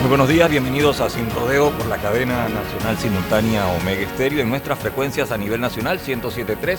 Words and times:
Muy 0.00 0.10
buenos 0.10 0.28
días, 0.28 0.48
bienvenidos 0.48 1.00
a 1.00 1.10
Sin 1.10 1.28
Rodeo 1.28 1.72
por 1.72 1.86
la 1.86 1.98
cadena 1.98 2.48
nacional 2.48 2.96
simultánea 2.98 3.66
Omega 3.66 4.02
Estéreo 4.02 4.38
en 4.40 4.48
nuestras 4.48 4.78
frecuencias 4.78 5.32
a 5.32 5.36
nivel 5.36 5.60
nacional 5.60 5.98
107.3, 5.98 6.78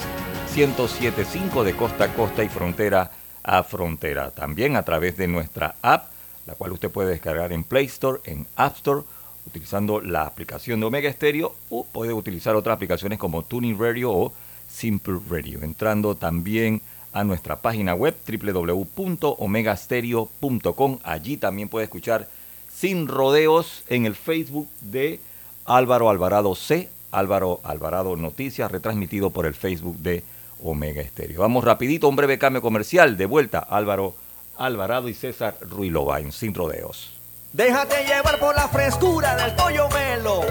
107.5 0.56 1.64
de 1.64 1.76
costa 1.76 2.06
a 2.06 2.14
costa 2.14 2.46
y 2.46 2.50
frontera 2.50 3.12
a 3.44 3.64
frontera. 3.64 4.32
También 4.32 4.78
a 4.78 4.84
través 4.84 5.18
de 5.18 5.28
nuestra 5.28 5.76
app, 5.82 6.06
la 6.46 6.56
cual 6.56 6.72
usted 6.72 6.90
puede 6.90 7.10
descargar 7.10 7.52
en 7.52 7.66
Play 7.66 7.88
Store, 7.88 8.22
en 8.24 8.48
App 8.56 8.78
Store, 8.78 9.02
utilizando 9.46 10.00
la 10.00 10.22
aplicación 10.22 10.80
de 10.80 10.86
Omega 10.86 11.12
Stereo 11.12 11.54
o 11.70 11.84
puede 11.84 12.14
utilizar 12.14 12.56
otras 12.56 12.78
aplicaciones 12.78 13.20
como 13.20 13.44
Tuning 13.44 13.78
Radio 13.78 14.14
o 14.14 14.32
Simple 14.70 15.20
Radio. 15.30 15.60
Entrando 15.62 16.16
también 16.16 16.82
a 17.12 17.26
nuestra 17.26 17.58
página 17.58 17.96
web 17.96 18.16
www.omegastereo.com. 18.26 21.00
Allí 21.04 21.36
también 21.36 21.68
puede 21.68 21.84
escuchar 21.84 22.30
sin 22.80 23.10
rodeos 23.10 23.84
en 23.90 24.06
el 24.06 24.16
Facebook 24.16 24.70
de 24.80 25.20
Álvaro 25.66 26.10
Alvarado 26.10 26.56
C, 26.56 26.88
Álvaro 27.12 27.60
Alvarado 27.64 28.16
Noticias, 28.16 28.72
retransmitido 28.72 29.32
por 29.32 29.46
el 29.46 29.54
Facebook 29.54 29.98
de 29.98 30.24
Omega 30.64 31.02
Estéreo. 31.02 31.42
Vamos 31.42 31.66
rapidito, 31.66 32.08
un 32.08 32.16
breve 32.16 32.40
cambio 32.40 32.62
comercial. 32.62 33.18
De 33.18 33.26
vuelta, 33.26 33.60
Álvaro 33.60 34.16
Alvarado 34.58 35.10
y 35.10 35.14
César 35.14 35.58
Ruilobain, 35.62 36.32
sin 36.32 36.54
rodeos. 36.54 37.12
Déjate 37.52 38.06
llevar 38.06 38.40
por 38.40 38.56
la 38.56 38.70
frescura 38.70 39.36
del 39.36 39.56
pollo 39.56 39.90
melo, 39.90 40.42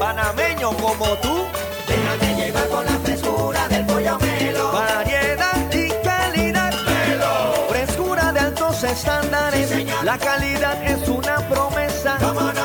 panameño 0.00 0.70
como 0.78 1.06
tú. 1.18 1.44
Déjate 1.86 2.34
llevar 2.34 2.68
por 2.68 2.84
la 2.84 2.98
frescura 2.98 3.68
del 3.68 3.86
pollo 3.86 4.18
melo. 4.18 4.72
Variedad 4.72 5.72
y 5.72 5.88
calidad. 6.04 6.74
Melo. 6.84 7.68
Frescura 7.68 8.32
de 8.32 8.40
altos 8.40 8.82
estándares. 8.82 9.87
La 10.08 10.16
calidad 10.16 10.82
es 10.84 11.06
una 11.06 11.36
promesa 11.50 12.16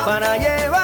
para 0.06 0.38
llevarte 0.38 0.83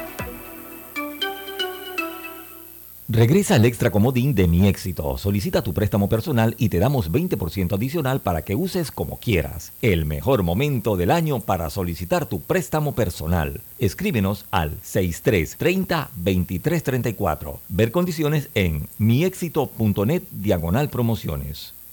Regresa 3.13 3.55
al 3.55 3.65
extra 3.65 3.91
comodín 3.91 4.33
de 4.35 4.47
Mi 4.47 4.69
Éxito. 4.69 5.17
Solicita 5.17 5.61
tu 5.61 5.73
préstamo 5.73 6.07
personal 6.07 6.55
y 6.57 6.69
te 6.69 6.79
damos 6.79 7.11
20% 7.11 7.75
adicional 7.75 8.21
para 8.21 8.43
que 8.43 8.55
uses 8.55 8.89
como 8.89 9.17
quieras. 9.17 9.73
El 9.81 10.05
mejor 10.05 10.43
momento 10.43 10.95
del 10.95 11.11
año 11.11 11.41
para 11.41 11.69
solicitar 11.69 12.25
tu 12.25 12.39
préstamo 12.39 12.95
personal. 12.95 13.59
Escríbenos 13.79 14.45
al 14.49 14.79
6330-2334. 14.83 17.57
Ver 17.67 17.91
condiciones 17.91 18.47
en 18.55 18.87
miexito.net 18.97 20.23
diagonal 20.31 20.89
promociones. 20.89 21.73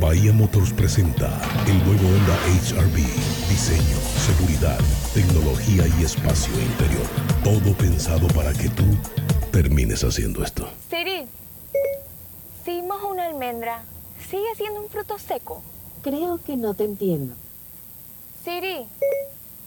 Bahía 0.00 0.32
Motors 0.32 0.72
presenta 0.72 1.28
el 1.66 1.78
nuevo 1.84 2.08
Honda 2.08 2.36
HRV. 2.46 2.96
Diseño, 3.48 3.98
seguridad, 4.26 4.78
tecnología 5.12 5.84
y 5.98 6.04
espacio 6.04 6.52
interior. 6.60 7.06
Todo 7.44 7.76
pensado 7.76 8.26
para 8.28 8.52
que 8.52 8.68
tú 8.70 8.84
termines 9.50 10.02
haciendo 10.02 10.42
esto. 10.42 10.68
Siri, 10.88 11.26
si 12.64 12.82
mojo 12.82 13.08
una 13.08 13.26
almendra, 13.26 13.82
¿sigue 14.30 14.54
siendo 14.56 14.80
un 14.80 14.88
fruto 14.88 15.18
seco? 15.18 15.62
Creo 16.02 16.40
que 16.42 16.56
no 16.56 16.74
te 16.74 16.84
entiendo. 16.84 17.34
Siri, 18.44 18.86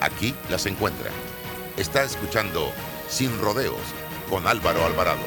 Aquí 0.00 0.34
las 0.50 0.66
encuentra. 0.66 1.10
Está 1.78 2.04
escuchando 2.04 2.70
Sin 3.08 3.38
Rodeos 3.40 3.80
con 4.28 4.46
Álvaro 4.46 4.84
Alvarado. 4.84 5.20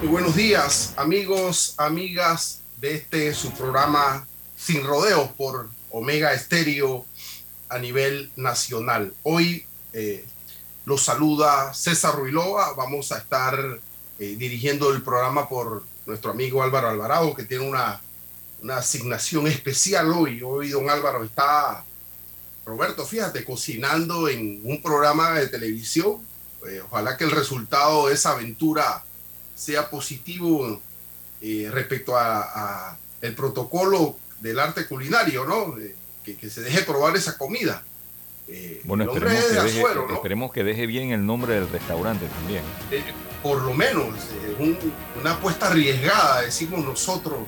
Muy 0.00 0.08
buenos 0.08 0.34
días, 0.34 0.94
amigos, 0.96 1.74
amigas 1.78 2.60
de 2.80 2.96
este 2.96 3.34
su 3.34 3.52
programa 3.52 4.26
Sin 4.56 4.84
Rodeos 4.84 5.28
por 5.36 5.68
Omega 5.90 6.32
Estéreo 6.32 7.06
a 7.68 7.78
nivel 7.78 8.30
nacional. 8.36 9.14
Hoy 9.22 9.64
eh, 9.92 10.24
los 10.84 11.02
saluda 11.02 11.72
César 11.72 12.16
Ruiloa. 12.16 12.74
Vamos 12.74 13.12
a 13.12 13.18
estar 13.18 13.80
eh, 14.18 14.34
dirigiendo 14.36 14.92
el 14.92 15.02
programa 15.02 15.48
por 15.48 15.84
nuestro 16.06 16.30
amigo 16.30 16.62
Álvaro 16.62 16.88
Alvarado, 16.88 17.34
que 17.34 17.44
tiene 17.44 17.68
una, 17.68 18.00
una 18.62 18.78
asignación 18.78 19.46
especial 19.46 20.10
hoy. 20.12 20.42
Hoy 20.42 20.70
don 20.70 20.88
Álvaro 20.88 21.24
está, 21.24 21.84
Roberto, 22.64 23.04
fíjate, 23.04 23.44
cocinando 23.44 24.28
en 24.28 24.60
un 24.64 24.80
programa 24.80 25.32
de 25.32 25.48
televisión. 25.48 26.18
Eh, 26.68 26.80
ojalá 26.84 27.16
que 27.16 27.24
el 27.24 27.30
resultado 27.30 28.08
de 28.08 28.14
esa 28.14 28.32
aventura 28.32 29.04
sea 29.54 29.88
positivo 29.90 30.80
eh, 31.40 31.68
respecto 31.72 32.16
a, 32.16 32.42
a, 32.42 32.98
el 33.20 33.34
protocolo 33.34 34.16
del 34.40 34.58
arte 34.58 34.86
culinario, 34.86 35.44
¿no? 35.44 35.78
Eh, 35.78 35.94
que, 36.24 36.36
que, 36.36 36.50
se 36.50 36.60
deje 36.60 36.82
probar 36.82 37.16
esa 37.16 37.38
comida. 37.38 37.82
Eh, 38.48 38.80
bueno, 38.84 39.04
esperemos 39.04 39.44
que, 39.44 39.54
deje, 39.54 39.78
Azuero, 39.78 40.06
¿no? 40.08 40.14
esperemos 40.14 40.52
que, 40.52 40.64
deje, 40.64 40.86
bien 40.86 41.10
el 41.10 41.26
nombre 41.26 41.54
del 41.54 41.68
restaurante 41.68 42.26
también. 42.26 42.62
Por 43.46 43.62
lo 43.62 43.74
menos, 43.74 44.08
un, 44.58 44.76
una 45.20 45.34
apuesta 45.34 45.68
arriesgada, 45.68 46.40
decimos 46.40 46.84
nosotros, 46.84 47.46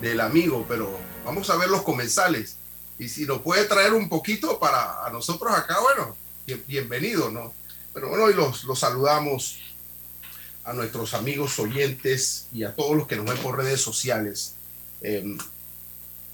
del 0.00 0.20
amigo, 0.20 0.64
pero 0.68 0.96
vamos 1.24 1.50
a 1.50 1.56
ver 1.56 1.68
los 1.68 1.82
comensales. 1.82 2.58
Y 2.96 3.08
si 3.08 3.24
nos 3.26 3.42
puede 3.42 3.64
traer 3.64 3.92
un 3.92 4.08
poquito 4.08 4.60
para 4.60 5.04
a 5.04 5.10
nosotros 5.10 5.52
acá, 5.52 5.80
bueno, 5.80 6.16
bien, 6.46 6.62
bienvenido, 6.68 7.28
¿no? 7.32 7.52
Pero 7.92 8.08
bueno, 8.08 8.26
hoy 8.26 8.34
los, 8.34 8.62
los 8.62 8.78
saludamos 8.78 9.58
a 10.62 10.74
nuestros 10.74 11.12
amigos 11.12 11.58
oyentes 11.58 12.46
y 12.52 12.62
a 12.62 12.76
todos 12.76 12.96
los 12.96 13.08
que 13.08 13.16
nos 13.16 13.26
ven 13.26 13.38
por 13.38 13.56
redes 13.56 13.80
sociales. 13.80 14.54
Eh, 15.00 15.36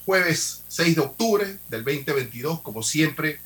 jueves 0.04 0.64
6 0.68 0.96
de 0.96 1.00
octubre 1.00 1.58
del 1.70 1.82
2022, 1.82 2.60
como 2.60 2.82
siempre, 2.82 3.40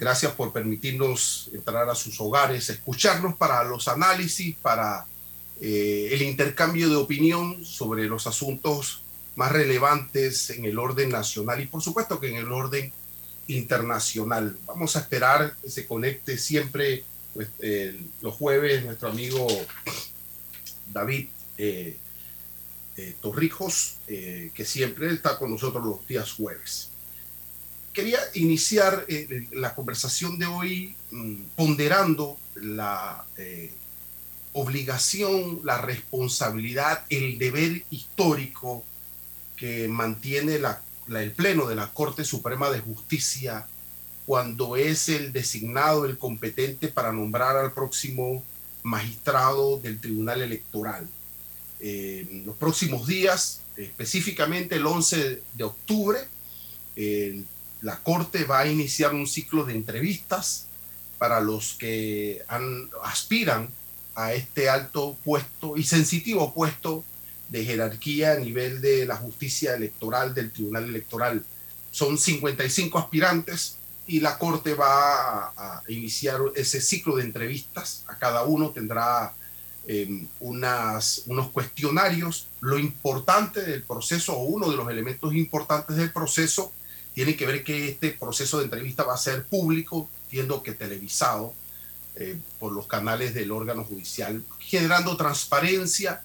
gracias 0.00 0.32
por 0.32 0.50
permitirnos 0.50 1.50
entrar 1.52 1.88
a 1.90 1.94
sus 1.94 2.18
hogares, 2.22 2.70
escucharnos 2.70 3.36
para 3.36 3.62
los 3.64 3.86
análisis, 3.86 4.56
para 4.56 5.06
eh, 5.60 6.08
el 6.12 6.22
intercambio 6.22 6.88
de 6.88 6.96
opinión 6.96 7.62
sobre 7.66 8.06
los 8.06 8.26
asuntos 8.26 9.02
más 9.36 9.52
relevantes 9.52 10.48
en 10.50 10.64
el 10.64 10.78
orden 10.78 11.10
nacional 11.10 11.60
y 11.60 11.66
por 11.66 11.82
supuesto 11.82 12.18
que 12.18 12.30
en 12.30 12.36
el 12.36 12.50
orden 12.50 12.90
internacional. 13.46 14.56
Vamos 14.64 14.96
a 14.96 15.00
esperar 15.00 15.54
que 15.62 15.70
se 15.70 15.86
conecte 15.86 16.38
siempre 16.38 17.04
pues, 17.34 17.48
los 18.22 18.34
jueves 18.34 18.82
nuestro 18.84 19.10
amigo 19.10 19.46
David 20.92 21.28
eh, 21.58 21.98
eh, 22.96 23.16
Torrijos, 23.20 23.98
que 24.06 24.64
siempre 24.64 25.12
está 25.12 25.38
con 25.38 25.50
nosotros 25.50 25.84
los 25.84 26.06
días 26.06 26.32
jueves. 26.32 26.89
Quería 27.92 28.20
iniciar 28.34 29.04
eh, 29.08 29.48
la 29.52 29.74
conversación 29.74 30.38
de 30.38 30.46
hoy 30.46 30.94
mmm, 31.10 31.34
ponderando 31.56 32.38
la 32.54 33.24
obligación, 34.52 35.60
la 35.64 35.78
responsabilidad, 35.78 37.04
el 37.08 37.38
deber 37.38 37.84
histórico 37.90 38.84
que 39.56 39.88
mantiene 39.88 40.60
el 41.08 41.32
Pleno 41.32 41.66
de 41.66 41.76
la 41.76 41.92
Corte 41.92 42.24
Suprema 42.24 42.70
de 42.70 42.80
Justicia 42.80 43.66
cuando 44.26 44.76
es 44.76 45.08
el 45.08 45.32
designado, 45.32 46.04
el 46.04 46.16
competente 46.18 46.88
para 46.88 47.12
nombrar 47.12 47.56
al 47.56 47.72
próximo 47.72 48.44
magistrado 48.82 49.78
del 49.80 50.00
Tribunal 50.00 50.40
Electoral. 50.40 51.08
Eh, 51.80 52.26
en 52.30 52.46
los 52.46 52.56
próximos 52.56 53.06
días, 53.06 53.60
específicamente 53.76 54.76
el 54.76 54.86
11 54.86 55.42
de 55.54 55.64
octubre, 55.64 56.20
eh, 56.96 57.42
la 57.82 57.98
Corte 57.98 58.44
va 58.44 58.60
a 58.60 58.66
iniciar 58.66 59.14
un 59.14 59.26
ciclo 59.26 59.64
de 59.64 59.74
entrevistas 59.74 60.66
para 61.18 61.40
los 61.40 61.74
que 61.74 62.42
aspiran 63.02 63.68
a 64.14 64.32
este 64.32 64.68
alto 64.68 65.16
puesto 65.24 65.76
y 65.76 65.84
sensitivo 65.84 66.52
puesto 66.52 67.04
de 67.48 67.64
jerarquía 67.64 68.32
a 68.32 68.36
nivel 68.36 68.80
de 68.80 69.06
la 69.06 69.16
justicia 69.16 69.74
electoral, 69.74 70.34
del 70.34 70.52
Tribunal 70.52 70.84
Electoral. 70.84 71.44
son 71.90 72.16
55 72.16 72.98
aspirantes 72.98 73.76
y 74.06 74.20
la 74.20 74.38
Corte 74.38 74.74
va 74.74 75.52
a, 75.56 75.82
iniciar 75.88 76.40
ese 76.54 76.80
ciclo 76.80 77.16
de 77.16 77.24
entrevistas. 77.24 78.04
A 78.06 78.16
cada 78.16 78.44
uno 78.44 78.70
tendrá 78.70 79.32
em, 79.86 80.26
unas, 80.40 81.22
unos 81.26 81.50
cuestionarios. 81.50 82.46
Lo 82.60 82.78
importante 82.78 83.62
del 83.62 83.82
proceso, 83.82 84.36
o 84.36 84.44
uno 84.44 84.70
de 84.70 84.76
los 84.76 84.88
elementos 84.88 85.34
importantes 85.34 85.96
del 85.96 86.12
proceso, 86.12 86.72
tiene 87.20 87.36
que 87.36 87.44
ver 87.44 87.62
que 87.62 87.90
este 87.90 88.12
proceso 88.12 88.56
de 88.56 88.64
entrevista 88.64 89.02
va 89.02 89.12
a 89.12 89.18
ser 89.18 89.44
público, 89.44 90.08
entiendo 90.24 90.62
que 90.62 90.72
televisado 90.72 91.52
eh, 92.16 92.38
por 92.58 92.72
los 92.72 92.86
canales 92.86 93.34
del 93.34 93.52
órgano 93.52 93.84
judicial, 93.84 94.42
generando 94.58 95.18
transparencia 95.18 96.22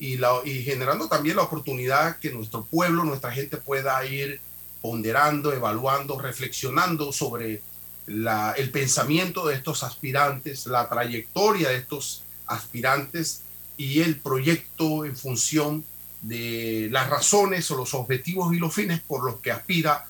y, 0.00 0.16
la, 0.16 0.32
y 0.44 0.64
generando 0.64 1.08
también 1.08 1.36
la 1.36 1.42
oportunidad 1.42 2.18
que 2.18 2.32
nuestro 2.32 2.64
pueblo, 2.64 3.04
nuestra 3.04 3.30
gente 3.30 3.58
pueda 3.58 4.04
ir 4.06 4.40
ponderando, 4.82 5.52
evaluando, 5.52 6.18
reflexionando 6.18 7.12
sobre 7.12 7.62
la, 8.08 8.54
el 8.56 8.72
pensamiento 8.72 9.46
de 9.46 9.54
estos 9.54 9.84
aspirantes, 9.84 10.66
la 10.66 10.88
trayectoria 10.88 11.68
de 11.68 11.76
estos 11.76 12.24
aspirantes 12.48 13.42
y 13.76 14.00
el 14.00 14.16
proyecto 14.16 15.04
en 15.04 15.16
función 15.16 15.84
de 16.22 16.88
las 16.90 17.08
razones 17.08 17.70
o 17.70 17.76
los 17.76 17.94
objetivos 17.94 18.52
y 18.52 18.58
los 18.58 18.74
fines 18.74 19.00
por 19.00 19.24
los 19.24 19.36
que 19.36 19.52
aspira 19.52 20.08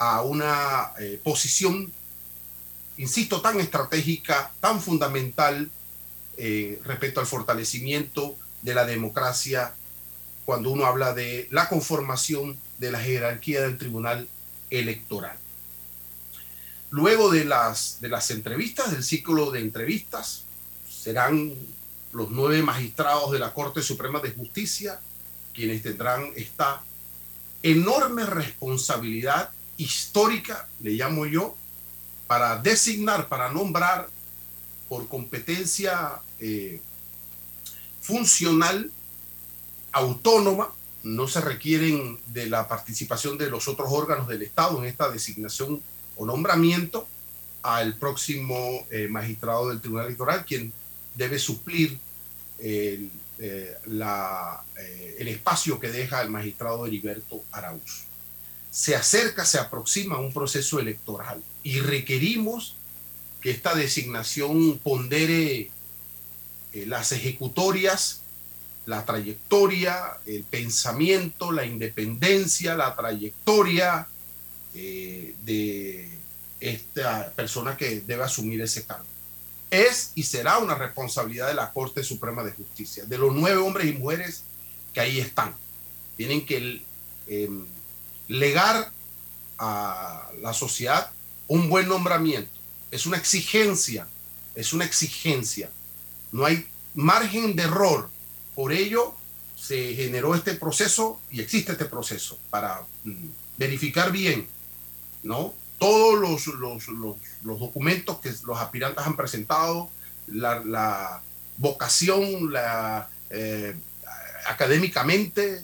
a 0.00 0.22
una 0.22 0.92
eh, 0.98 1.20
posición, 1.22 1.92
insisto, 2.96 3.42
tan 3.42 3.60
estratégica, 3.60 4.50
tan 4.58 4.80
fundamental 4.80 5.70
eh, 6.38 6.80
respecto 6.86 7.20
al 7.20 7.26
fortalecimiento 7.26 8.34
de 8.62 8.74
la 8.74 8.86
democracia 8.86 9.74
cuando 10.46 10.70
uno 10.70 10.86
habla 10.86 11.12
de 11.12 11.46
la 11.50 11.68
conformación 11.68 12.56
de 12.78 12.90
la 12.90 12.98
jerarquía 12.98 13.60
del 13.60 13.76
Tribunal 13.76 14.26
Electoral. 14.70 15.36
Luego 16.88 17.30
de 17.30 17.44
las, 17.44 18.00
de 18.00 18.08
las 18.08 18.30
entrevistas, 18.30 18.90
del 18.90 19.04
ciclo 19.04 19.50
de 19.50 19.60
entrevistas, 19.60 20.44
serán 20.90 21.52
los 22.12 22.30
nueve 22.30 22.62
magistrados 22.62 23.32
de 23.32 23.38
la 23.38 23.52
Corte 23.52 23.82
Suprema 23.82 24.20
de 24.20 24.32
Justicia 24.32 24.98
quienes 25.52 25.82
tendrán 25.82 26.32
esta 26.36 26.82
enorme 27.62 28.24
responsabilidad 28.24 29.50
histórica, 29.80 30.68
le 30.80 30.90
llamo 30.90 31.24
yo, 31.24 31.56
para 32.26 32.58
designar, 32.58 33.28
para 33.28 33.50
nombrar 33.50 34.08
por 34.88 35.08
competencia 35.08 36.20
eh, 36.38 36.82
funcional, 38.00 38.92
autónoma, 39.92 40.70
no 41.02 41.26
se 41.26 41.40
requieren 41.40 42.20
de 42.26 42.46
la 42.46 42.68
participación 42.68 43.38
de 43.38 43.48
los 43.48 43.68
otros 43.68 43.88
órganos 43.90 44.28
del 44.28 44.42
Estado 44.42 44.78
en 44.78 44.84
esta 44.84 45.10
designación 45.10 45.82
o 46.16 46.26
nombramiento 46.26 47.08
al 47.62 47.96
próximo 47.96 48.86
eh, 48.90 49.08
magistrado 49.08 49.70
del 49.70 49.80
Tribunal 49.80 50.06
Electoral, 50.06 50.44
quien 50.44 50.72
debe 51.14 51.38
suplir 51.38 51.98
el, 52.58 53.10
eh, 53.38 53.76
el 55.18 55.28
espacio 55.28 55.80
que 55.80 55.88
deja 55.90 56.20
el 56.20 56.28
magistrado 56.28 56.86
Heriberto 56.86 57.42
Arauz. 57.50 58.09
Se 58.70 58.94
acerca, 58.94 59.44
se 59.44 59.58
aproxima 59.58 60.18
un 60.18 60.32
proceso 60.32 60.78
electoral 60.78 61.42
y 61.62 61.80
requerimos 61.80 62.76
que 63.40 63.50
esta 63.50 63.74
designación 63.74 64.78
pondere 64.78 65.70
las 66.72 67.12
ejecutorias 67.12 68.20
la 68.86 69.04
trayectoria, 69.04 70.18
el 70.26 70.42
pensamiento, 70.42 71.52
la 71.52 71.64
independencia, 71.64 72.74
la 72.74 72.94
trayectoria 72.96 74.06
eh, 74.74 75.34
de 75.44 76.08
esta 76.58 77.32
persona 77.34 77.76
que 77.76 78.00
debe 78.00 78.24
asumir 78.24 78.60
ese 78.60 78.84
cargo. 78.84 79.06
Es 79.70 80.12
y 80.14 80.24
será 80.24 80.58
una 80.58 80.74
responsabilidad 80.74 81.48
de 81.48 81.54
la 81.54 81.72
Corte 81.72 82.02
Suprema 82.02 82.42
de 82.42 82.52
Justicia, 82.52 83.04
de 83.04 83.16
los 83.18 83.32
nueve 83.34 83.58
hombres 83.58 83.86
y 83.86 83.92
mujeres 83.92 84.42
que 84.92 85.00
ahí 85.00 85.20
están. 85.20 85.54
Tienen 86.16 86.44
que 86.44 86.82
em, 87.28 87.64
legar 88.30 88.92
a 89.58 90.30
la 90.40 90.54
sociedad 90.54 91.10
un 91.48 91.68
buen 91.68 91.88
nombramiento. 91.88 92.50
Es 92.92 93.04
una 93.04 93.16
exigencia, 93.16 94.06
es 94.54 94.72
una 94.72 94.84
exigencia. 94.84 95.68
No 96.30 96.46
hay 96.46 96.66
margen 96.94 97.56
de 97.56 97.64
error 97.64 98.08
por 98.54 98.72
ello 98.72 99.14
se 99.56 99.94
generó 99.94 100.34
este 100.34 100.54
proceso 100.54 101.20
y 101.30 101.40
existe 101.40 101.72
este 101.72 101.86
proceso 101.86 102.38
para 102.50 102.82
mm, 103.04 103.26
verificar 103.58 104.12
bien, 104.12 104.46
¿no? 105.22 105.54
Todos 105.78 106.18
los, 106.20 106.46
los, 106.58 106.88
los, 106.88 107.58
documentos 107.58 108.20
que 108.20 108.32
los 108.44 108.58
aspirantes 108.58 109.04
han 109.04 109.16
presentado, 109.16 109.88
la, 110.28 111.22
vocación, 111.56 112.52
la, 112.52 113.08
eh, 113.30 113.74
académicamente 114.46 115.62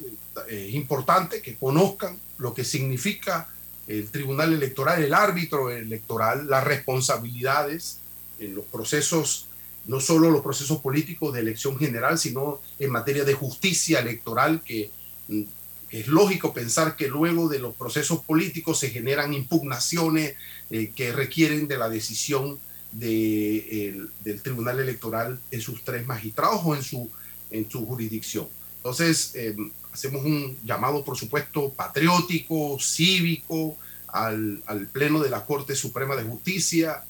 es 0.49 0.75
importante 0.75 1.41
que 1.41 1.57
conozcan 1.57 2.19
lo 2.39 2.55
que 2.55 2.65
significa 2.65 3.49
el 3.87 4.11
tribunal 4.11 4.53
electoral, 4.53 5.03
el 5.03 5.15
árbitro 5.15 5.71
electoral, 5.71 6.49
las 6.49 6.65
responsabilidades 6.65 7.99
en 8.39 8.55
los 8.55 8.65
procesos 8.65 9.47
no 9.87 10.01
solo 10.01 10.31
los 10.31 10.43
procesos 10.43 10.81
políticos 10.81 11.33
de 11.33 11.41
elección 11.41 11.79
general, 11.79 12.19
sino 12.19 12.61
en 12.79 12.91
materia 12.91 13.25
de 13.25 13.35
justicia 13.35 14.01
electoral, 14.01 14.63
que, 14.65 14.91
mm, 15.29 15.43
es 15.91 16.09
lógico 16.09 16.53
pensar 16.53 16.97
que 16.97 17.07
luego 17.07 17.49
de 17.49 17.61
los 17.61 17.75
procesos 17.75 18.21
políticos 18.25 18.81
se 18.81 18.91
generan 18.91 19.33
impugnaciones 19.33 20.35
eh, 20.71 20.91
que 20.95 21.13
requieren 21.13 21.69
de 21.69 21.79
la 21.79 21.89
decisión 21.89 22.59
del 22.91 24.11
Tribunal 24.43 24.81
Electoral 24.81 25.39
en 25.51 25.61
sus 25.61 25.85
tres 25.85 26.07
magistrados 26.07 26.63
o 26.65 26.75
en 26.75 26.83
su, 26.83 27.11
en 27.51 27.71
su 27.71 27.87
jurisdicción. 27.87 28.49
Entonces, 28.79 29.33
em, 29.35 29.71
hacemos 29.97 30.27
un 30.27 30.59
llamado, 30.63 31.03
por 31.03 31.17
supuesto, 31.17 31.73
patriótico, 31.73 32.79
cívico, 32.79 33.77
al, 34.09 34.63
Pleno 34.93 35.21
de 35.21 35.31
la 35.31 35.47
Corte 35.47 35.75
Suprema 35.75 36.15
de 36.17 36.25
Justicia, 36.25 37.03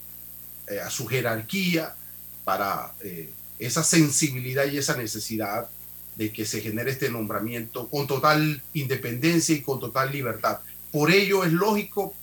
eh, 0.69 0.79
a 0.79 0.89
su 0.89 1.05
jerarquía, 1.07 1.97
para 2.45 2.93
eh, 3.03 3.33
esa 3.59 3.83
sensibilidad 3.83 4.67
y 4.67 4.79
esa 4.79 4.97
necesidad 4.97 5.69
de 6.15 6.33
que 6.33 6.47
se 6.47 6.61
genere 6.61 6.93
este 6.93 7.11
nombramiento 7.11 7.89
con 7.89 8.07
total 8.07 8.63
independencia 8.73 9.57
y 9.57 9.63
con 9.63 9.81
total 9.81 10.13
libertad. 10.13 10.61
Por 10.93 11.11
ello 11.11 11.45
es 11.45 11.53
lógico 11.53 12.15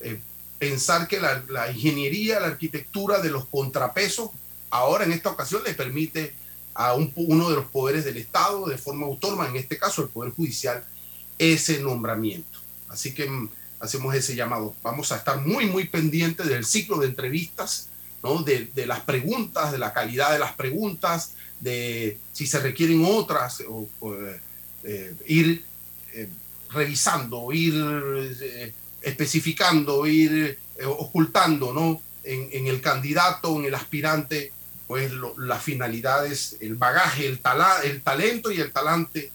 eh, 0.00 0.20
pensar 0.60 1.08
que 1.08 1.20
la, 1.20 1.42
ingeniería, 1.72 2.38
la 2.38 2.46
arquitectura 2.46 3.18
de 3.18 3.30
los 3.30 3.46
contrapesos, 3.46 4.30
ahora 4.70 5.04
en 5.04 5.10
esta 5.10 5.30
ocasión 5.30 5.62
le 5.64 5.74
permite 5.74 6.32
a 6.74 6.94
uno 6.94 7.50
de 7.50 7.56
los 7.56 7.66
poderes 7.66 8.04
del 8.04 8.16
Estado, 8.16 8.66
de 8.66 8.78
forma 8.78 9.06
autónoma, 9.06 9.48
en 9.48 9.56
este 9.56 9.78
caso 9.78 10.02
el 10.02 10.08
Poder 10.08 10.32
Judicial, 10.32 10.84
ese 11.38 11.80
nombramiento. 11.80 12.58
Así 12.88 13.14
que 13.14 13.28
mm, 13.28 13.48
hacemos 13.80 14.14
ese 14.14 14.34
llamado. 14.34 14.74
Vamos 14.82 15.12
a 15.12 15.16
estar 15.16 15.40
muy, 15.40 15.66
muy 15.66 15.88
pendientes 15.88 16.46
del 16.46 16.64
ciclo 16.64 16.98
de 16.98 17.08
entrevistas 17.08 17.88
de, 18.44 18.86
las 18.86 19.00
preguntas, 19.00 19.72
de 19.72 19.78
la 19.78 19.92
calidad 19.92 20.32
de 20.32 20.38
las 20.38 20.52
preguntas, 20.52 21.32
de 21.60 22.18
si 22.32 22.46
se 22.46 22.60
requieren 22.60 23.04
otras, 23.04 23.62
o, 23.68 23.88
eh, 24.84 25.14
ir 25.26 25.64
eh, 26.14 26.28
revisando, 26.70 27.52
ir 27.52 27.74
eh, 27.76 28.72
especificando, 29.00 30.06
ir 30.06 30.58
ocultando 30.84 31.72
¿no? 31.72 32.00
En, 32.24 32.66
el 32.66 32.80
candidato, 32.80 33.58
en 33.58 33.66
el 33.66 33.74
aspirante, 33.74 34.52
pues 34.92 35.10
las 35.38 35.62
finalidades, 35.62 36.58
el 36.60 36.74
bagaje, 36.74 37.26
el, 37.26 37.40
el 37.84 38.02
talento 38.02 38.52
y 38.52 38.60
el 38.60 38.72
talante 38.72 39.32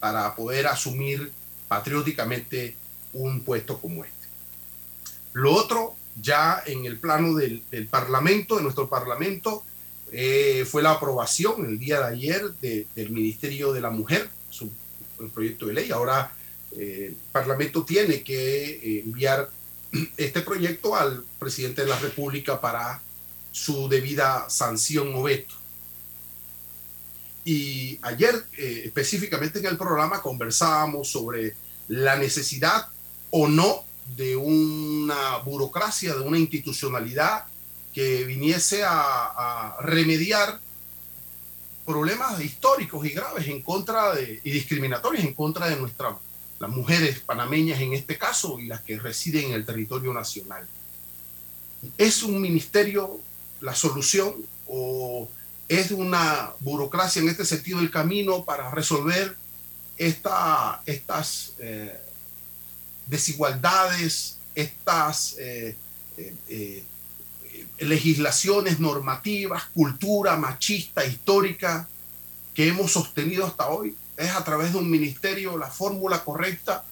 para 0.00 0.34
poder 0.34 0.66
asumir 0.66 1.32
patrióticamente 1.66 2.76
un 3.14 3.40
puesto 3.40 3.80
como 3.80 4.04
este. 4.04 4.26
Lo 5.32 5.54
otro 5.54 5.96
ya 6.20 6.62
en 6.66 6.84
el 6.84 6.98
plano 6.98 7.36
del, 7.36 7.62
Parlamento, 7.90 8.56
de 8.56 8.62
nuestro 8.64 8.90
Parlamento, 8.90 9.64
eh, 10.12 10.66
fue 10.70 10.82
la 10.82 10.90
aprobación 10.90 11.64
el 11.64 11.78
día 11.78 12.00
de 12.00 12.12
ayer 12.12 12.52
del 12.60 13.08
Ministerio 13.08 13.72
de 13.72 13.80
la 13.80 13.88
Mujer, 13.88 14.28
su 14.50 14.70
proyecto 15.32 15.68
de 15.68 15.72
ley. 15.72 15.90
Ahora 15.90 16.32
eh, 16.76 17.06
el 17.08 17.16
Parlamento 17.32 17.82
tiene 17.82 18.22
que 18.22 18.72
eh, 18.72 19.02
enviar 19.06 19.48
este 20.18 20.42
proyecto 20.42 20.94
al 20.94 21.24
presidente 21.38 21.80
de 21.80 21.88
la 21.88 21.98
República 21.98 22.60
para 22.60 23.00
su 23.58 23.88
debida 23.88 24.48
sanción 24.48 25.14
o 25.14 25.22
veto. 25.22 25.54
Y 27.44 27.98
ayer, 28.02 28.46
específicamente 28.56 29.58
en 29.58 29.66
el 29.66 29.76
programa, 29.76 30.20
conversábamos 30.20 31.08
sobre 31.08 31.56
la 31.88 32.16
necesidad 32.16 32.88
o 33.30 33.48
no 33.48 33.84
de 34.16 34.36
una 34.36 35.38
burocracia, 35.38 36.14
de 36.14 36.20
una 36.20 36.38
institucionalidad 36.38 37.44
que 37.92 38.24
viniese 38.24 38.82
a, 38.84 39.76
remediar 39.80 40.60
problemas 41.86 42.40
históricos 42.42 43.04
y 43.06 43.10
graves 43.10 43.48
en 43.48 43.62
contra 43.62 44.14
de, 44.14 44.40
y 44.44 44.50
discriminatorios 44.50 45.24
en 45.24 45.32
contra 45.32 45.68
de 45.68 45.76
nuestra 45.76 46.16
las 46.58 46.70
mujeres 46.70 47.20
panameñas 47.20 47.80
en 47.80 47.92
este 47.92 48.18
caso 48.18 48.58
y 48.58 48.66
las 48.66 48.82
que 48.82 48.98
residen 48.98 49.46
en 49.46 49.52
el 49.52 49.64
territorio 49.64 50.12
nacional. 50.12 50.66
¿Es 51.96 52.22
un 52.22 52.40
ministerio 52.40 53.20
la 53.60 53.74
solución 53.74 54.34
o 54.66 55.28
es 55.68 55.90
una 55.90 56.52
burocracia 56.60 57.20
en 57.20 57.28
este 57.28 57.44
sentido 57.44 57.80
el 57.80 57.90
camino 57.90 58.44
para 58.44 58.70
resolver 58.70 59.36
esta, 59.96 60.82
estas 60.86 61.52
eh, 61.58 62.00
desigualdades, 63.06 64.38
estas 64.54 65.36
eh, 65.38 65.76
eh, 66.16 66.84
legislaciones 67.80 68.80
normativas, 68.80 69.64
cultura 69.74 70.36
machista, 70.36 71.04
histórica 71.04 71.88
que 72.54 72.68
hemos 72.68 72.92
sostenido 72.92 73.46
hasta 73.46 73.68
hoy? 73.68 73.96
¿Es 74.16 74.30
a 74.30 74.42
través 74.42 74.72
de 74.72 74.78
un 74.78 74.90
ministerio 74.90 75.56
la 75.56 75.70
fórmula 75.70 76.24
correcta? 76.24 76.84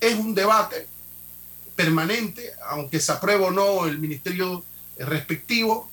Es 0.00 0.14
un 0.14 0.34
debate 0.34 0.86
permanente, 1.76 2.52
aunque 2.68 3.00
se 3.00 3.12
apruebe 3.12 3.44
o 3.44 3.50
no 3.50 3.86
el 3.86 3.98
ministerio 3.98 4.64
respectivo, 4.96 5.90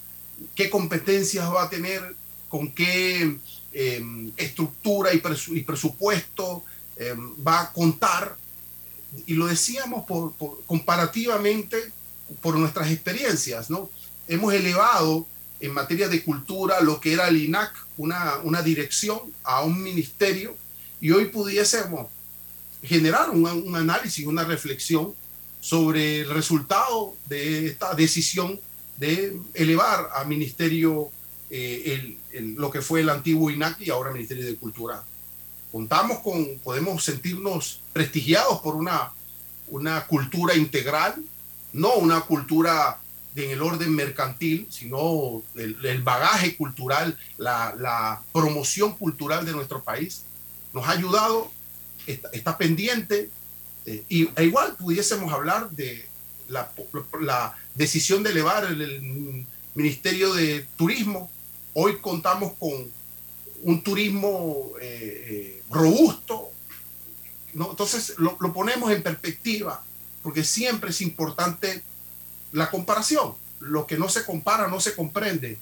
qué 0.56 0.70
competencias 0.70 1.52
va 1.52 1.64
a 1.64 1.70
tener, 1.70 2.16
con 2.48 2.72
qué 2.72 3.38
em, 3.74 4.32
estructura 4.38 5.14
y, 5.14 5.20
presupuesto 5.62 6.64
em, 6.96 7.36
va 7.46 7.62
a 7.62 7.74
contar. 7.74 8.36
Y 9.26 9.34
lo 9.34 9.48
decíamos 9.48 10.06
por, 10.06 10.34
comparativamente 10.66 11.92
por 12.42 12.58
nuestras 12.58 12.92
experiencias, 12.92 13.70
¿no? 13.70 13.90
Hemos 14.28 14.54
elevado 14.54 15.26
en 15.60 15.74
materia 15.74 16.08
de 16.08 16.24
cultura 16.24 16.80
lo 16.82 17.00
que 17.00 17.14
era 17.14 17.28
el 17.28 17.38
INAC, 17.38 17.74
una, 17.98 18.38
una 18.44 18.62
dirección, 18.62 19.20
a 19.44 19.64
un 19.64 19.82
ministerio, 19.82 20.56
y 21.02 21.12
hoy 21.12 21.26
pudiésemos 21.26 22.08
generar 22.84 23.30
un, 23.30 23.46
un 23.46 23.76
análisis, 23.76 24.26
una 24.26 24.44
reflexión 24.44 25.14
sobre 25.60 26.22
el 26.22 26.30
resultado 26.30 27.16
de 27.28 27.68
esta 27.68 27.94
decisión 27.94 28.60
de 29.00 29.40
elevar 29.54 30.10
a 30.14 30.26
ministerio 30.26 31.10
eh, 31.50 32.18
lo 32.34 32.70
que 32.70 32.82
fue 32.82 33.02
el 33.02 33.10
antiguo 33.10 33.50
INAC 33.50 33.82
y 33.82 33.90
ahora 33.90 34.12
Ministerio 34.12 34.46
de 34.46 34.56
Cultura. 34.56 35.04
Contamos 35.72 36.20
con, 36.20 36.60
podemos 36.60 37.04
sentirnos 37.04 37.82
prestigiados 37.94 38.60
por 38.60 38.76
una, 38.76 39.12
una 39.68 40.06
cultura 40.06 40.56
integral, 40.56 41.16
no 41.74 41.96
una 41.96 42.22
cultura 42.22 43.00
en 43.36 43.52
el 43.52 43.62
orden 43.62 43.96
mercantil, 43.96 44.68
sino 44.70 45.44
el, 45.56 46.02
bagaje 46.04 46.58
cultural, 46.58 47.18
la, 47.38 48.22
promoción 48.34 48.96
cultural 48.96 49.46
de 49.46 49.54
nuestro 49.54 49.82
país. 49.82 50.24
Nos 50.74 50.88
ha 50.88 50.92
ayudado, 50.92 51.52
está, 52.06 52.58
pendiente, 52.58 53.30
eh, 53.86 54.04
y 54.10 54.30
e 54.36 54.44
igual 54.44 54.76
pudiésemos 54.76 55.32
hablar 55.32 55.70
de 55.72 56.06
la, 56.48 56.72
la 57.22 57.56
decisión 57.80 58.22
de 58.24 58.32
elevar 58.32 58.66
el, 58.66 59.48
Ministerio 59.76 60.34
de 60.34 60.68
Turismo. 60.76 61.32
Hoy 61.74 62.00
contamos 62.00 62.54
con 62.60 62.72
un 63.62 63.82
turismo 63.82 64.74
eh, 64.82 65.26
eh, 65.30 65.64
robusto. 65.70 66.50
Entonces 67.54 68.16
lo, 68.18 68.36
ponemos 68.52 68.92
en 68.92 69.02
perspectiva, 69.02 69.82
porque 70.22 70.44
siempre 70.44 70.90
es 70.90 71.00
importante 71.02 71.82
la 72.52 72.70
comparación. 72.70 73.36
Lo 73.62 73.88
que 73.88 73.98
no 73.98 74.10
se 74.10 74.26
compara 74.26 74.68
no 74.68 74.82
se 74.82 74.96
comprende, 74.96 75.58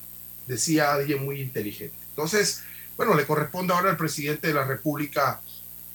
decía 0.48 0.94
alguien 0.94 1.24
muy 1.24 1.42
inteligente. 1.42 1.98
Entonces, 2.10 2.64
bueno, 2.96 3.14
le 3.14 3.28
corresponde 3.28 3.74
ahora 3.74 3.92
al 3.92 3.98
presidente 3.98 4.48
de 4.48 4.54
la 4.54 4.66
República 4.66 5.42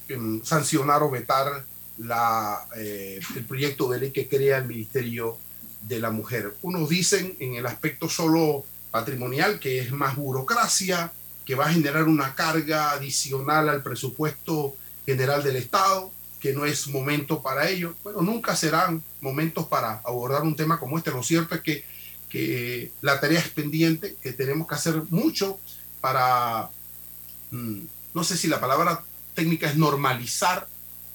em, 0.09 0.45
sancionar 0.45 1.03
o 1.03 1.11
vetar 1.11 1.65
la, 1.99 2.69
eh, 2.77 3.21
el 3.35 3.45
proyecto 3.47 3.89
de 3.89 3.99
ley 3.99 4.11
que 4.13 4.29
crea 4.29 4.59
el 4.59 4.67
Ministerio 4.67 5.39
de 5.83 6.01
la 6.01 6.11
mujer. 6.11 6.55
Unos 6.63 6.89
dicen 6.89 7.37
en 7.41 7.55
el 7.55 7.67
aspecto 7.67 8.09
solo 8.09 8.65
patrimonial 8.91 9.59
que 9.59 9.81
es 9.81 9.93
más 9.93 10.17
burocracia, 10.17 11.13
que 11.45 11.55
va 11.55 11.67
a 11.67 11.73
generar 11.73 12.05
una 12.05 12.35
carga 12.35 12.93
adicional 12.93 13.69
al 13.69 13.83
presupuesto 13.83 14.77
general 15.05 15.43
del 15.43 15.57
Estado, 15.57 16.13
que 16.41 16.53
no 16.53 16.65
es 16.65 16.89
momento 16.89 17.43
para 17.43 17.69
ello. 17.69 17.95
Bueno, 18.03 18.23
nunca 18.23 18.55
serán 18.57 19.03
momentos 19.21 19.67
para 19.67 20.01
abordar 20.05 20.43
un 20.43 20.57
tema 20.57 20.79
como 20.79 20.99
este. 20.99 21.11
Lo 21.11 21.23
cierto 21.23 21.55
es 21.55 21.61
que, 21.61 21.85
que 22.29 22.91
la 23.01 23.21
tarea 23.21 23.41
es 23.41 23.49
pendiente, 23.49 24.17
que 24.23 24.33
tenemos 24.33 24.67
que 24.67 24.75
hacer 24.75 25.03
mucho 25.11 25.59
para, 26.01 26.71
mm, 27.51 27.81
no 28.15 28.25
sé 28.25 28.37
si 28.37 28.49
la 28.49 28.61
palabra 28.61 29.05
técnica 29.35 29.69
es 29.69 29.77
normalizar, 29.77 30.67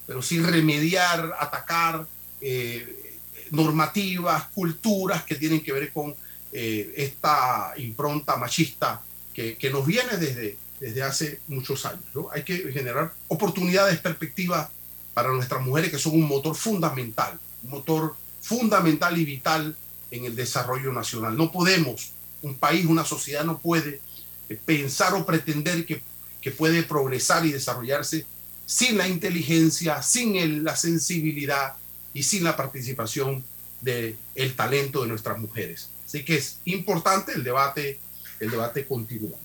pero 0.05 0.21
sí 0.21 0.39
remediar, 0.39 1.35
atacar, 1.39 2.07
eh, 2.41 2.96
normativas, 3.51 4.45
culturas 4.53 5.23
que 5.23 5.35
tienen 5.35 5.61
que 5.61 5.71
ver 5.71 5.91
con 5.91 6.15
eh, 6.51 6.93
esta 6.95 7.73
impronta 7.77 8.37
machista 8.37 9.01
que, 9.33 9.69
nos 9.71 9.85
viene 9.85 10.17
desde, 10.17 10.57
desde 10.79 11.03
hace 11.03 11.39
muchos 11.47 11.85
años. 11.85 12.01
Hay 12.31 12.43
que 12.43 12.71
generar 12.71 13.13
oportunidades, 13.27 13.99
perspectivas 13.99 14.69
para 15.13 15.29
nuestras 15.29 15.61
mujeres 15.61 15.91
que 15.91 15.99
son 15.99 16.13
un 16.13 16.27
motor 16.27 16.55
fundamental, 16.55 17.39
un 17.63 17.69
motor 17.69 18.15
fundamental 18.41 19.17
y 19.17 19.25
vital 19.25 19.75
en 20.09 20.25
el 20.25 20.35
desarrollo 20.35 20.91
nacional. 20.91 21.37
No 21.37 21.51
podemos, 21.51 22.11
un 22.41 22.55
país, 22.55 22.85
una 22.85 23.05
sociedad 23.05 23.43
no 23.43 23.59
puede 23.59 24.01
eh, 24.49 24.59
pensar 24.65 25.13
o 25.13 25.25
pretender 25.25 25.85
que, 25.85 26.01
que 26.41 26.51
puede 26.51 26.83
progresar 26.83 27.45
y 27.45 27.51
desarrollarse 27.51 28.25
sin 28.65 28.97
la 28.97 29.07
inteligencia, 29.07 30.01
sin 30.01 30.63
la 30.63 30.75
sensibilidad, 30.75 31.75
y 32.17 32.23
sin 32.23 32.43
la 32.43 32.57
participación 32.57 33.43
del 33.79 34.17
el 34.33 34.55
talento 34.55 35.03
de 35.03 35.07
nuestras 35.07 35.37
mujeres. 35.37 35.91
Así 36.03 36.25
que 36.25 36.37
es 36.37 36.57
importante 36.65 37.31
el 37.33 37.43
debate, 37.43 37.99
el 38.39 38.49
debate 38.49 38.87
continúa. 38.87 39.37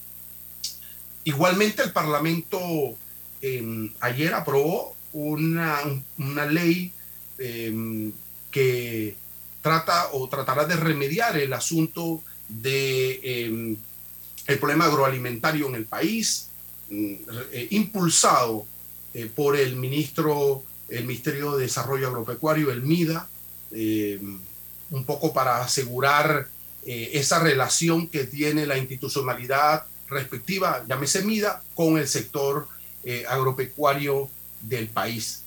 Igualmente 1.24 1.82
el 1.82 1.92
Parlamento 1.92 2.58
em, 3.42 3.92
ayer 4.00 4.32
aprobó 4.32 4.96
una, 5.12 5.80
una 6.16 6.46
ley 6.46 6.92
em, 7.37 8.11
que 8.50 9.16
trata 9.61 10.08
o 10.12 10.26
tratará 10.30 10.64
de 10.64 10.76
remediar 10.76 11.37
el 11.37 11.52
asunto 11.52 12.22
de 12.48 13.20
em, 13.22 13.76
el 14.46 14.58
problema 14.58 14.87
agroalimentario 14.87 15.68
en 15.68 15.74
el 15.74 15.85
país, 15.85 16.48
mm, 16.88 17.14
eh, 17.52 17.66
impulsado 17.70 18.64
eh, 19.12 19.26
por 19.26 19.58
el 19.58 19.76
ministro 19.76 20.64
el 20.92 21.07
Ministerio 21.07 21.57
de 21.57 21.64
Desarrollo 21.64 22.09
Agropecuario, 22.09 22.70
el 22.70 22.83
MIDA, 22.83 23.26
eh, 23.72 24.20
un 24.90 25.05
poco 25.05 25.33
para 25.33 25.62
asegurar 25.62 26.48
eh, 26.85 27.11
esa 27.14 27.38
relación 27.38 28.09
que 28.09 28.24
tiene 28.24 28.66
la 28.66 28.76
institucionalidad 28.76 29.87
respectiva, 30.09 30.85
llámese 30.87 31.22
MIDA, 31.22 31.62
con 31.74 31.96
el 31.96 32.07
sector 32.07 32.68
eh, 33.05 33.24
agropecuario 33.26 34.28
del 34.61 34.88
país. 34.88 35.44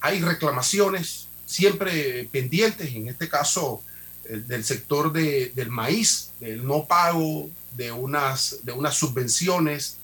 Hay 0.00 0.20
reclamaciones 0.20 1.26
siempre 1.44 2.28
pendientes, 2.30 2.94
en 2.94 3.08
este 3.08 3.28
caso 3.28 3.82
del 4.28 4.62
sector 4.62 5.10
del 5.12 5.70
maíz, 5.70 6.30
del 6.38 6.64
no 6.64 6.84
pago 6.84 7.48
de 7.74 7.90
unas, 7.90 8.58
de 8.62 8.72
unas 8.72 8.94
subvenciones 8.94 9.97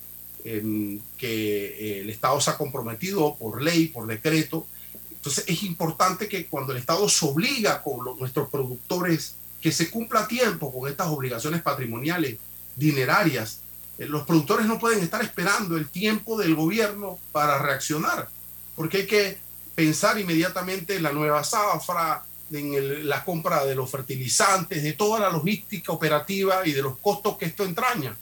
que 0.44 1.30
eh, 1.30 2.00
el 2.02 2.10
Estado 2.10 2.38
se 2.40 2.50
ha 2.50 2.58
comprometido 2.58 3.34
por 3.36 3.62
ley, 3.62 3.88
por 3.88 4.06
decreto. 4.06 4.66
Entonces 5.10 5.44
es 5.48 5.62
importante 5.62 6.28
que 6.28 6.46
cuando 6.46 6.72
el 6.72 6.78
Estado 6.78 7.08
se 7.08 7.24
obliga 7.24 7.82
con 7.82 8.18
nuestros 8.18 8.50
productores 8.50 9.36
que 9.62 9.72
se 9.72 9.88
cumpla 9.88 10.20
a 10.20 10.28
tiempo 10.28 10.70
con 10.70 10.90
estas 10.90 11.08
obligaciones 11.08 11.62
patrimoniales 11.62 12.36
dinerarias, 12.76 13.60
eh, 13.98 14.04
los 14.04 14.26
productores 14.26 14.66
no 14.66 14.78
pueden 14.78 15.02
estar 15.02 15.22
esperando 15.22 15.78
el 15.78 15.88
tiempo 15.88 16.38
del 16.38 16.54
gobierno 16.54 17.18
para 17.32 17.58
reaccionar, 17.58 18.28
porque 18.76 18.98
hay 18.98 19.06
que 19.06 19.38
pensar 19.74 20.20
inmediatamente 20.20 20.96
en 20.96 21.02
la 21.02 21.12
nueva 21.12 21.42
zafra, 21.42 22.22
en 22.52 23.08
la 23.08 23.24
compra 23.24 23.64
de 23.64 23.74
los 23.74 23.90
fertilizantes, 23.90 24.82
de 24.82 24.92
toda 24.92 25.18
la 25.18 25.30
logística 25.30 25.90
operativa 25.90 26.66
y 26.66 26.72
de 26.72 26.82
los 26.82 26.98
costos 26.98 27.38
que 27.38 27.46
esto 27.46 27.64
entraña 27.64 28.14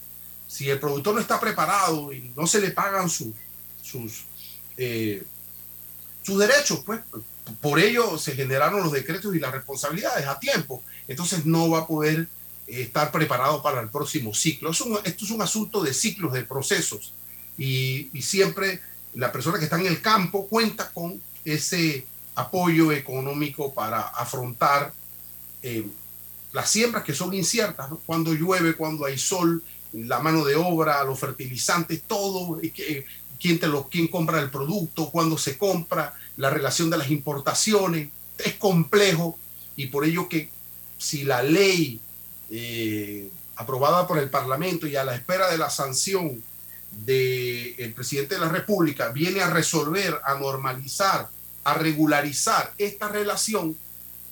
si 0.52 0.68
el 0.68 0.78
productor 0.78 1.14
no 1.14 1.20
está 1.22 1.40
preparado 1.40 2.12
y 2.12 2.30
no 2.36 2.46
se 2.46 2.60
le 2.60 2.72
pagan 2.72 3.08
sus, 3.08 3.32
sus, 3.80 4.26
eh, 4.76 5.24
sus 6.22 6.38
derechos, 6.38 6.80
pues 6.84 7.00
por 7.62 7.78
ello 7.78 8.18
se 8.18 8.34
generaron 8.34 8.82
los 8.82 8.92
decretos 8.92 9.34
y 9.34 9.38
las 9.38 9.50
responsabilidades 9.50 10.26
a 10.26 10.38
tiempo. 10.38 10.82
Entonces 11.08 11.46
no 11.46 11.70
va 11.70 11.78
a 11.78 11.86
poder 11.86 12.28
eh, 12.66 12.82
estar 12.82 13.10
preparado 13.10 13.62
para 13.62 13.80
el 13.80 13.88
próximo 13.88 14.34
ciclo. 14.34 14.70
esto 14.70 15.24
es 15.24 15.30
un 15.30 15.40
asunto 15.40 15.82
de 15.82 15.94
ciclos, 15.94 16.34
de 16.34 16.44
procesos. 16.44 17.14
Y, 17.56 18.10
siempre 18.20 18.82
la 19.14 19.32
persona 19.32 19.58
que 19.58 19.64
está 19.64 19.80
en 19.80 19.86
el 19.86 20.02
campo 20.02 20.48
cuenta 20.48 20.90
con 20.92 21.22
ese 21.46 22.06
apoyo 22.34 22.92
económico 22.92 23.72
para 23.72 24.00
afrontar 24.00 24.92
eh, 25.62 25.86
las 26.52 26.68
siembras 26.68 27.04
que 27.04 27.14
son 27.14 27.32
inciertas, 27.32 27.88
cuando 28.04 28.34
llueve, 28.34 28.74
cuando 28.74 29.06
hay 29.06 29.16
sol, 29.16 29.62
la 29.92 30.20
mano 30.20 30.44
de 30.44 30.56
obra, 30.56 31.04
los 31.04 31.18
fertilizantes, 31.18 32.02
todo, 32.06 32.60
que, 32.60 33.06
quién, 33.40 33.58
te 33.58 33.66
lo, 33.66 33.88
quién 33.88 34.08
compra 34.08 34.40
el 34.40 34.50
producto, 34.50 35.10
cuándo 35.10 35.36
se 35.36 35.58
compra, 35.58 36.14
la 36.36 36.50
relación 36.50 36.90
de 36.90 36.98
las 36.98 37.10
importaciones. 37.10 38.08
Es 38.38 38.54
complejo 38.54 39.38
y 39.76 39.86
por 39.86 40.04
ello 40.04 40.28
que 40.28 40.50
si 40.98 41.24
la 41.24 41.42
ley 41.42 42.00
eh, 42.50 43.28
aprobada 43.56 44.06
por 44.06 44.18
el 44.18 44.30
Parlamento 44.30 44.86
y 44.86 44.96
a 44.96 45.04
la 45.04 45.14
espera 45.14 45.50
de 45.50 45.58
la 45.58 45.70
sanción 45.70 46.42
del 47.04 47.92
presidente 47.94 48.34
de 48.34 48.40
la 48.40 48.48
República 48.48 49.08
viene 49.08 49.40
a 49.40 49.50
resolver, 49.50 50.20
a 50.24 50.34
normalizar, 50.34 51.28
a 51.64 51.74
regularizar 51.74 52.74
esta 52.78 53.08
relación 53.08 53.76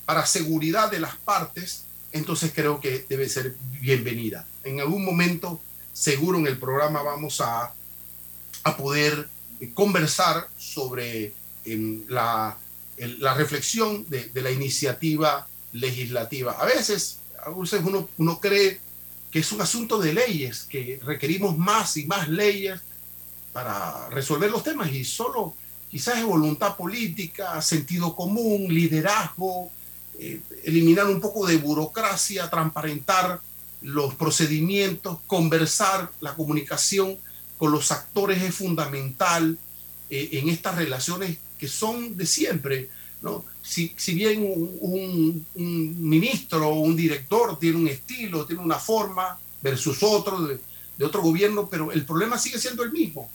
para 0.05 0.27
seguridad 0.27 0.91
de 0.91 1.01
las 1.01 1.17
partes, 1.17 1.85
entonces 2.13 2.53
creo 2.55 2.81
que 2.81 3.07
debe 3.09 3.29
ser 3.29 3.55
bienvenida. 3.81 4.47
En 4.65 4.81
algún 4.81 5.05
momento, 5.05 5.61
seguro 5.93 6.39
en 6.39 6.47
el 6.47 6.59
programa 6.59 7.03
vamos 7.03 7.41
a, 7.41 7.73
a 8.65 8.77
poder 8.77 9.29
conversar 9.75 10.49
sobre 10.57 11.35
la, 12.09 12.57
la, 12.97 13.35
reflexión 13.35 14.09
de, 14.09 14.25
de, 14.31 14.43
la 14.43 14.51
iniciativa 14.51 15.47
legislativa. 15.73 16.53
A 16.53 16.65
veces, 16.65 17.19
a 17.45 17.51
veces 17.51 17.81
uno, 17.85 18.09
uno 18.19 18.41
cree 18.41 18.81
que 19.31 19.41
es 19.41 19.53
un 19.53 19.61
asunto 19.61 19.99
de 19.99 20.13
leyes, 20.13 20.65
que 20.65 21.01
requerimos 21.05 21.57
más 21.57 21.97
y 21.97 22.07
más 22.07 22.29
leyes 22.29 22.81
para 23.53 24.09
resolver 24.09 24.51
los 24.51 24.63
temas 24.63 24.91
y 24.93 25.05
solo 25.05 25.55
quizás 25.91 26.19
es 26.19 26.25
voluntad 26.25 26.77
política, 26.77 27.61
sentido 27.61 28.15
común, 28.15 28.73
liderazgo, 28.73 29.71
eh, 30.19 30.41
eliminar 30.65 31.07
un 31.07 31.21
poco 31.21 31.47
de 31.47 31.57
burocracia, 31.57 32.49
transparentar 32.49 33.41
los 33.83 34.15
procedimientos, 34.15 35.19
conversar, 35.27 36.11
la 36.21 36.35
comunicación 36.35 37.19
con 37.59 37.73
los 37.73 37.91
actores 37.91 38.43
es 38.43 38.55
fundamental 38.55 39.59
eh, 40.09 40.31
en 40.33 40.49
estas 40.49 40.77
relaciones 40.77 41.39
que 41.59 41.69
son 41.69 42.17
de 42.17 42.27
siempre. 42.27 42.89
¿no? 43.23 43.45
Si, 43.63 43.93
si 43.97 44.15
bien 44.15 44.43
un, 44.43 45.47
un, 45.55 46.09
ministro 46.09 46.69
o 46.69 46.81
un 46.81 46.97
director 46.97 47.59
tiene 47.59 47.77
un 47.77 47.89
estilo, 47.89 48.47
tiene 48.47 48.63
una 48.63 48.79
forma 48.79 49.39
versus 49.63 50.03
otro 50.03 50.43
de, 50.43 50.59
de, 50.97 51.05
otro 51.05 51.21
gobierno, 51.21 51.69
pero 51.69 51.93
el 51.93 52.05
problema 52.07 52.39
sigue 52.39 52.59
siendo 52.59 52.83
el 52.83 52.93
mismo. 52.93 53.31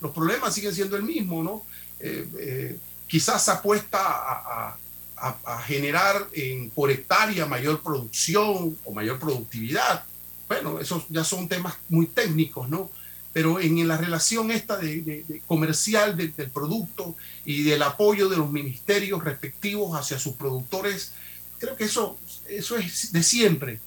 Los 0.00 0.12
problemas 0.12 0.54
siguen 0.54 0.74
siendo 0.74 0.96
el 0.96 1.02
mismo, 1.02 1.42
¿no? 1.42 1.62
Eh, 2.00 2.28
eh, 2.38 2.78
quizás 3.06 3.48
apuesta 3.48 3.98
a, 4.00 4.76
a 5.20 5.62
generar 5.62 6.28
en, 6.32 6.70
por 6.70 6.90
hectárea 6.90 7.46
mayor 7.46 7.82
producción 7.82 8.76
o 8.84 8.92
mayor 8.92 9.18
productividad. 9.18 10.04
Bueno, 10.48 10.80
esos 10.80 11.04
ya 11.08 11.24
son 11.24 11.48
temas 11.48 11.74
muy 11.88 12.06
técnicos, 12.06 12.68
¿no? 12.68 12.90
pero 13.32 13.60
en 13.60 13.86
la 13.86 13.96
relación 13.96 14.50
esta 14.50 14.76
de, 14.78 15.42
comercial 15.46 16.16
del 16.16 16.50
producto 16.50 17.14
y 17.44 17.62
del 17.62 17.82
apoyo 17.82 18.28
de 18.28 18.36
los 18.36 18.50
ministerios 18.50 19.22
respectivos 19.22 19.96
hacia 19.96 20.18
sus 20.18 20.34
productores, 20.34 21.12
creo 21.58 21.76
que 21.76 21.84
eso, 21.84 22.18
eso 22.48 22.76
es 22.76 23.12
de 23.12 23.22
siempre. 23.22 23.78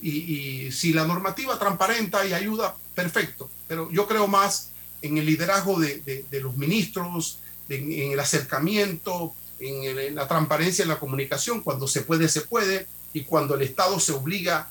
Y, 0.00 0.70
si 0.70 0.92
la 0.92 1.04
normativa 1.04 1.58
transparenta 1.58 2.24
y 2.26 2.32
ayuda, 2.32 2.76
perfecto. 2.94 3.50
Pero 3.66 3.90
yo 3.90 4.06
creo 4.06 4.28
más 4.28 4.70
en 5.00 5.18
el 5.18 5.26
liderazgo 5.26 5.80
de, 5.80 6.24
los 6.40 6.56
ministros, 6.56 7.38
en, 7.68 8.12
el 8.12 8.20
acercamiento, 8.20 9.34
en, 9.62 10.14
la 10.14 10.28
transparencia 10.28 10.82
en 10.82 10.88
la 10.88 10.98
comunicación. 10.98 11.60
Cuando 11.60 11.86
se 11.88 12.02
puede, 12.02 12.28
se 12.28 12.42
puede. 12.42 12.86
Y 13.12 13.24
cuando 13.24 13.54
el 13.54 13.62
Estado 13.62 13.98
se 14.00 14.12
obliga 14.12 14.70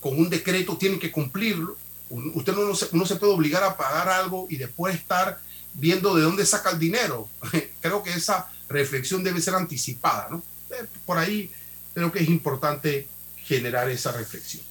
con 0.00 0.18
un 0.18 0.28
decreto, 0.28 0.76
tiene 0.76 0.98
que 0.98 1.10
cumplirlo 1.10 1.76
Usted 2.10 2.54
no, 2.54 2.74
se, 2.74 2.86
se 2.86 3.16
puede 3.16 3.32
obligar 3.32 3.62
a 3.62 3.76
pagar 3.76 4.08
algo 4.08 4.46
y 4.48 4.56
después 4.56 4.94
estar 4.94 5.38
viendo 5.74 6.14
de 6.14 6.22
dónde 6.22 6.46
saca 6.46 6.70
el 6.70 6.78
dinero. 6.78 7.28
creo 7.80 8.02
que 8.02 8.12
esa 8.12 8.50
reflexión 8.68 9.22
debe 9.22 9.40
ser 9.40 9.54
anticipada, 9.54 10.28
¿no? 10.30 10.42
Eh, 10.70 10.86
por 11.04 11.18
ahí 11.18 11.50
creo 11.92 12.10
que 12.10 12.20
es 12.20 12.28
importante 12.28 13.06
generar 13.36 13.90
esa 13.90 14.12
reflexión. 14.12 14.62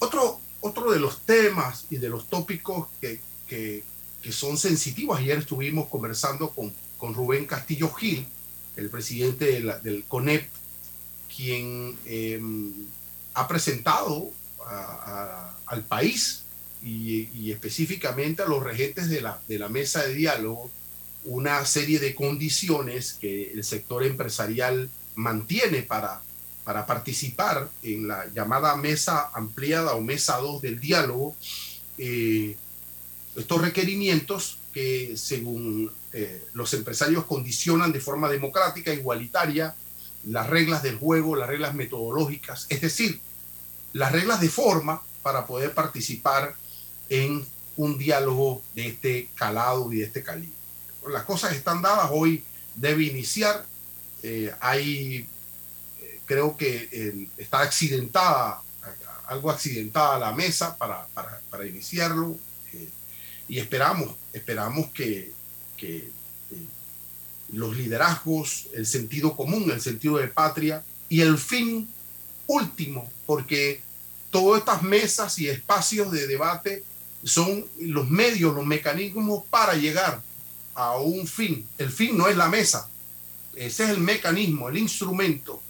Otro, 0.00 0.40
otro 0.60 0.90
de 0.90 0.98
los 0.98 1.20
temas 1.20 1.86
y 1.90 1.96
de 1.96 2.08
los 2.08 2.28
tópicos 2.28 2.88
que, 3.00 3.20
que, 3.46 3.84
que 4.20 4.32
son 4.32 4.58
sensitivos, 4.58 5.18
ayer 5.18 5.38
estuvimos 5.38 5.88
conversando 5.88 6.50
con, 6.50 6.74
con 7.02 7.14
Rubén 7.14 7.46
Castillo 7.46 7.92
Gil, 7.92 8.24
el 8.76 8.88
presidente 8.88 9.60
del 9.82 10.04
CONEP, 10.04 10.48
quien 11.36 11.98
em, 12.06 12.72
ha 13.34 13.48
presentado 13.48 14.30
al 15.66 15.82
país 15.82 16.44
y, 16.80 17.50
específicamente 17.50 18.44
a 18.44 18.46
los 18.46 18.62
regentes 18.62 19.08
de 19.08 19.20
la, 19.20 19.40
de 19.48 19.58
la 19.58 19.68
mesa 19.68 20.04
de 20.04 20.14
diálogo 20.14 20.70
una 21.24 21.64
serie 21.64 21.98
de 21.98 22.14
condiciones 22.14 23.14
que 23.14 23.50
el 23.50 23.64
sector 23.64 24.04
empresarial 24.04 24.88
mantiene 25.16 25.82
para, 25.82 26.22
para 26.62 26.86
participar 26.86 27.68
en 27.82 28.06
la 28.06 28.28
llamada 28.28 28.76
mesa 28.76 29.28
ampliada 29.34 29.96
o 29.96 30.00
mesa 30.02 30.36
2 30.36 30.62
del 30.62 30.78
diálogo. 30.78 31.34
Eh, 31.98 32.56
estos 33.34 33.60
requerimientos 33.60 34.58
que 34.72 35.16
según 35.16 35.90
eh, 36.12 36.44
los 36.52 36.74
empresarios 36.74 37.24
condicionan 37.24 37.92
de 37.92 38.00
forma 38.00 38.28
democrática, 38.28 38.92
igualitaria, 38.92 39.74
las 40.24 40.48
reglas 40.48 40.82
del 40.82 40.96
juego, 40.96 41.36
las 41.36 41.48
reglas 41.48 41.74
metodológicas, 41.74 42.66
es 42.68 42.80
decir, 42.80 43.20
las 43.92 44.12
reglas 44.12 44.40
de 44.40 44.48
forma 44.48 45.02
para 45.22 45.46
poder 45.46 45.72
participar 45.72 46.54
en 47.08 47.44
un 47.76 47.98
diálogo 47.98 48.62
de 48.74 48.88
este 48.88 49.28
calado 49.34 49.92
y 49.92 49.98
de 49.98 50.04
este 50.04 50.22
calibre. 50.22 50.56
Las 51.10 51.24
cosas 51.24 51.54
están 51.54 51.82
dadas, 51.82 52.10
hoy 52.12 52.44
debe 52.76 53.04
iniciar, 53.04 53.64
eh, 54.22 54.52
hay, 54.60 55.26
eh, 56.00 56.20
creo 56.26 56.56
que 56.56 56.88
eh, 56.92 57.28
está 57.36 57.60
accidentada, 57.60 58.62
algo 59.26 59.50
accidentada 59.50 60.18
la 60.18 60.32
mesa 60.32 60.76
para, 60.76 61.06
para, 61.08 61.40
para 61.50 61.66
iniciarlo 61.66 62.36
y 63.48 63.58
esperamos, 63.58 64.14
esperamos 64.32 64.90
que, 64.92 65.32
que 65.82 66.08
los 67.52 67.76
liderazgos, 67.76 68.68
el 68.72 68.86
sentido 68.86 69.36
común, 69.36 69.68
el 69.70 69.80
sentido 69.80 70.18
de 70.18 70.28
patria 70.28 70.84
y 71.08 71.20
el 71.20 71.36
fin 71.36 71.88
último, 72.46 73.10
porque 73.26 73.82
todas 74.30 74.60
estas 74.60 74.82
mesas 74.84 75.38
y 75.40 75.48
espacios 75.48 76.12
de 76.12 76.28
debate 76.28 76.84
son 77.24 77.66
los 77.80 78.08
medios, 78.08 78.54
los 78.54 78.64
mecanismos 78.64 79.44
para 79.50 79.74
llegar 79.74 80.22
a 80.74 80.98
un 80.98 81.26
fin. 81.26 81.66
El 81.78 81.90
fin 81.90 82.16
no 82.16 82.28
es 82.28 82.36
la 82.36 82.48
mesa, 82.48 82.88
ese 83.56 83.84
es 83.84 83.90
el 83.90 83.98
mecanismo, 83.98 84.68
el 84.68 84.78
instrumento. 84.78 85.60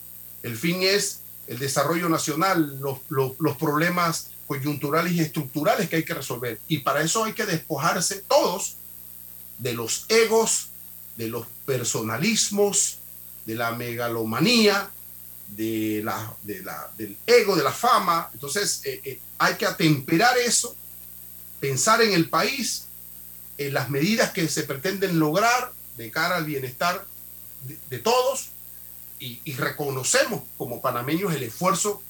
El 0.43 0.57
fin 0.57 0.83
es 0.83 1.21
el 1.47 1.59
desarrollo 1.59 2.09
nacional, 2.09 2.79
los 2.81 3.57
problemas 3.57 4.29
coyunturales 4.47 5.13
y 5.15 5.21
estructurales 5.21 5.89
que 5.89 5.97
hay 5.97 6.05
que 6.05 6.15
resolver. 6.15 6.61
Y 6.69 6.79
para 6.79 7.01
eso 7.01 7.25
hay 7.25 7.33
que 7.33 7.47
despojarse 7.47 8.23
todos 8.29 8.77
de 9.59 9.75
los 9.75 10.07
egos, 10.09 10.69
de 11.17 11.29
los 11.29 11.47
personalismos, 11.67 12.99
de 13.47 13.55
la 13.55 13.73
megalomanía, 13.73 14.91
de 15.49 16.01
la, 16.05 16.35
de 16.43 16.63
la, 16.63 16.91
del 16.97 17.17
ego, 17.27 17.57
de 17.57 17.63
la 17.63 17.73
fama. 17.73 18.31
Entonces 18.33 18.83
eh, 18.85 19.01
eh, 19.05 19.21
hay 19.39 19.55
que 19.55 19.67
atemperar 19.67 20.37
eso, 20.39 20.75
pensar 21.61 22.03
en 22.03 22.13
el 22.13 22.29
país, 22.29 22.87
en 23.59 23.75
las 23.75 23.91
medidas 23.91 24.33
que 24.33 24.49
se 24.49 24.63
pretenden 24.63 25.19
lograr 25.19 25.73
de 25.97 26.11
cara 26.11 26.37
al 26.37 26.45
bienestar 26.45 27.07
de, 27.91 27.99
todos 27.99 28.49
y, 29.21 29.41
y, 29.45 29.53
reconocemos 29.53 30.43
como 30.59 30.81
panameños 30.81 31.33
el 31.33 31.45
esfuerzo 31.45 32.03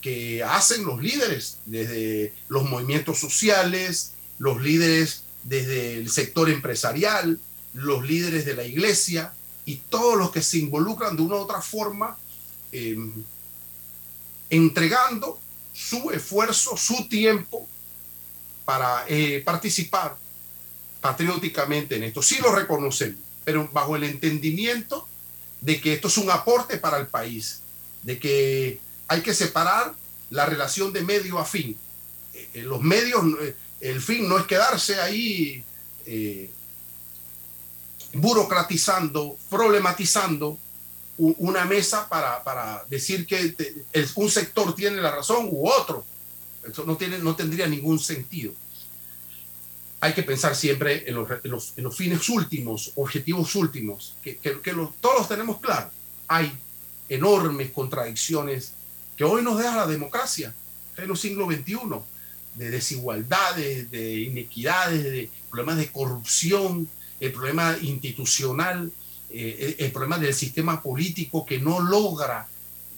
que 0.00 0.44
hacen 0.44 0.84
los 0.84 1.02
líderes 1.02 1.58
desde 1.64 2.32
los 2.48 2.68
movimientos 2.70 3.18
sociales, 3.18 4.12
los 4.38 4.62
líderes 4.62 5.24
desde 5.44 5.98
el 5.98 6.10
sector 6.10 6.50
empresarial, 6.50 7.38
los 7.74 8.06
líderes 8.06 8.44
de 8.44 8.54
la 8.54 8.64
iglesia 8.64 9.32
y 9.64 9.76
todos 9.76 10.16
los 10.16 10.30
que 10.30 10.42
se 10.42 10.58
involucran 10.58 11.16
de 11.16 11.22
una 11.22 11.36
u 11.36 11.38
otra 11.38 11.60
forma 11.60 12.16
Em, 12.72 13.12
entregando 14.48 15.40
su 15.72 16.10
esfuerzo, 16.10 16.76
su 16.76 17.08
tiempo 17.08 17.68
para 18.64 19.04
eh, 19.08 19.42
participar 19.44 20.16
patrióticamente 21.00 21.96
en 21.96 22.04
esto. 22.04 22.22
Sí 22.22 22.38
lo 22.40 22.52
reconocemos, 22.52 23.18
pero 23.44 23.68
bajo 23.72 23.96
el 23.96 24.04
entendimiento 24.04 25.06
de 25.60 25.80
que 25.80 25.94
esto 25.94 26.08
es 26.08 26.18
un 26.18 26.30
aporte 26.30 26.78
para 26.78 26.98
el 26.98 27.06
país, 27.06 27.60
de 28.02 28.18
que 28.18 28.80
hay 29.08 29.20
que 29.22 29.34
separar 29.34 29.94
la 30.30 30.46
relación 30.46 30.92
de 30.92 31.02
medio 31.02 31.38
a 31.38 31.44
fin. 31.44 31.76
Eh, 32.34 32.48
eh, 32.54 32.62
los 32.62 32.82
medios, 32.82 33.22
el 33.80 34.00
fin 34.00 34.28
no 34.28 34.38
es 34.38 34.46
quedarse 34.46 35.00
ahí 35.00 35.64
burocratizando, 38.12 39.36
problematizando 39.48 40.58
una 41.18 41.64
mesa 41.66 42.08
para, 42.08 42.42
para 42.42 42.84
decir 42.88 43.26
que 43.26 43.54
un 44.14 44.30
sector 44.30 44.74
tiene 44.74 45.00
la 45.00 45.10
razón 45.10 45.48
u 45.50 45.68
otro. 45.68 46.04
Eso 46.66 46.84
no, 46.84 46.96
tiene, 46.96 47.18
no 47.18 47.36
tendría 47.36 47.66
ningún 47.66 47.98
sentido. 47.98 48.52
hay 50.00 50.14
que 50.14 50.22
pensar 50.22 50.56
siempre 50.56 51.04
en 51.06 51.14
los, 51.14 51.94
fines 51.94 52.28
últimos, 52.30 52.92
objetivos 52.96 53.54
últimos, 53.54 54.16
que, 54.22 54.38
todos 55.00 55.18
los 55.18 55.28
tenemos 55.28 55.60
claro. 55.60 55.90
Hay 56.26 56.52
enormes 57.08 57.70
contradicciones 57.70 58.72
que 59.16 59.24
hoy 59.24 59.42
nos 59.42 59.58
deja 59.58 59.76
la 59.76 59.86
democracia 59.86 60.54
en 60.96 61.10
el 61.10 61.16
siglo 61.16 61.46
XXI, 61.46 61.78
de 62.54 62.70
desigualdades, 62.70 63.90
de 63.90 64.20
inequidades, 64.20 65.04
de 65.04 65.30
problemas 65.50 65.76
de 65.78 65.90
corrupción, 65.90 66.88
el 67.18 67.32
problema 67.32 67.76
institucional, 67.80 68.90
eh, 69.30 69.76
el 69.78 69.92
problema 69.92 70.18
del 70.18 70.34
sistema 70.34 70.82
político 70.82 71.46
que 71.46 71.58
no 71.60 71.80
logra 71.80 72.48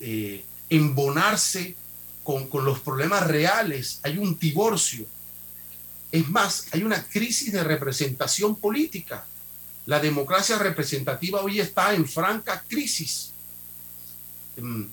eh, 0.00 0.44
embonarse 0.70 1.74
con, 2.22 2.48
con 2.48 2.64
los 2.64 2.80
problemas 2.80 3.26
reales. 3.26 4.00
Hay 4.02 4.18
un 4.18 4.38
divorcio 4.38 5.06
es 6.12 6.28
más, 6.28 6.66
hay 6.72 6.84
una 6.84 7.02
crisis 7.02 7.50
de 7.52 7.64
representación 7.64 8.54
política. 8.54 9.24
La 9.86 9.98
democracia 9.98 10.58
representativa 10.58 11.40
hoy 11.40 11.58
está 11.58 11.94
en 11.94 12.06
franca 12.06 12.62
crisis. 12.68 13.32
Mm, 14.58 14.84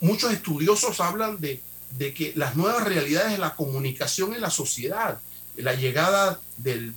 muchos 0.00 0.32
estudiosos 0.32 1.00
hablan 1.00 1.40
de, 1.40 1.60
que 1.96 2.32
las 2.36 2.56
nuevas 2.56 2.84
realidades 2.84 3.32
de 3.32 3.38
la 3.38 3.54
comunicación 3.54 4.34
en 4.34 4.40
la 4.40 4.50
sociedad, 4.50 5.20
la 5.56 5.74
llegada 5.74 6.40
del, 6.56 6.92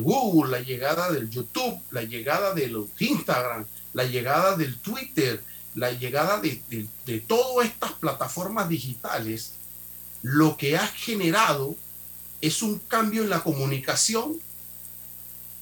Google, 0.00 0.50
la 0.50 0.60
llegada 0.60 1.12
del 1.12 1.30
YouTube, 1.30 1.80
la 1.90 2.02
llegada 2.02 2.52
del 2.54 2.76
Instagram, 2.98 3.64
la 3.92 4.04
llegada 4.04 4.56
del 4.56 4.78
Twitter, 4.78 5.42
la 5.74 5.92
llegada 5.92 6.40
de, 6.40 6.60
de 7.04 7.20
todas 7.20 7.66
estas 7.66 7.92
plataformas 7.92 8.68
digitales, 8.68 9.52
lo 10.22 10.56
que 10.56 10.76
ha 10.76 10.86
generado 10.86 11.76
es 12.40 12.62
un 12.62 12.78
cambio 12.78 13.22
en 13.22 13.30
la 13.30 13.42
comunicación 13.42 14.40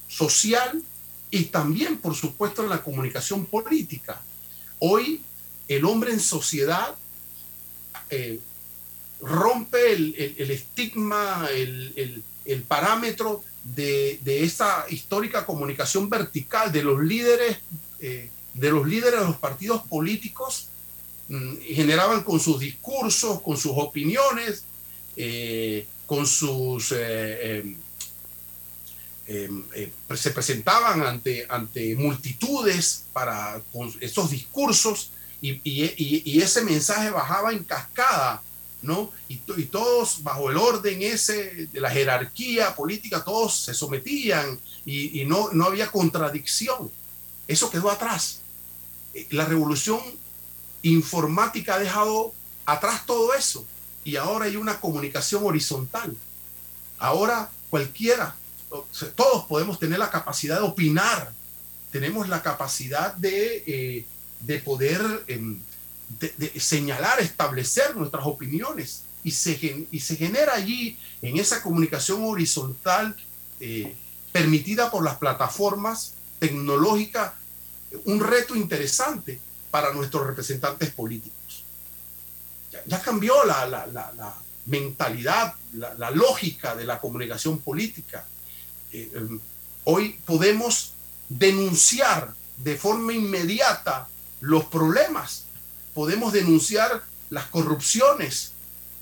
social 0.07 0.81
y 1.29 1.45
también, 1.45 1.97
por 1.97 2.15
supuesto, 2.15 2.63
en 2.63 2.69
la 2.69 2.81
comunicación 2.81 3.45
política. 3.45 4.21
Hoy 4.79 5.21
el 5.67 5.85
hombre 5.85 6.11
en 6.11 6.19
sociedad 6.19 6.95
eh, 8.15 8.39
rompe 9.21 9.93
el, 9.93 10.51
estigma, 10.51 11.47
el, 11.51 12.23
parámetro 12.67 13.43
de, 13.63 14.19
esa 14.25 14.85
histórica 14.89 15.45
comunicación 15.45 16.09
vertical 16.09 16.71
de 16.71 16.83
los 16.83 17.01
líderes, 17.01 17.57
eh, 17.99 18.29
de 18.53 18.71
los 18.71 18.87
líderes 18.87 19.19
de 19.19 19.25
los 19.25 19.37
partidos 19.37 19.81
políticos, 19.83 20.67
mm, 21.27 21.57
generaban 21.73 22.23
con 22.23 22.39
sus 22.39 22.59
discursos, 22.59 23.41
con 23.41 23.57
sus 23.57 23.73
opiniones, 23.75 24.63
eh, 25.17 25.85
con 26.05 26.25
sus... 26.25 26.93
Em, 26.93 27.75
em, 29.27 29.63
se 30.15 30.31
presentaban 30.31 31.01
ante, 31.01 31.47
ante 31.49 31.95
multitudes 31.95 33.05
para 33.11 33.59
con 33.73 33.91
esos 33.99 34.29
discursos 34.29 35.09
y, 35.41 35.61
y, 35.63 36.41
ese 36.41 36.63
mensaje 36.63 37.09
bajaba 37.09 37.51
en 37.51 37.63
cascada, 37.63 38.41
¿no? 38.81 39.11
Y, 39.29 39.39
y, 39.57 39.65
todos 39.65 40.23
bajo 40.23 40.49
el 40.49 40.57
orden 40.57 41.01
ese 41.01 41.67
de 41.67 41.81
la 41.81 41.89
jerarquía 41.89 42.75
política, 42.75 43.23
todos 43.23 43.59
se 43.59 43.73
sometían 43.73 44.59
y, 44.85 45.23
no, 45.25 45.49
no 45.51 45.65
había 45.65 45.91
contradicción. 45.91 46.91
Eso 47.47 47.69
quedó 47.69 47.89
atrás. 47.89 48.41
Eh, 49.13 49.27
la 49.31 49.45
revolución 49.45 49.99
informática 50.81 51.75
ha 51.75 51.79
dejado 51.79 52.33
atrás 52.65 53.05
todo 53.05 53.33
eso 53.33 53.65
y 54.03 54.15
ahora 54.15 54.45
hay 54.45 54.55
una 54.55 54.79
comunicación 54.79 55.43
horizontal. 55.43 56.15
Ahora 56.97 57.49
cualquiera, 57.69 58.35
todos 59.15 59.45
podemos 59.45 59.79
tener 59.79 59.99
la 59.99 60.11
capacidad 60.11 60.57
de 60.57 60.63
opinar, 60.63 61.33
tenemos 61.91 62.29
la 62.29 62.41
capacidad 62.41 63.13
de, 63.15 63.63
eh, 63.65 64.05
de 64.41 64.59
poder 64.59 65.23
em, 65.27 65.59
señalar, 66.57 67.19
establecer 67.19 67.95
nuestras 67.95 68.25
opiniones 68.25 69.03
y 69.23 69.31
se, 69.31 69.87
y 69.91 69.99
se 69.99 70.15
genera 70.15 70.53
allí 70.53 70.99
en 71.21 71.37
esa 71.37 71.61
comunicación 71.61 72.23
horizontal 72.23 73.15
eh, 73.59 73.95
permitida 74.31 74.91
por 74.91 75.03
las 75.03 75.17
plataformas 75.17 76.13
tecnológicas 76.39 77.33
un 78.03 78.19
reto 78.19 78.55
interesante 78.55 79.39
para 79.71 79.93
nuestros 79.93 80.27
representantes 80.27 80.91
políticos 80.91 81.65
ya 82.85 83.01
cambió 83.01 83.43
la, 83.45 84.35
mentalidad, 84.65 85.53
la, 85.73 86.11
lógica 86.11 86.75
de 86.75 86.85
la 86.85 86.99
comunicación 86.99 87.59
política. 87.59 88.27
Eh, 88.91 89.11
em, 89.13 89.39
hoy 89.85 90.19
podemos 90.25 90.93
denunciar 91.29 92.33
de 92.57 92.77
forma 92.77 93.13
inmediata 93.13 94.07
los 94.45 94.65
problemas, 94.65 95.45
podemos 95.95 96.31
denunciar 96.31 97.03
las 97.31 97.47
corrupciones, 97.47 98.51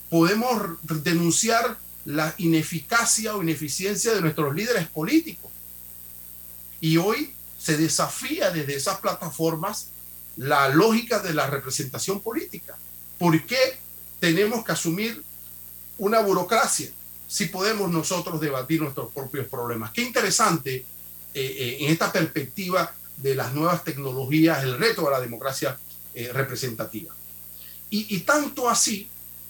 podemos 0.09 0.77
denunciar 0.81 1.77
la 2.05 2.33
ineficacia 2.37 3.35
o 3.35 3.43
ineficiencia 3.43 4.13
de 4.13 4.21
nuestros 4.21 4.55
líderes 4.55 4.87
políticos. 4.87 5.51
Y 6.79 6.95
hoy 6.95 7.33
se 7.59 7.77
desafía 7.77 8.51
desde 8.51 8.75
esas 8.75 8.99
plataformas 8.99 9.87
la 10.37 10.69
lógica 10.69 11.19
de 11.19 11.33
la 11.33 11.47
representación 11.47 12.21
política. 12.21 12.77
¿Por 13.17 13.45
qué 13.45 13.77
tenemos 14.21 14.63
que 14.63 14.71
asumir 14.71 15.23
una 15.97 16.21
burocracia 16.21 16.89
si 17.27 17.45
podemos 17.47 17.91
nosotros 17.91 18.39
debatir 18.39 18.81
nuestros 18.81 19.11
propios 19.11 19.47
problemas? 19.47 19.91
Qué 19.91 20.03
interesante 20.03 20.75
eh, 20.75 20.85
eh, 21.33 21.77
en 21.81 21.91
esta 21.91 22.11
perspectiva 22.11 22.93
de 23.23 23.35
las 23.35 23.55
nuevas 23.55 23.83
tecnologías, 23.83 24.63
el 24.63 24.77
reto 24.77 25.05
de 25.05 25.11
la 25.11 25.21
democracia 25.21 25.79
eh, 26.13 26.29
representativa. 26.31 27.15
Y, 27.89 28.21
tanto 28.21 28.69
así 28.69 29.07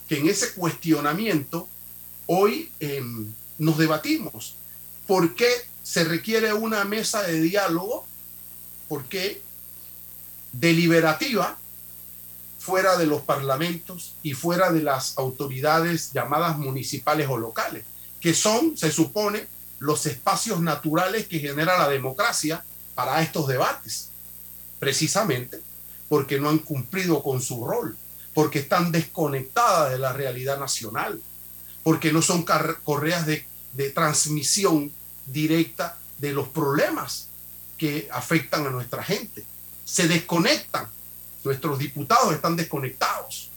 que 0.08 0.18
en 0.18 0.28
ese 0.28 0.52
cuestionamiento 0.52 1.68
hoy 2.28 2.70
em, 2.82 3.34
nos 3.58 3.78
debatimos. 3.78 4.56
¿Por 5.08 5.34
qué 5.34 5.50
se 5.82 6.04
requiere 6.04 6.54
una 6.54 6.84
mesa 6.84 7.24
de 7.24 7.40
diálogo? 7.40 8.06
¿Por 8.90 9.06
qué 9.06 9.42
deliberativa? 10.52 11.58
fuera 12.64 12.96
de 12.96 13.06
los 13.06 13.22
parlamentos 13.24 14.14
y 14.24 14.36
fuera 14.36 14.72
de 14.72 14.82
las 14.82 15.18
autoridades 15.18 16.14
llamadas 16.14 16.58
municipales 16.58 17.28
o 17.30 17.38
locales, 17.38 17.84
que 18.22 18.34
son, 18.34 18.78
se 18.78 18.90
supone, 18.90 19.48
los 19.80 20.06
espacios 20.06 20.62
naturales 20.62 21.28
que 21.28 21.40
genera 21.40 21.78
la 21.78 21.90
democracia 21.90 22.64
para 22.96 23.22
estos 23.22 23.48
debates, 23.48 24.10
precisamente 24.80 25.62
porque 26.10 26.40
no 26.40 26.50
han 26.50 26.60
cumplido 26.60 27.24
con 27.24 27.42
su 27.42 27.66
rol, 27.66 27.98
porque 28.34 28.60
están 28.60 28.92
desconectadas 28.92 29.92
de 29.92 30.00
la 30.00 30.14
realidad 30.14 30.60
nacional, 30.60 31.22
porque 31.84 32.12
no 32.14 32.22
son 32.22 32.46
correas 32.84 33.26
de, 33.26 33.46
transmisión 33.94 34.92
directa 35.26 35.98
de 36.20 36.32
los 36.32 36.48
problemas 36.48 37.28
que 37.78 38.08
afectan 38.12 38.68
a 38.68 38.70
nuestra 38.70 39.04
gente. 39.04 39.44
Se 39.84 40.08
desconectan 40.08 40.88
Nuestros 41.44 41.78
diputados 41.78 42.34
están 42.34 42.56
desconectados. 42.56 43.50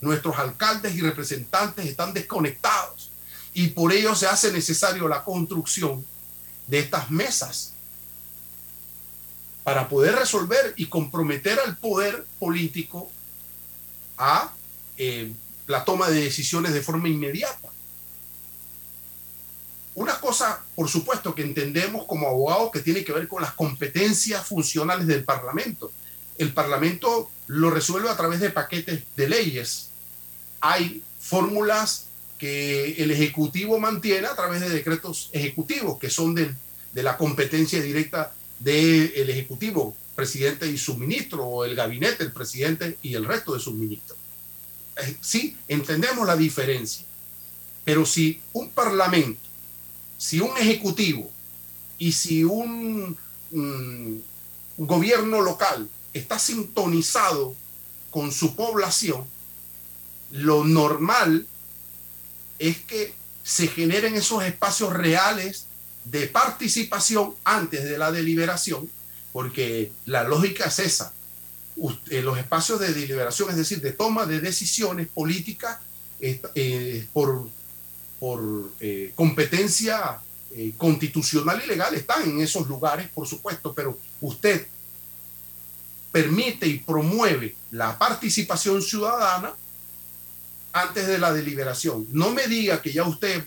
Nuestros 0.00 0.36
alcaldes 0.38 0.94
y 0.94 1.00
representantes 1.00 1.86
están 1.86 2.14
desconectados. 2.14 3.10
Y 3.52 3.68
por 3.68 3.92
ello 3.92 4.14
se 4.14 4.26
hace 4.26 4.50
necesario 4.50 5.08
la 5.08 5.22
construcción 5.22 6.04
de 6.66 6.78
estas 6.80 7.10
mesas 7.10 7.73
para 9.64 9.88
poder 9.88 10.14
resolver 10.14 10.74
y 10.76 10.86
comprometer 10.86 11.58
al 11.58 11.76
poder 11.76 12.24
político 12.38 13.10
a 14.18 14.52
eh, 14.96 15.32
la 15.66 15.84
toma 15.84 16.08
de 16.10 16.20
decisiones 16.20 16.72
de 16.72 16.82
forma 16.82 17.08
inmediata. 17.08 17.70
Una 19.96 20.20
cosa, 20.20 20.62
por 20.74 20.88
supuesto, 20.88 21.34
que 21.34 21.42
entendemos 21.42 22.04
como 22.06 22.28
abogados 22.28 22.70
que 22.72 22.80
tiene 22.80 23.04
que 23.04 23.12
ver 23.12 23.26
con 23.26 23.42
las 23.42 23.54
competencias 23.54 24.46
funcionales 24.46 25.06
del 25.06 25.24
Parlamento 25.24 25.92
el 26.38 26.52
Parlamento 26.52 27.30
lo 27.46 27.70
resuelve 27.70 28.10
a 28.10 28.16
través 28.16 28.40
de 28.40 28.50
paquetes 28.50 29.02
de 29.16 29.28
leyes. 29.28 29.90
Hay 30.60 31.02
fórmulas 31.20 32.06
que 32.38 32.94
el 33.02 33.10
Ejecutivo 33.10 33.78
mantiene 33.78 34.26
a 34.26 34.34
través 34.34 34.60
de 34.60 34.68
decretos 34.68 35.30
ejecutivos, 35.32 35.98
que 35.98 36.10
son 36.10 36.34
de, 36.34 36.54
la 36.94 37.16
competencia 37.16 37.80
directa 37.80 38.32
del 38.64 39.28
Ejecutivo, 39.28 39.94
presidente 40.14 40.66
y 40.66 40.78
su 40.78 40.96
ministro, 40.96 41.44
o 41.44 41.64
el 41.64 41.76
gabinete, 41.76 42.24
el 42.24 42.32
presidente 42.32 42.98
y 43.02 43.14
el 43.14 43.26
resto 43.26 43.52
de 43.52 43.60
sus 43.60 43.74
ministros. 43.74 44.18
Eh, 44.96 45.16
sí, 45.20 45.56
entendemos 45.68 46.26
la 46.26 46.36
diferencia, 46.36 47.04
pero 47.84 48.06
si 48.06 48.40
un 48.52 48.70
Parlamento, 48.70 49.40
si 50.16 50.40
un 50.40 50.56
Ejecutivo 50.56 51.30
y 51.98 52.12
si 52.12 52.42
un 52.42 53.16
gobierno 54.78 55.40
local 55.42 55.88
está 56.12 56.38
sintonizado 56.38 57.54
con 58.10 58.32
su 58.32 58.56
población, 58.56 59.24
lo 60.30 60.64
normal 60.64 61.46
es 62.58 62.78
que 62.78 63.14
se 63.42 63.68
generen 63.68 64.14
esos 64.14 64.42
espacios 64.42 64.92
reales 64.92 65.66
de 66.04 66.26
participación 66.26 67.34
antes 67.44 67.84
de 67.84 67.98
la 67.98 68.12
deliberación, 68.12 68.88
porque 69.32 69.92
la 70.06 70.24
lógica 70.24 70.66
es 70.66 70.78
esa. 70.78 71.12
Eh, 72.08 72.22
los 72.22 72.38
espacios 72.38 72.78
de 72.78 72.92
deliberación, 72.92 73.50
es 73.50 73.56
decir, 73.56 73.80
de 73.80 73.92
toma 73.92 74.26
de 74.26 74.40
decisiones 74.40 75.08
políticas 75.08 75.78
eh, 76.20 77.06
por, 77.12 77.48
por 78.20 78.70
eh, 78.80 79.12
competencia 79.14 80.20
constitucional 80.76 81.60
y 81.64 81.66
legal, 81.66 81.92
están 81.96 82.30
en 82.30 82.40
esos 82.40 82.68
lugares, 82.68 83.08
por 83.08 83.26
supuesto, 83.26 83.74
pero 83.74 83.98
usted 84.20 84.68
permite 86.12 86.68
y 86.68 86.78
promueve 86.78 87.56
la 87.72 87.98
participación 87.98 88.80
ciudadana 88.80 89.52
antes 90.72 91.08
de 91.08 91.18
la 91.18 91.32
deliberación. 91.32 92.06
No 92.12 92.30
me 92.30 92.46
diga 92.46 92.80
que 92.80 92.92
ya 92.92 93.02
usted 93.02 93.44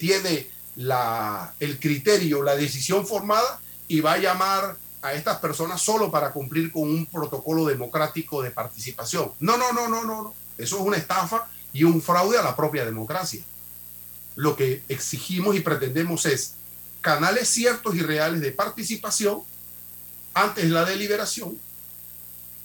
tiene 0.00 0.48
la, 0.78 1.54
el 1.58 1.80
criterio, 1.80 2.42
la 2.42 2.54
decisión 2.54 3.04
formada 3.04 3.60
y 3.88 4.00
va 4.00 4.12
a 4.12 4.18
llamar 4.18 4.76
a 5.02 5.12
estas 5.12 5.38
personas 5.38 5.82
solo 5.82 6.08
para 6.10 6.30
cumplir 6.30 6.70
con 6.70 6.82
un 6.82 7.06
protocolo 7.06 7.66
democrático 7.66 8.42
de 8.42 8.52
participación. 8.52 9.32
No, 9.40 9.56
no, 9.56 9.72
no, 9.72 9.88
no, 9.88 10.04
no, 10.04 10.22
no. 10.22 10.34
Eso 10.56 10.76
es 10.76 10.82
una 10.82 10.96
estafa 10.96 11.48
y 11.72 11.82
un 11.82 12.00
fraude 12.00 12.38
a 12.38 12.42
la 12.42 12.54
propia 12.54 12.84
democracia. 12.84 13.42
Lo 14.36 14.54
que 14.54 14.84
exigimos 14.88 15.56
y 15.56 15.60
pretendemos 15.60 16.26
es 16.26 16.54
canales 17.00 17.48
ciertos 17.48 17.96
y 17.96 18.00
reales 18.00 18.40
de 18.40 18.52
participación 18.52 19.42
antes 20.32 20.64
de 20.64 20.70
la 20.70 20.84
deliberación, 20.84 21.58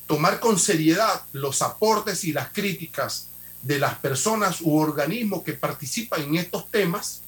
tomar 0.06 0.40
con 0.40 0.60
seriedad 0.60 1.24
los 1.32 1.64
aportes 1.64 2.24
y 2.26 2.34
las 2.34 2.50
críticas 2.50 3.30
de 3.64 3.80
las 3.80 3.96
personas 3.96 4.62
u 4.62 4.78
organismos 4.78 5.42
que 5.42 5.54
participan 5.54 6.22
en 6.22 6.36
estos 6.36 6.70
temas 6.70 7.23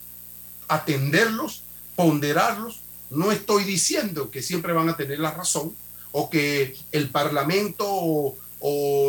atenderlos, 0.67 1.63
ponderarlos. 1.95 2.81
No 3.09 3.31
estoy 3.31 3.63
diciendo 3.63 4.31
que 4.31 4.41
siempre 4.41 4.73
van 4.73 4.89
a 4.89 4.97
tener 4.97 5.19
la 5.19 5.31
razón 5.31 5.75
o 6.11 6.29
que 6.29 6.75
el 6.91 7.09
Parlamento 7.09 7.85
o, 7.87 8.37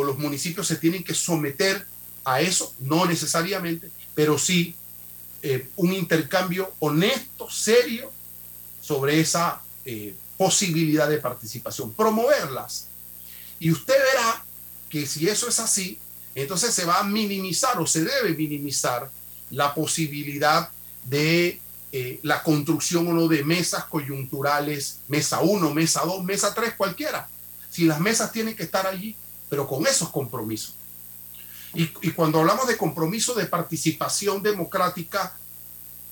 los 0.03 0.19
municipios 0.19 0.67
se 0.67 0.75
tienen 0.75 1.03
que 1.03 1.15
someter 1.15 1.87
a 2.23 2.41
eso, 2.41 2.73
no 2.79 3.05
necesariamente, 3.05 3.89
pero 4.13 4.37
sí 4.37 4.75
eh, 5.41 5.69
un 5.77 5.93
intercambio 5.93 6.73
honesto, 6.79 7.49
serio, 7.49 8.11
sobre 8.81 9.19
esa 9.19 9.61
eh, 9.83 10.15
posibilidad 10.37 11.09
de 11.09 11.17
participación, 11.17 11.93
promoverlas. 11.93 12.87
Y 13.59 13.71
usted 13.71 13.95
verá 13.95 14.45
que 14.89 15.07
si 15.07 15.27
eso 15.27 15.47
es 15.47 15.59
así, 15.59 15.97
entonces 16.35 16.73
se 16.73 16.85
va 16.85 16.99
a 16.99 17.03
minimizar 17.03 17.79
o 17.79 17.87
se 17.87 18.03
debe 18.03 18.35
minimizar 18.35 19.09
la 19.49 19.73
posibilidad 19.73 20.69
de 21.05 21.61
eh, 21.91 22.19
la 22.23 22.43
construcción 22.43 23.07
o 23.07 23.13
no 23.13 23.27
de 23.27 23.43
mesas 23.43 23.85
coyunturales, 23.85 24.99
mesa 25.07 25.39
1, 25.39 25.73
mesa 25.73 26.01
2, 26.05 26.23
mesa 26.23 26.53
3, 26.53 26.73
cualquiera. 26.75 27.29
Si 27.69 27.85
las 27.85 27.99
mesas 27.99 28.31
tienen 28.31 28.55
que 28.55 28.63
estar 28.63 28.85
allí, 28.85 29.15
pero 29.49 29.67
con 29.67 29.87
esos 29.87 30.09
compromisos. 30.09 30.75
Y, 31.73 31.87
cuando 32.11 32.39
hablamos 32.39 32.67
de 32.67 32.75
compromiso 32.75 33.35
de 33.35 33.45
participación 33.45 34.41
democrática, 34.41 35.35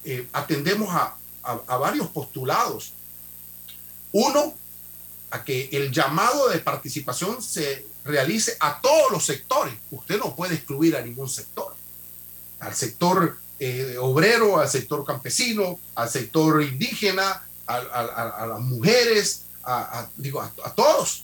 eh, 0.04 0.28
atendemos 0.32 0.94
a, 0.94 1.16
a 1.44 1.78
varios 1.78 2.08
postulados. 2.08 2.94
Uno, 4.12 4.54
a 5.32 5.44
que 5.44 5.70
el 5.72 5.92
llamado 5.92 6.50
de 6.50 6.60
participación 6.60 7.42
se 7.42 7.86
realice 8.06 8.56
a 8.60 8.80
todos 8.80 9.12
los 9.12 9.26
sectores. 9.26 9.74
Usted 9.92 10.20
no 10.20 10.36
puede 10.36 10.56
excluir 10.56 10.96
a 10.96 11.02
ningún 11.02 11.28
sector. 11.28 11.76
Al 12.60 12.76
sector 12.76 13.38
eh, 13.60 13.96
obrero, 14.00 14.60
al 14.60 14.70
sector 14.70 15.06
campesino, 15.06 15.80
al 15.96 16.10
sector 16.10 16.62
indígena, 16.62 17.44
a, 17.68 18.46
las 18.48 18.60
mujeres, 18.60 19.44
a, 19.64 20.08
digo, 20.18 20.42
a, 20.42 20.74
todos. 20.76 21.24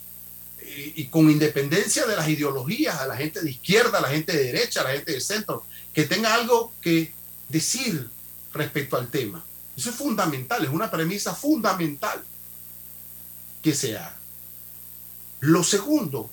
Y, 0.96 1.06
con 1.06 1.30
independencia 1.30 2.06
de 2.06 2.15
las 2.15 2.30
ideologías, 2.30 3.00
a 3.00 3.08
la 3.08 3.17
gente 3.17 3.41
de 3.41 3.52
izquierda, 3.52 3.98
a 3.98 4.02
la 4.02 4.10
gente 4.10 4.32
de 4.32 4.46
derecha, 4.46 4.82
a 4.82 4.86
la 4.86 4.91
gente 4.91 5.12
de 5.12 5.22
centro, 5.22 5.65
que 5.94 6.06
tenga 6.06 6.34
algo 6.34 6.72
que 6.82 7.13
decir 7.50 8.10
respecto 8.54 8.96
al 8.96 9.10
tema. 9.10 9.44
Eso 9.76 9.89
es 9.89 9.96
fundamental, 9.96 10.63
es 10.63 10.70
una 10.70 10.89
premisa 10.89 11.36
fundamental 11.36 12.24
que 13.62 13.74
sea. 13.74 14.17
Lo 15.41 15.63
segundo, 15.63 16.30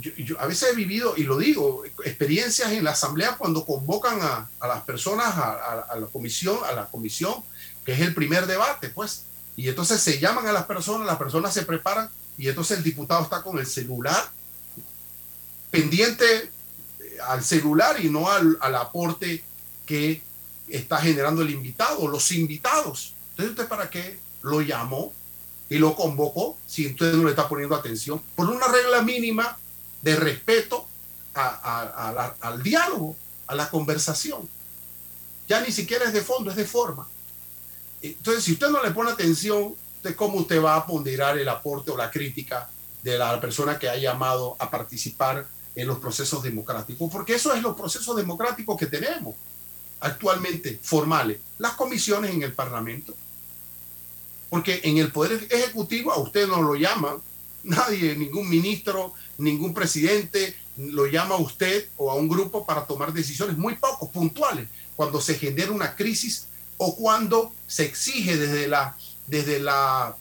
yo, 0.00 0.40
a 0.40 0.46
veces 0.46 0.70
he 0.72 0.74
vivido, 0.74 1.14
y 1.16 1.22
lo 1.22 1.38
digo, 1.38 1.84
experiencias 2.04 2.72
en 2.72 2.84
la 2.84 2.90
asamblea 2.90 3.36
cuando 3.36 3.64
convocan 3.64 4.20
a, 4.22 4.48
las 4.66 4.82
personas 4.82 5.34
a, 5.36 5.96
la 5.98 6.06
comisión, 6.06 6.58
a 6.64 6.72
la 6.72 6.86
comisión, 6.86 7.34
que 7.84 7.92
es 7.92 8.00
el 8.00 8.14
primer 8.14 8.46
debate, 8.46 8.88
pues. 8.88 9.24
Y 9.56 9.68
entonces 9.68 10.00
se 10.00 10.18
llaman 10.18 10.46
a 10.48 10.52
las 10.52 10.64
personas, 10.64 11.06
las 11.06 11.16
personas 11.16 11.54
se 11.54 11.62
preparan, 11.62 12.10
y 12.36 12.48
entonces 12.48 12.78
el 12.78 12.84
diputado 12.84 13.22
está 13.22 13.42
con 13.42 13.58
el 13.58 13.66
celular, 13.66 14.30
pendiente 15.70 16.24
eh, 17.00 17.16
al 17.28 17.44
celular 17.44 18.04
y 18.04 18.10
no 18.10 18.28
al, 18.28 18.58
al 18.60 18.74
aporte 18.74 19.44
que 19.86 20.22
está 20.68 20.98
generando 20.98 21.42
el 21.42 21.50
invitado, 21.50 22.08
los 22.08 22.32
invitados. 22.32 23.14
Entonces, 23.30 23.52
¿usted 23.52 23.68
para 23.68 23.90
qué 23.90 24.18
lo 24.42 24.60
llamó 24.60 25.12
y 25.68 25.78
lo 25.78 25.94
convocó 25.94 26.58
si 26.66 26.86
usted 26.88 27.12
no 27.14 27.24
le 27.24 27.30
está 27.30 27.48
poniendo 27.48 27.76
atención? 27.76 28.20
Por 28.34 28.48
una 28.48 28.66
regla 28.66 29.02
mínima 29.02 29.56
de 30.04 30.16
respeto 30.16 30.86
al 31.32 32.62
diálogo, 32.62 33.16
a 33.46 33.54
la 33.54 33.70
conversación. 33.70 34.48
Ya 35.48 35.60
ni 35.60 35.72
siquiera 35.72 36.04
es 36.04 36.12
de 36.12 36.20
fondo, 36.20 36.50
es 36.50 36.56
de 36.56 36.66
forma. 36.66 37.08
Entonces, 38.02 38.44
si 38.44 38.52
usted 38.52 38.68
no 38.68 38.82
le 38.82 38.90
pone 38.90 39.10
atención 39.10 39.74
de 40.02 40.14
cómo 40.14 40.36
usted 40.40 40.62
va 40.62 40.76
a 40.76 40.86
ponderar 40.86 41.38
el 41.38 41.48
aporte 41.48 41.90
o 41.90 41.96
la 41.96 42.10
crítica 42.10 42.68
de 43.02 43.16
la 43.16 43.40
persona 43.40 43.78
que 43.78 43.88
ha 43.88 43.96
llamado 43.96 44.56
a 44.58 44.70
participar 44.70 45.46
en 45.74 45.86
los 45.86 45.98
procesos 45.98 46.42
democráticos, 46.42 47.10
porque 47.10 47.34
eso 47.34 47.54
es 47.54 47.62
los 47.62 47.74
procesos 47.74 48.14
democráticos 48.14 48.78
que 48.78 48.86
tenemos 48.86 49.34
actualmente 50.00 50.78
formales, 50.82 51.40
las 51.56 51.72
comisiones 51.72 52.30
en 52.30 52.42
el 52.42 52.52
Parlamento, 52.52 53.14
porque 54.50 54.82
en 54.84 54.98
el 54.98 55.10
Poder 55.10 55.46
Ejecutivo 55.50 56.12
a 56.12 56.18
usted 56.18 56.46
no 56.46 56.60
lo 56.60 56.74
llaman, 56.74 57.22
nadie, 57.64 58.14
ningún 58.16 58.48
ministro, 58.48 59.14
ningún 59.38 59.74
presidente 59.74 60.54
lo 60.76 61.06
llama 61.06 61.36
a 61.36 61.38
usted 61.38 61.86
o 61.96 62.10
a 62.10 62.14
un 62.14 62.28
grupo 62.28 62.64
para 62.66 62.86
tomar 62.86 63.12
decisiones 63.12 63.56
muy 63.56 63.76
poco 63.76 64.10
puntuales 64.10 64.68
cuando 64.96 65.20
se 65.20 65.34
genera 65.34 65.70
una 65.70 65.94
crisis 65.94 66.46
o 66.78 66.96
cuando 66.96 67.52
se 67.66 67.84
exige 67.84 68.36
desde 68.36 68.66
la 68.66 68.96
desde 69.26 69.60
la 69.60 70.16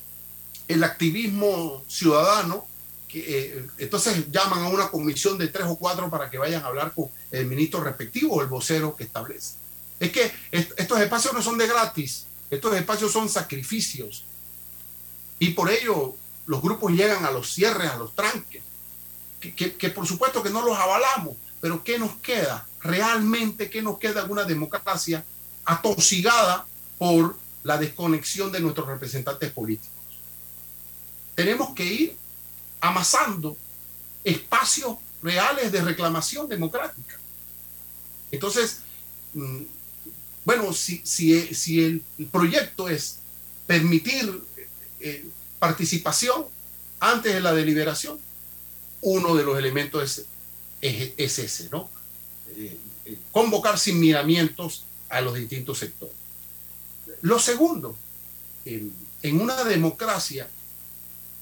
el 0.68 0.84
activismo 0.84 1.84
ciudadano 1.88 2.66
que 3.08 3.20
eh, 3.28 3.66
entonces 3.78 4.32
llaman 4.32 4.64
a 4.64 4.70
una 4.70 4.90
comisión 4.90 5.38
de 5.38 5.48
tres 5.48 5.68
o 5.68 5.76
cuatro 5.76 6.10
para 6.10 6.30
que 6.30 6.38
vayan 6.38 6.64
a 6.64 6.68
hablar 6.68 6.94
con 6.94 7.10
el 7.32 7.46
ministro 7.46 7.84
respectivo 7.84 8.36
o 8.36 8.42
el 8.42 8.48
vocero 8.48 8.96
que 8.96 9.04
establece. 9.04 9.56
Es 10.00 10.12
que 10.12 10.32
estos 10.52 11.00
espacios 11.00 11.34
no 11.34 11.42
son 11.42 11.58
de 11.58 11.68
gratis, 11.68 12.26
estos 12.50 12.76
espacios 12.76 13.12
son 13.12 13.30
sacrificios. 13.30 14.26
Y 15.38 15.52
por 15.52 15.70
ello 15.70 16.16
los 16.46 16.62
grupos 16.62 16.92
llegan 16.92 17.26
a 17.26 17.32
los 17.32 17.52
cierres, 17.52 17.92
a 17.92 17.98
los 17.98 18.14
tranques 18.16 18.62
que, 19.52 19.90
por 19.90 20.08
supuesto 20.08 20.42
que 20.42 20.50
no 20.50 20.66
los 20.66 20.78
avalamos, 20.78 21.36
pero 21.60 21.84
¿qué 21.84 22.00
nos 22.00 22.16
queda? 22.18 22.66
Realmente, 22.82 23.70
¿qué 23.70 23.82
nos 23.82 23.98
queda 23.98 24.22
alguna 24.22 24.44
democracia 24.44 25.26
atosigada 25.66 26.66
por 26.98 27.38
la 27.64 27.78
desconexión 27.78 28.52
de 28.52 28.62
nuestros 28.62 28.88
representantes 28.88 29.52
políticos? 29.52 29.92
Tenemos 31.36 31.74
que 31.74 31.86
ir 31.86 32.18
amasando 32.80 33.58
espacios 34.24 34.98
reales 35.22 35.72
de 35.72 35.82
reclamación 35.82 36.48
democrática. 36.48 37.18
Entonces, 38.32 38.80
mm, 39.34 39.64
bueno, 40.46 40.74
si 40.74 41.84
el 41.84 42.04
proyecto 42.32 42.90
es 42.90 43.20
permitir 43.66 44.44
eh, 45.00 45.26
participación 45.64 46.46
antes 47.00 47.34
de 47.34 47.40
la 47.40 47.54
deliberación, 47.54 48.20
uno 49.00 49.34
de 49.34 49.46
los 49.46 49.58
elementos 49.58 50.26
es, 50.82 51.14
ese, 51.16 51.70
¿no? 51.72 51.90
Eh, 52.50 52.78
eh, 53.06 53.18
convocar 53.32 53.80
sin 53.80 53.98
miramientos 53.98 54.84
a 55.08 55.22
los 55.22 55.36
distintos 55.36 55.78
sectores. 55.78 56.18
Lo 57.22 57.40
segundo, 57.40 57.96
en 58.66 59.40
una 59.40 59.64
democracia 59.64 60.50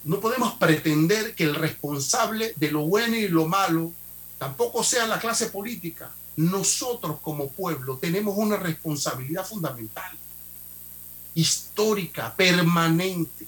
no 0.03 0.19
podemos 0.19 0.53
pretender 0.53 1.33
que 1.33 1.45
el 1.45 1.55
responsable 1.55 2.53
de 2.57 2.71
lo 2.71 2.81
bueno 2.81 3.15
y 3.15 3.27
lo 3.27 3.47
malo 3.47 3.91
tampoco 4.37 4.83
sea 4.83 5.07
la 5.07 5.17
clase 5.17 5.47
política. 5.47 6.11
Nosotros 6.35 7.17
como 7.23 7.49
pueblo 7.49 7.97
tenemos 7.97 8.37
una 8.37 8.57
responsabilidad 8.57 9.47
fundamental, 9.47 10.11
histórica, 11.33 12.35
permanente, 12.35 13.47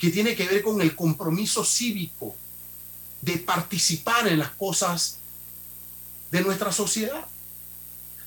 que 0.00 0.10
tiene 0.10 0.34
que 0.34 0.48
ver 0.48 0.62
con 0.62 0.80
el 0.80 0.96
compromiso 0.96 1.62
cívico 1.62 2.34
de 3.20 3.36
participar 3.36 4.26
en 4.28 4.38
las 4.38 4.50
cosas 4.52 5.18
de 6.30 6.40
nuestra 6.40 6.72
sociedad. 6.72 7.26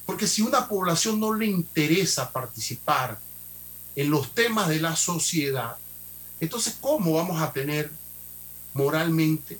Porque 0.05 0.27
si 0.27 0.43
una 0.43 0.67
población 0.67 1.19
no 1.19 1.33
le 1.33 1.47
interesa 1.47 2.31
participar 2.31 3.19
en 3.95 4.11
los 4.11 4.35
temas 4.35 4.69
de 4.69 4.79
la 4.79 4.95
sociedad, 4.95 5.75
entonces 6.39 6.77
¿cómo 6.79 7.13
vamos 7.13 7.41
a 7.41 7.51
tener 7.51 7.91
moralmente 8.75 9.57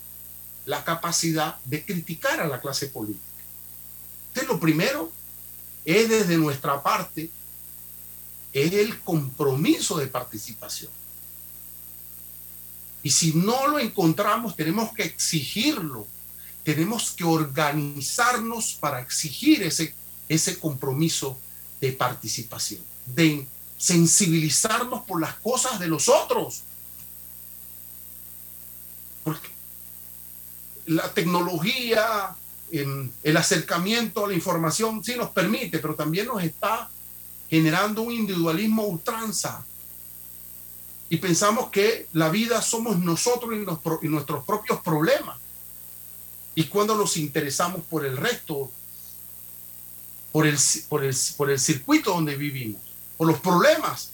la 0.66 0.84
capacidad 0.84 1.58
de 1.66 1.84
criticar 1.84 2.40
a 2.42 2.48
la 2.48 2.62
clase 2.62 2.88
política? 2.88 3.24
Entonces 4.28 4.54
lo 4.54 4.60
primero 4.60 5.12
es 5.84 6.10
desde 6.10 6.38
nuestra 6.38 6.84
parte, 6.84 7.32
es 8.52 8.72
el 8.72 9.00
compromiso 9.00 9.98
de 9.98 10.06
participación. 10.06 10.92
Y 13.04 13.12
si 13.12 13.34
no 13.34 13.68
lo 13.68 13.80
encontramos, 13.80 14.56
tenemos 14.56 14.94
que 14.94 15.04
exigirlo. 15.04 16.08
Tenemos 16.64 17.12
que 17.12 17.26
organizarnos 17.26 18.78
para 18.80 19.02
exigir 19.02 19.62
ese, 19.64 19.94
ese 20.30 20.58
compromiso 20.58 21.38
de 21.82 21.92
participación, 21.92 22.82
de 23.06 23.46
sensibilizarnos 23.78 25.04
por 25.04 25.20
las 25.20 25.36
cosas 25.36 25.78
de 25.80 25.88
los 25.88 26.08
otros. 26.08 26.62
Porque 29.26 29.50
la 30.86 31.14
tecnología, 31.14 32.34
el 32.72 33.38
acercamiento 33.38 34.24
a 34.24 34.30
la 34.30 34.34
información 34.34 35.04
sí 35.04 35.16
nos 35.16 35.32
permite, 35.32 35.80
pero 35.80 35.96
también 35.96 36.28
nos 36.28 36.42
está 36.42 36.90
generando 37.50 38.04
un 38.04 38.14
individualismo 38.14 38.84
ultranza. 38.84 39.66
Y 41.14 41.18
pensamos 41.18 41.70
que 41.70 42.08
la 42.14 42.30
vida 42.30 42.60
somos 42.64 42.98
nosotros 42.98 43.54
y, 43.54 44.08
nuestros 44.08 44.44
propios 44.46 44.82
problemas. 44.82 45.40
Y 46.56 46.64
cuando 46.64 46.96
nos 46.96 47.18
interesamos 47.18 47.84
por 47.88 48.04
el 48.04 48.18
resto, 48.18 48.72
por 50.32 50.48
el, 50.48 50.58
por 50.90 51.04
el, 51.04 51.16
por 51.38 51.52
el 51.52 51.60
circuito 51.60 52.16
donde 52.16 52.36
vivimos, 52.36 52.82
por 53.16 53.28
los 53.28 53.40
problemas. 53.42 54.10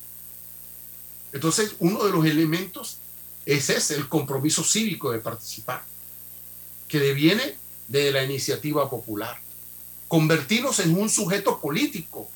Entonces, 1.31 1.77
uno 1.79 2.03
de 2.03 2.11
los 2.11 2.25
elementos 2.25 2.97
es 3.45 3.69
ese, 3.69 3.95
el 3.95 4.09
compromiso 4.09 4.61
cívico 4.61 5.13
de 5.13 5.19
participar, 5.19 5.81
que 6.89 6.99
deviene 6.99 7.57
de 7.87 8.11
la 8.11 8.25
iniciativa 8.25 8.89
popular. 8.89 9.39
Convertirnos 10.09 10.81
en 10.81 10.97
un 10.97 11.09
sujeto 11.09 11.61
político. 11.61 12.29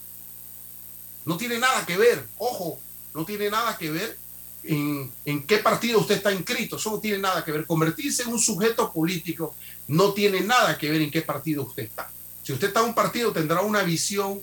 No 1.25 1.35
tiene 1.35 1.59
nada 1.59 1.85
que 1.85 1.97
ver, 1.97 2.25
ojo, 2.37 2.79
no 3.13 3.25
tiene 3.25 3.49
nada 3.49 3.77
que 3.77 3.91
ver 3.91 4.22
en, 4.63 5.43
qué 5.45 5.57
partido 5.57 5.99
usted 5.99 6.15
está 6.15 6.31
inscrito. 6.31 6.77
Eso 6.77 6.91
no 6.91 6.99
tiene 6.99 7.19
nada 7.19 7.43
que 7.43 7.51
ver. 7.51 7.65
Convertirse 7.65 8.23
en 8.23 8.29
un 8.29 8.39
sujeto 8.39 8.91
político 8.91 9.55
no 9.87 10.13
tiene 10.13 10.41
nada 10.41 10.77
que 10.77 10.89
ver 10.89 11.01
en 11.01 11.11
qué 11.11 11.21
partido 11.21 11.63
usted 11.63 11.83
está. 11.83 12.11
Si 12.43 12.53
usted 12.53 12.67
está 12.67 12.81
en 12.81 12.87
un 12.87 12.95
partido, 12.95 13.31
tendrá 13.31 13.61
una 13.61 13.83
visión 13.83 14.41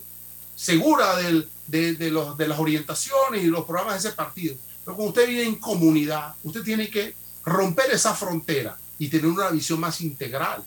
segura 0.55 1.17
de, 1.17 2.11
los, 2.11 2.37
de 2.37 2.49
las 2.49 2.59
orientaciones 2.59 3.43
y 3.43 3.47
los 3.47 3.65
programas 3.65 4.03
de 4.03 4.09
ese 4.09 4.17
partido. 4.17 4.57
Pero 4.85 4.97
cuando 4.97 5.11
usted 5.11 5.29
vive 5.29 5.45
en 5.45 5.57
comunidad, 5.57 6.35
usted 6.43 6.63
tiene 6.63 6.91
que 6.91 7.15
romper 7.45 7.91
esa 7.91 8.15
frontera 8.15 8.79
y 8.99 9.09
tener 9.09 9.27
una 9.27 9.51
visión 9.51 9.81
más 9.81 10.01
integral 10.01 10.65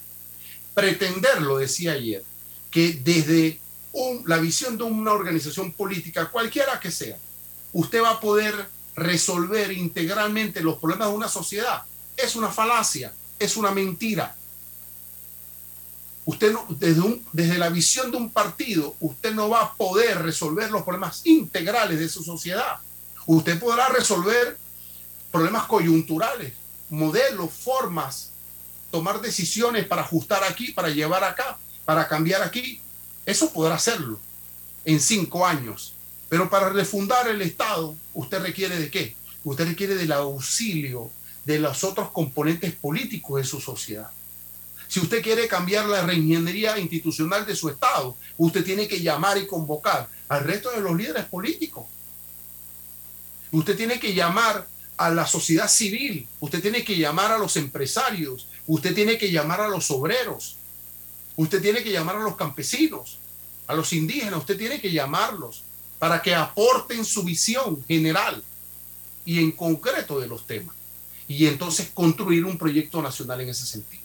pretender, 0.74 1.42
lo 1.42 1.58
decía 1.58 1.94
ayer, 1.94 2.24
que 2.72 2.94
desde 3.04 3.60
la 4.26 4.38
visión 4.38 4.78
de 4.78 4.84
una 4.84 5.14
organización 5.14 5.72
política, 5.72 6.30
cualquiera 6.32 6.80
que 6.80 6.92
sea, 6.92 7.18
usted 7.74 8.02
va 8.02 8.12
a 8.12 8.20
poder 8.20 8.68
resolver 8.96 9.72
integralmente 9.72 10.62
los 10.62 10.78
problemas 10.78 11.10
de 11.10 11.16
una 11.16 11.28
sociedad. 11.28 11.84
Es 12.16 12.36
una 12.36 12.50
falacia, 12.50 13.14
es 13.40 13.58
una 13.58 13.72
mentira. 13.72 14.36
Usted 16.26 16.54
no, 16.54 16.66
desde, 16.70 17.22
desde 17.34 17.58
la 17.58 17.70
visión 17.70 18.12
de 18.12 18.18
un 18.18 18.30
partido, 18.30 18.96
usted 19.00 19.34
no 19.34 19.50
va 19.50 19.62
a 19.62 19.74
poder 19.74 20.22
resolver 20.22 20.72
los 20.72 20.84
problemas 20.84 21.22
integrales 21.26 22.00
de 22.00 22.08
su 22.08 22.24
sociedad. 22.24 22.80
Usted 23.26 23.60
podrá 23.60 23.90
resolver 23.90 24.58
problemas 25.32 25.66
coyunturales, 25.66 26.54
modelos, 26.90 27.52
formas 27.52 28.30
tomar 28.94 29.20
decisiones 29.22 29.88
para 29.88 30.04
ajustar 30.04 30.44
aquí, 30.44 30.72
para 30.72 30.90
llevar 30.90 31.24
acá, 31.24 31.58
para 31.84 32.08
cambiar 32.08 32.44
aquí. 32.44 32.80
Eso 33.26 33.52
podrá 33.52 33.74
hacerlo 33.74 34.20
en 34.86 35.00
cinco 35.00 35.48
años. 35.48 35.96
Pero 36.34 36.50
para 36.50 36.70
refundar 36.70 37.28
el 37.28 37.44
Estado, 37.44 37.96
usted 38.16 38.42
requiere 38.42 38.80
de 38.80 38.90
qué? 38.90 39.16
Usted 39.44 39.68
requiere 39.68 39.94
del 39.94 40.12
auxilio 40.14 41.12
de 41.46 41.60
los 41.60 41.84
otros 41.84 42.10
componentes 42.10 42.74
políticos 42.74 43.40
de 43.40 43.48
su 43.48 43.62
sociedad. 43.62 44.10
Si 44.88 45.00
usted 45.00 45.22
quiere 45.22 45.48
cambiar 45.48 45.86
la 45.86 46.02
reingeniería 46.02 46.80
institucional 46.80 47.46
de 47.46 47.56
su 47.56 47.70
Estado, 47.70 48.18
usted 48.36 48.64
tiene 48.64 48.88
que 48.88 49.00
llamar 49.00 49.38
y 49.38 49.46
convocar 49.46 50.10
al 50.28 50.44
resto 50.44 50.72
de 50.72 50.82
los 50.82 50.98
líderes 50.98 51.26
políticos. 51.26 51.86
Usted 53.52 53.78
tiene 53.78 54.00
que 54.00 54.16
llamar 54.16 54.68
a 54.98 55.12
la 55.12 55.28
sociedad 55.28 55.70
civil, 55.70 56.28
usted 56.40 56.64
tiene 56.64 56.84
que 56.84 56.98
llamar 56.98 57.32
a 57.32 57.38
los 57.38 57.58
empresarios, 57.58 58.48
usted 58.66 58.96
tiene 58.96 59.20
que 59.20 59.32
llamar 59.32 59.62
a 59.62 59.68
los 59.68 59.92
obreros, 59.92 60.56
usted 61.36 61.62
tiene 61.62 61.84
que 61.84 61.92
llamar 61.92 62.16
a 62.16 62.24
los 62.24 62.36
campesinos, 62.36 63.20
a 63.68 63.76
los 63.76 63.94
indígenas, 63.94 64.40
usted 64.40 64.58
tiene 64.58 64.82
que 64.82 64.92
llamarlos 64.92 65.66
para 66.04 66.22
que 66.22 66.36
aporten 66.36 67.06
su 67.06 67.24
visión 67.24 67.82
general 67.88 68.44
y 69.24 69.40
en 69.40 69.54
concreto 69.54 70.20
de 70.20 70.28
los 70.28 70.46
temas. 70.46 70.76
Y 71.30 71.46
entonces 71.46 71.92
construir 71.94 72.44
un 72.44 72.58
proyecto 72.58 73.02
nacional 73.02 73.40
en 73.40 73.48
ese 73.48 73.66
sentido. 73.66 74.04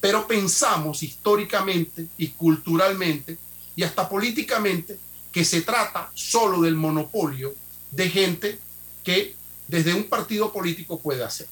Pero 0.00 0.26
pensamos 0.26 1.02
históricamente 1.02 2.06
y 2.16 2.28
culturalmente 2.28 3.36
y 3.76 3.82
hasta 3.82 4.08
políticamente 4.08 4.98
que 5.30 5.44
se 5.44 5.60
trata 5.60 6.10
solo 6.14 6.62
del 6.62 6.74
monopolio 6.74 7.54
de 7.90 8.08
gente 8.08 8.58
que 9.04 9.34
desde 9.68 9.92
un 9.92 10.04
partido 10.04 10.50
político 10.50 10.98
puede 10.98 11.22
hacer. 11.22 11.48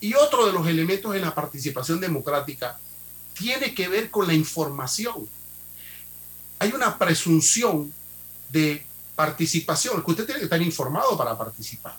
Y 0.00 0.14
otro 0.14 0.46
de 0.46 0.54
los 0.54 0.66
elementos 0.66 1.14
en 1.14 1.20
la 1.20 1.34
participación 1.34 2.00
democrática 2.00 2.80
tiene 3.34 3.74
que 3.74 3.86
ver 3.86 4.10
con 4.10 4.26
la 4.26 4.32
información. 4.32 5.28
Hay 6.58 6.72
una 6.72 6.96
presunción 6.96 7.92
de 8.50 8.84
participación, 9.14 10.02
que 10.02 10.10
usted 10.10 10.24
tiene 10.24 10.40
que 10.40 10.44
estar 10.44 10.62
informado 10.62 11.16
para 11.16 11.36
participar. 11.36 11.96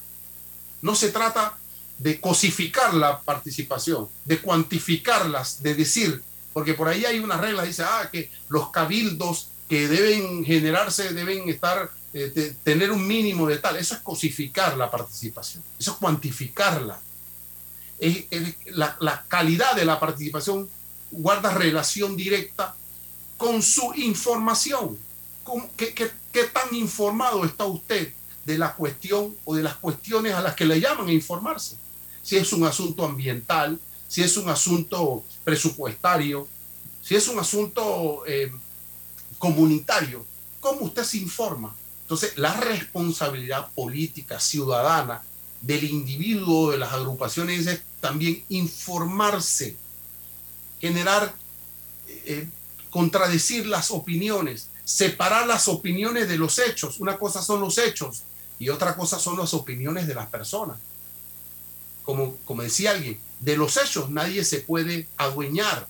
No 0.82 0.96
se 0.96 1.10
trata 1.10 1.58
de 1.98 2.20
cosificar 2.22 2.94
la 2.94 3.20
participación, 3.20 4.08
de 4.26 4.40
cuantificarlas, 4.40 5.62
de 5.62 5.76
decir, 5.76 6.24
porque 6.54 6.74
por 6.74 6.88
ahí 6.88 7.06
hay 7.06 7.20
una 7.20 7.38
regla, 7.38 7.64
dice, 7.64 7.84
ah, 7.84 8.10
que 8.12 8.32
los 8.48 8.70
cabildos 8.70 9.50
que 9.68 9.88
deben 9.88 10.44
generarse 10.44 11.14
deben 11.14 11.48
estar 11.50 11.92
eh, 12.12 12.56
tener 12.64 12.92
un 12.92 13.06
mínimo 13.06 13.46
de 13.48 13.60
tal. 13.60 13.76
Eso 13.78 13.94
es 13.94 14.02
cosificar 14.02 14.76
la 14.78 14.90
participación, 14.90 15.64
eso 15.80 15.92
es 15.92 15.98
cuantificarla. 15.98 17.00
Es, 18.00 18.26
la, 18.68 19.26
calidad 19.28 19.76
de 19.76 19.86
la 19.86 20.00
participación 20.00 20.70
guarda 21.12 21.54
relación 21.54 22.16
directa 22.16 22.76
con 23.38 23.62
su 23.62 23.94
información. 23.96 24.98
¿Qué, 25.78 25.94
qué 25.94 26.44
tan 26.46 26.74
informado 26.76 27.46
está 27.46 27.66
usted 27.66 28.14
de 28.46 28.58
la 28.58 28.74
cuestión 28.76 29.36
o 29.46 29.56
de 29.56 29.64
las 29.64 29.76
cuestiones 29.76 30.34
a 30.34 30.42
las 30.42 30.56
que 30.56 30.66
le 30.66 30.80
llaman 30.80 31.08
a 31.08 31.14
informarse? 31.14 31.78
Si 32.22 32.36
es 32.36 32.52
un 32.54 32.64
asunto 32.66 33.06
ambiental, 33.06 33.80
si 34.08 34.24
es 34.24 34.38
un 34.38 34.50
asunto 34.50 35.24
presupuestario, 35.44 36.48
si 37.02 37.16
es 37.16 37.28
un 37.28 37.40
asunto 37.40 38.24
eh, 38.28 38.52
comunitario, 39.38 40.26
¿cómo 40.60 40.82
usted 40.82 41.04
se 41.04 41.18
informa? 41.18 41.76
Entonces, 42.02 42.38
la 42.38 42.60
responsabilidad 42.60 43.70
política, 43.74 44.40
ciudadana 44.40 45.22
del 45.62 45.84
individuo, 45.84 46.72
de 46.72 46.80
las 46.80 46.92
agrupaciones, 46.92 47.68
es 47.68 47.82
también 48.02 48.44
informarse, 48.50 49.76
generar, 50.82 51.36
eh, 52.08 52.48
contradecir 52.90 53.68
las 53.68 53.92
opiniones, 53.92 54.69
separar 54.90 55.48
las 55.48 55.68
opiniones 55.68 56.28
de 56.28 56.38
los 56.38 56.58
hechos. 56.60 57.00
Una 57.00 57.18
cosa 57.18 57.42
son 57.42 57.62
los 57.62 57.78
hechos 57.78 58.24
y 58.58 58.70
otra 58.70 58.96
cosa 58.96 59.20
son 59.20 59.38
las 59.38 59.54
opiniones 59.54 60.08
de 60.08 60.16
las 60.16 60.28
personas. 60.28 60.78
Como, 62.04 62.38
como 62.46 62.64
decía 62.64 62.92
alguien, 62.92 63.20
de 63.40 63.56
los 63.56 63.78
hechos 63.78 64.10
nadie 64.10 64.44
se 64.44 64.62
puede 64.62 65.08
adueñar. 65.18 65.88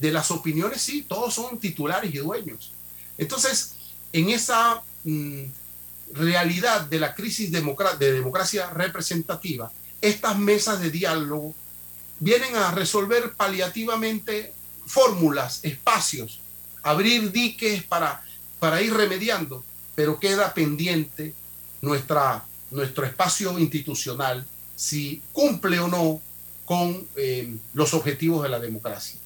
De 0.00 0.12
las 0.12 0.30
opiniones 0.30 0.82
sí, 0.82 1.02
todos 1.02 1.34
son 1.34 1.58
titulares 1.58 2.14
y 2.14 2.18
dueños. 2.18 2.72
Entonces, 3.16 3.74
en 4.12 4.30
esa 4.30 4.82
Mm, 5.04 5.44
realidad 6.12 6.82
de 6.82 6.98
la 6.98 7.14
crisis 7.14 7.52
de 7.52 8.12
democracia 8.12 8.70
representativa, 8.70 9.70
estas 10.00 10.38
mesas 10.38 10.80
de 10.80 10.90
diálogo 10.90 11.54
vienen 12.18 12.56
a 12.56 12.70
resolver 12.72 13.34
paliativamente 13.34 14.52
fórmulas, 14.86 15.60
espacios, 15.64 16.40
abrir 16.90 17.30
diques 17.32 17.82
para, 17.82 18.22
para 18.58 18.80
ir 18.82 18.94
remediando, 18.94 19.64
pero 19.94 20.18
queda 20.18 20.54
pendiente 20.54 21.34
nuestra, 21.80 22.44
nuestro 22.70 23.04
espacio 23.04 23.58
institucional 23.58 24.46
si 24.74 25.22
cumple 25.32 25.80
o 25.80 25.88
no 25.88 26.20
con 26.64 27.06
eh, 27.16 27.56
los 27.74 27.94
objetivos 27.94 28.42
de 28.42 28.48
la 28.48 28.60
democracia. 28.60 29.18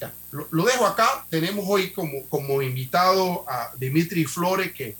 Ya, 0.00 0.12
lo, 0.30 0.64
dejo 0.64 0.86
acá. 0.86 1.26
Tenemos 1.28 1.64
hoy 1.68 1.90
como, 1.90 2.24
como 2.28 2.62
invitado 2.62 3.44
a 3.48 3.72
Dimitri 3.76 4.24
Flores, 4.24 4.72
que 4.72 4.94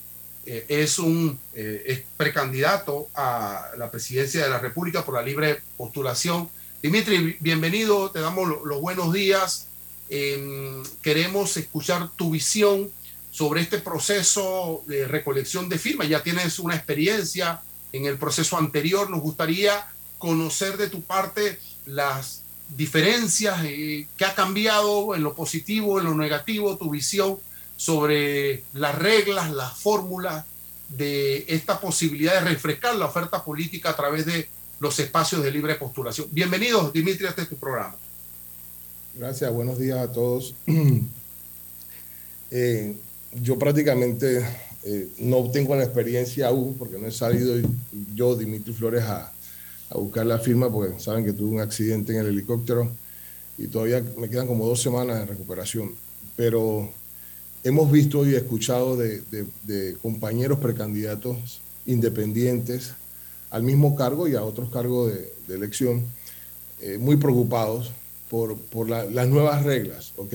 eh, 0.47 0.65
es 0.69 0.99
un 0.99 1.39
eh, 1.55 2.05
precandidato 2.17 3.09
a 3.15 3.71
la 3.77 3.91
presidencia 3.91 4.43
de 4.43 4.51
la 4.51 4.59
República 4.59 5.05
por 5.05 5.15
la 5.15 5.23
libre 5.23 5.63
postulación. 5.77 6.49
Dimitri, 6.83 7.37
bienvenido, 7.41 8.11
te 8.11 8.21
damos 8.21 8.49
lo, 8.49 8.67
los 8.67 8.81
buenos 8.81 9.13
días. 9.13 9.69
Eh, 10.09 10.83
queremos 11.03 11.57
escuchar 11.57 12.09
tu 12.17 12.31
visión 12.31 12.91
sobre 13.31 13.61
este 13.61 13.79
proceso 13.79 14.83
de 14.87 15.07
recolección 15.07 15.69
de 15.69 15.79
firmas. 15.79 16.09
Ya 16.09 16.23
tienes 16.23 16.59
una 16.59 16.75
experiencia 16.75 17.61
en 17.93 18.07
el 18.07 18.17
proceso 18.17 18.57
anterior. 18.57 19.11
Nos 19.11 19.21
gustaría 19.21 19.87
conocer 20.19 20.77
de 20.77 20.89
tu 20.89 21.03
parte 21.03 21.59
las 21.85 22.43
diferencias, 22.77 23.61
eh, 23.65 24.09
qué 24.17 24.25
ha 24.25 24.35
cambiado 24.35 25.15
en 25.15 25.23
lo 25.23 25.35
positivo, 25.35 25.99
en 25.99 26.07
lo 26.07 26.15
negativo, 26.15 26.77
tu 26.77 26.91
visión 26.91 27.39
sobre 27.77 28.65
las 28.73 28.95
reglas, 28.97 29.51
las 29.51 29.77
fórmulas 29.79 30.45
de 30.89 31.45
esta 31.49 31.81
posibilidad 31.81 32.35
de 32.35 32.49
refrescar 32.49 32.95
la 32.97 33.07
oferta 33.07 33.45
política 33.45 33.91
a 33.91 33.97
través 33.97 34.25
de 34.25 34.49
los 34.81 34.99
espacios 34.99 35.43
de 35.43 35.51
libre 35.51 35.75
postulación. 35.75 36.29
Bienvenidos, 36.31 36.93
Dimitri, 36.93 37.27
a 37.27 37.31
este 37.31 37.47
tu 37.47 37.57
programa. 37.57 37.97
Gracias, 39.19 39.51
buenos 39.51 39.79
días 39.79 39.99
a 39.99 40.12
todos. 40.12 40.55
eh, 42.51 42.95
yo 43.41 43.59
prácticamente 43.59 44.45
eh, 44.85 45.09
no 45.21 45.51
tengo 45.51 45.75
la 45.75 45.85
experiencia 45.85 46.49
aún, 46.49 46.75
porque 46.75 46.99
no 46.99 47.07
he 47.07 47.11
salido 47.11 47.55
yo, 48.14 48.37
Dimitri 48.37 48.75
Flores, 48.75 49.05
a, 49.05 49.33
a 49.89 49.97
buscar 49.97 50.27
la 50.27 50.39
firma, 50.39 50.71
porque 50.71 51.01
saben 51.01 51.25
que 51.25 51.33
tuve 51.33 51.55
un 51.55 51.61
accidente 51.62 52.12
en 52.12 52.19
el 52.19 52.27
helicóptero 52.27 52.91
y 53.57 53.69
todavía 53.69 54.05
me 54.19 54.29
quedan 54.29 54.47
como 54.47 54.67
dos 54.67 54.83
semanas 54.83 55.21
de 55.21 55.25
recuperación. 55.25 55.95
Pero 56.37 56.91
hemos 57.64 57.91
visto 57.91 58.29
y 58.29 58.35
escuchado 58.35 58.99
de, 58.99 59.23
de, 59.62 59.97
compañeros 60.03 60.59
precandidatos 60.59 61.62
independientes 61.87 62.93
al 63.49 63.62
mismo 63.62 63.97
cargo 63.97 64.29
y 64.29 64.35
a 64.35 64.45
otros 64.45 64.71
cargos 64.71 65.14
de, 65.14 65.33
de 65.49 65.55
elección, 65.55 66.05
eh, 66.83 66.99
muy 66.99 67.17
preocupados 67.17 67.93
por, 68.31 68.57
por 68.57 68.89
la, 68.89 69.05
las 69.05 69.29
nuevas 69.29 69.64
reglas, 69.64 70.12
¿ok? 70.16 70.35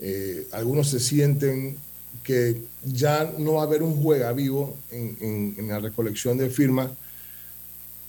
Eh, 0.00 0.46
algunos 0.52 0.88
se 0.88 1.00
sienten 1.00 1.76
que 2.22 2.60
ya 2.84 3.32
no 3.38 3.54
va 3.54 3.62
a 3.62 3.66
haber 3.66 3.82
un 3.82 4.02
juega 4.02 4.32
vivo 4.32 4.76
en, 4.90 5.16
en, 5.20 5.54
en 5.58 5.68
la 5.68 5.78
recolección 5.78 6.36
de 6.36 6.50
firmas, 6.50 6.90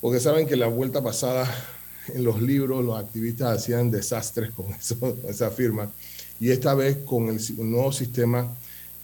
porque 0.02 0.20
saben 0.20 0.48
que 0.48 0.56
la 0.56 0.68
vuelta 0.68 1.04
pasada 1.04 1.50
en 2.14 2.24
los 2.24 2.41
libros 2.41 2.84
los 2.84 3.00
activistas 3.00 3.58
hacían 3.58 3.91
desastres 3.91 4.52
con, 4.52 4.74
eso, 4.80 5.18
esa 5.28 5.50
firma 5.52 5.91
y 6.39 6.52
esta 6.52 6.74
vez 6.74 6.98
con 7.06 7.30
el 7.30 7.39
nuevo 7.58 7.91
sistema 7.91 8.48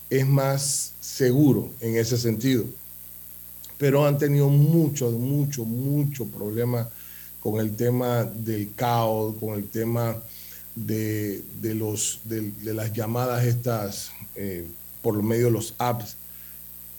es 0.09 0.27
más 0.27 0.93
seguro 1.01 1.71
en 1.79 1.95
ese 1.95 2.17
sentido. 2.17 2.65
Pero 3.77 4.05
han 4.05 4.17
tenido 4.17 4.49
mucho, 4.49 5.09
mucho, 5.11 5.65
mucho 5.65 6.25
problema 6.25 6.87
con 7.43 7.59
el 7.59 7.75
tema 7.75 8.23
del 8.23 8.73
caos, 8.73 9.35
con 9.37 9.55
el 9.55 9.67
tema 9.67 10.15
de, 10.75 11.43
de 11.61 11.75
los, 11.75 12.21
de, 12.23 12.53
las 12.73 12.93
llamadas 12.93 13.43
estas 13.43 14.13
eh, 14.35 14.65
por 15.01 15.21
medio 15.21 15.47
de 15.47 15.51
los 15.51 15.73
apps 15.77 16.15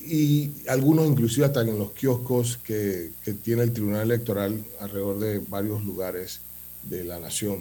y 0.00 0.50
algunos 0.68 1.06
inclusive 1.06 1.46
hasta 1.46 1.62
en 1.62 1.78
los 1.78 1.92
kioscos 1.92 2.58
que, 2.58 3.12
que 3.24 3.32
tiene 3.32 3.62
el 3.62 3.72
Tribunal 3.72 4.02
Electoral 4.02 4.62
alrededor 4.80 5.18
de 5.18 5.38
varios 5.38 5.82
lugares 5.82 6.40
de 6.82 7.04
la 7.04 7.18
nación 7.18 7.60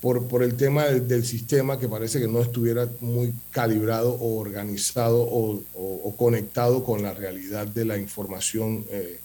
por, 0.00 0.28
por 0.28 0.44
el 0.44 0.54
tema 0.54 0.84
del, 0.84 1.24
sistema 1.24 1.80
que 1.80 1.88
parece 1.88 2.20
que 2.20 2.28
no 2.28 2.40
estuviera 2.40 2.88
muy 3.00 3.34
calibrado 3.50 4.12
o 4.12 4.38
organizado 4.38 5.22
o, 5.22 5.60
o, 5.74 6.00
o 6.04 6.16
conectado 6.16 6.84
con 6.84 7.02
la 7.02 7.12
realidad 7.12 7.66
de 7.66 7.84
la 7.84 7.98
información 7.98 8.84
eh, 8.90 9.18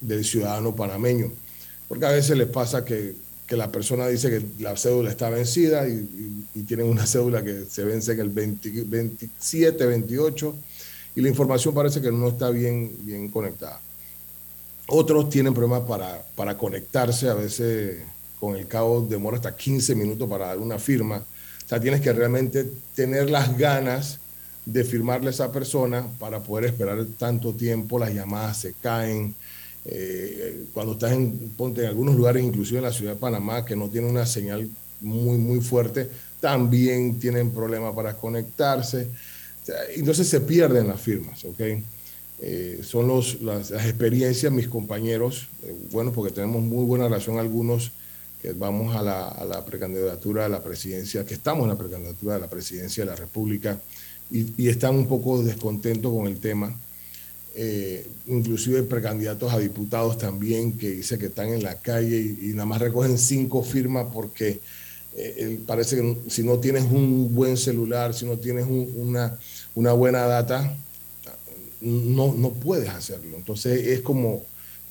del 0.00 0.24
ciudadano 0.24 0.74
panameño. 0.74 1.30
Porque 1.88 2.06
a 2.06 2.10
veces 2.10 2.36
les 2.36 2.48
pasa 2.48 2.84
que, 2.84 3.14
que, 3.46 3.56
la 3.56 3.70
persona 3.70 4.06
dice 4.06 4.30
que 4.30 4.62
la 4.62 4.76
cédula 4.76 5.10
está 5.10 5.30
vencida 5.30 5.86
y, 5.88 6.46
tienen 6.66 6.86
una 6.86 7.06
cédula 7.06 7.44
que 7.44 7.64
se 7.68 7.84
vence 7.84 8.12
en 8.12 8.20
el 8.20 8.30
20, 8.30 8.84
27, 8.86 9.84
28 9.84 10.54
y 11.16 11.20
la 11.20 11.28
información 11.28 11.74
parece 11.74 12.00
que 12.00 12.10
no 12.10 12.28
está 12.28 12.50
bien, 12.50 12.96
bien 13.00 13.28
conectada. 13.28 13.80
Otros 14.86 15.28
tienen 15.30 15.54
problemas 15.54 15.82
para, 15.82 16.24
para 16.34 16.56
conectarse, 16.56 17.28
a 17.28 17.34
veces 17.34 17.98
con 18.40 18.56
el 18.56 18.66
cabo 18.66 19.00
demora 19.00 19.36
hasta 19.36 19.56
15 19.56 19.94
minutos 19.94 20.28
para 20.28 20.48
dar 20.48 20.58
una 20.58 20.78
firma. 20.78 21.18
O 21.18 21.68
sea, 21.68 21.80
tienes 21.80 22.00
que 22.00 22.12
realmente 22.12 22.66
tener 22.94 23.30
las 23.30 23.56
ganas 23.56 24.18
de 24.66 24.84
firmarle 24.84 25.28
a 25.28 25.30
esa 25.30 25.52
persona 25.52 26.06
para 26.18 26.40
poder 26.40 26.66
esperar 26.66 27.04
tanto 27.18 27.52
tiempo, 27.54 27.98
las 27.98 28.12
llamadas 28.12 28.58
se 28.58 28.74
caen. 28.74 29.34
Eh, 29.86 30.64
cuando 30.72 30.94
estás 30.94 31.12
en, 31.12 31.50
ponte, 31.56 31.82
en 31.82 31.88
algunos 31.88 32.14
lugares, 32.14 32.42
inclusive 32.42 32.78
en 32.78 32.84
la 32.84 32.92
ciudad 32.92 33.14
de 33.14 33.20
Panamá, 33.20 33.64
que 33.64 33.76
no 33.76 33.88
tiene 33.88 34.08
una 34.08 34.24
señal 34.24 34.68
muy, 35.00 35.36
muy 35.36 35.60
fuerte, 35.60 36.08
también 36.40 37.18
tienen 37.18 37.50
problemas 37.50 37.94
para 37.94 38.16
conectarse. 38.16 39.08
Entonces 39.96 40.28
se 40.28 40.40
pierden 40.40 40.88
las 40.88 41.00
firmas, 41.00 41.44
¿ok? 41.44 41.60
Eh, 42.40 42.80
son 42.82 43.08
las, 43.42 43.70
experiencias, 43.70 44.52
mis 44.52 44.68
compañeros, 44.68 45.48
eh, 45.62 45.74
bueno, 45.92 46.12
porque 46.12 46.32
tenemos 46.32 46.62
muy 46.62 46.84
buena 46.84 47.04
relación 47.04 47.38
algunos 47.38 47.92
que 48.42 48.52
vamos 48.52 48.94
a 48.94 49.02
la, 49.02 49.64
precandidatura 49.64 50.46
a 50.46 50.48
la 50.48 50.62
presidencia, 50.62 51.24
que 51.24 51.34
estamos 51.34 51.62
en 51.62 51.70
la 51.70 51.78
precandidatura 51.78 52.36
a 52.36 52.38
la 52.38 52.50
presidencia 52.50 53.04
de 53.04 53.10
la 53.10 53.16
República 53.16 53.80
y 54.30 54.68
están 54.68 54.96
un 54.96 55.06
poco 55.06 55.42
descontentos 55.42 56.12
con 56.12 56.26
el 56.26 56.40
tema. 56.40 56.74
Eh, 57.56 58.04
inclusive 58.26 58.82
precandidatos 58.82 59.52
a 59.52 59.60
diputados 59.60 60.18
también 60.18 60.76
que 60.76 60.90
dice 60.90 61.18
que 61.18 61.26
están 61.26 61.50
en 61.50 61.62
la 61.62 61.76
calle 61.76 62.18
y, 62.18 62.48
nada 62.48 62.66
más 62.66 62.80
recogen 62.80 63.16
cinco 63.16 63.62
firmas 63.62 64.08
porque 64.12 64.58
eh, 65.16 65.60
parece 65.64 65.94
que 65.94 66.16
si 66.28 66.42
no 66.42 66.58
tienes 66.58 66.82
un 66.82 67.32
buen 67.32 67.56
celular, 67.56 68.12
si 68.12 68.26
no 68.26 68.38
tienes 68.38 68.66
un, 68.66 68.92
una, 68.96 69.38
una 69.76 69.92
buena 69.92 70.26
data, 70.26 70.76
no, 71.80 72.34
no 72.34 72.50
puedes 72.50 72.88
hacerlo. 72.88 73.36
Entonces 73.36 73.86
es 73.86 74.00
como, 74.00 74.42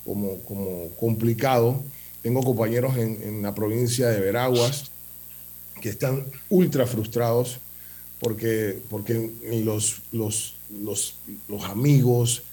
como, 0.06 0.38
como 0.40 0.88
complicado 0.98 1.82
tengo 2.22 2.42
compañeros 2.42 2.96
en, 2.98 3.22
en, 3.22 3.42
la 3.42 3.54
provincia 3.54 4.08
de 4.08 4.22
Veraguas 4.22 4.86
que 5.82 5.90
están 5.90 6.26
ultra 6.50 6.88
frustrados 6.88 7.60
porque, 8.22 8.80
porque 8.90 9.30
los, 9.66 10.02
los, 10.14 10.54
los, 10.72 11.16
los 11.50 11.64
amigos, 11.66 12.44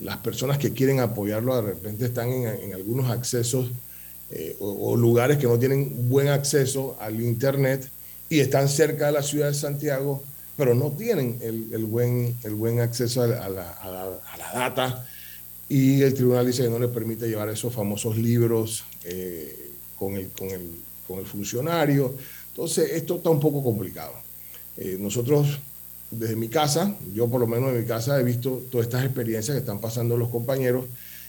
las 0.00 0.18
personas 0.18 0.58
que 0.58 0.72
quieren 0.72 1.00
apoyarlo, 1.00 1.56
de 1.56 1.62
repente 1.62 2.06
están 2.06 2.30
en, 2.30 2.74
algunos 2.74 3.10
accesos 3.10 3.70
eh, 4.30 4.56
o, 4.58 4.96
lugares 4.96 5.38
que 5.38 5.46
no 5.46 5.58
tienen 5.58 6.08
buen 6.08 6.28
acceso 6.28 6.96
al 7.00 7.20
Internet 7.20 7.88
y 8.28 8.40
están 8.40 8.68
cerca 8.68 9.06
de 9.06 9.12
la 9.12 9.22
ciudad 9.22 9.48
de 9.48 9.54
Santiago, 9.54 10.22
pero 10.56 10.74
no 10.74 10.90
tienen 10.92 11.38
el, 11.42 11.72
el 11.72 11.84
buen, 11.84 12.36
el 12.42 12.54
buen 12.54 12.80
acceso 12.80 13.22
a 13.22 13.26
la, 13.26 13.72
a 13.72 14.36
la 14.38 14.52
data 14.52 15.06
y 15.68 16.02
el 16.02 16.14
tribunal 16.14 16.46
dice 16.46 16.62
que 16.62 16.70
no 16.70 16.78
le 16.78 16.88
permite 16.88 17.26
llevar 17.26 17.48
esos 17.48 17.72
famosos 17.72 18.16
libros 18.18 18.84
eh, 19.04 19.70
con, 19.98 20.14
el, 20.14 20.28
con, 20.28 20.50
el, 20.50 20.70
con, 21.06 21.18
el, 21.18 21.26
funcionario. 21.26 22.14
Entonces, 22.48 22.90
esto 22.92 23.16
está 23.16 23.30
un 23.30 23.40
poco 23.40 23.62
complicado. 23.62 24.12
Eh, 24.76 24.96
nosotros, 25.00 25.58
desde 26.18 26.36
mi 26.36 26.48
casa, 26.48 26.94
yo 27.14 27.28
por 27.28 27.40
lo 27.40 27.46
menos 27.46 27.70
en 27.70 27.80
mi 27.80 27.86
casa 27.86 28.18
he 28.18 28.22
visto 28.22 28.62
todas 28.70 28.86
estas 28.86 29.04
experiencias 29.04 29.54
que 29.54 29.60
están 29.60 29.80
pasando 29.80 30.16
los 30.16 30.28
compañeros 30.28 30.86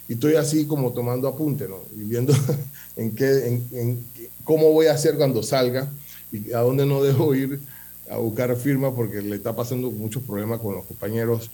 y 0.08 0.14
estoy 0.14 0.36
así 0.36 0.66
como 0.66 0.94
tomando 0.94 1.28
apunte, 1.28 1.68
¿no? 1.68 1.80
Y 1.96 2.04
viendo 2.04 2.34
en 2.96 3.16
qué, 3.16 3.48
en, 3.74 4.04
cómo 4.44 4.72
voy 4.72 4.88
a 4.88 4.94
hacer 4.94 5.16
cuando 5.16 5.42
salga 5.42 5.90
y 6.32 6.52
a 6.52 6.60
dónde 6.60 6.86
no 6.86 7.02
debo 7.04 7.34
ir 7.34 7.60
a 8.10 8.18
buscar 8.18 8.56
firma 8.56 8.94
porque 8.94 9.22
le 9.22 9.36
está 9.36 9.56
pasando 9.56 9.90
muchos 9.90 10.22
problemas 10.24 10.60
con 10.60 10.76
los 10.76 10.86
compañeros. 10.86 11.50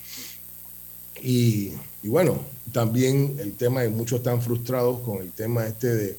Y, 1.24 1.74
y, 2.04 2.10
bueno, 2.10 2.40
también 2.74 3.38
el 3.40 3.54
tema 3.54 3.82
de 3.82 3.90
muchos 3.90 4.20
están 4.20 4.42
frustrados 4.42 5.00
con 5.02 5.20
el 5.22 5.32
tema 5.32 5.66
este 5.66 5.88
de, 5.96 6.18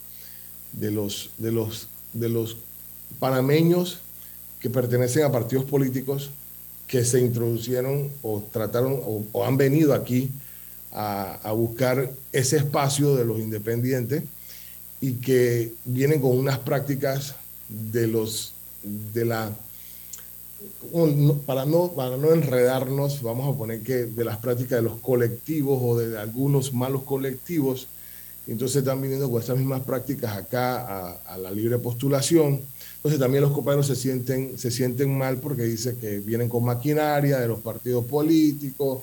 de, 0.72 0.90
los, 0.90 1.30
de, 1.38 1.52
los, 1.52 1.88
de 2.12 2.28
los 2.28 2.56
panameños 3.18 3.98
que 4.60 4.70
pertenecen 4.70 5.24
a 5.24 5.32
partidos 5.32 5.64
políticos 5.64 6.30
que 6.92 7.06
se 7.06 7.18
introducieron 7.22 8.10
o 8.20 8.42
trataron 8.52 8.92
o, 8.92 9.24
o 9.32 9.46
han 9.46 9.56
venido 9.56 9.94
aquí 9.94 10.30
a, 10.92 11.36
a, 11.42 11.52
buscar 11.52 12.10
ese 12.32 12.58
espacio 12.58 13.16
de 13.16 13.24
los 13.24 13.40
independientes 13.40 14.24
y 15.00 15.14
que 15.14 15.72
vienen 15.86 16.20
con 16.20 16.36
unas 16.36 16.58
prácticas 16.58 17.34
de 17.70 18.08
los 18.08 18.52
de 18.82 19.24
la 19.24 19.50
para 21.46 21.64
no, 21.64 21.92
para 21.92 22.18
no 22.18 22.30
enredarnos, 22.30 23.22
vamos 23.22 23.54
a 23.54 23.56
poner 23.56 23.80
que 23.80 24.04
de 24.04 24.24
las 24.24 24.36
prácticas 24.36 24.82
de 24.82 24.82
los 24.82 24.98
colectivos 24.98 25.78
o 25.82 25.96
de 25.96 26.18
algunos 26.18 26.74
malos 26.74 27.04
colectivos, 27.04 27.86
entonces 28.46 28.76
están 28.76 29.00
viniendo 29.00 29.30
con 29.30 29.40
estas 29.40 29.56
mismas 29.56 29.80
prácticas 29.80 30.36
acá 30.36 30.82
a, 30.86 31.12
a 31.24 31.38
la 31.38 31.50
libre 31.50 31.78
postulación. 31.78 32.60
Entonces 33.02 33.18
también 33.18 33.42
los 33.42 33.50
compañeros 33.50 33.88
se 33.88 33.96
sienten, 33.96 34.56
se 34.56 34.70
sienten 34.70 35.18
mal 35.18 35.38
porque 35.38 35.64
dice 35.64 35.96
que 35.96 36.20
vienen 36.20 36.48
con 36.48 36.64
maquinaria 36.64 37.40
de 37.40 37.48
los 37.48 37.58
partidos 37.58 38.04
políticos, 38.04 39.00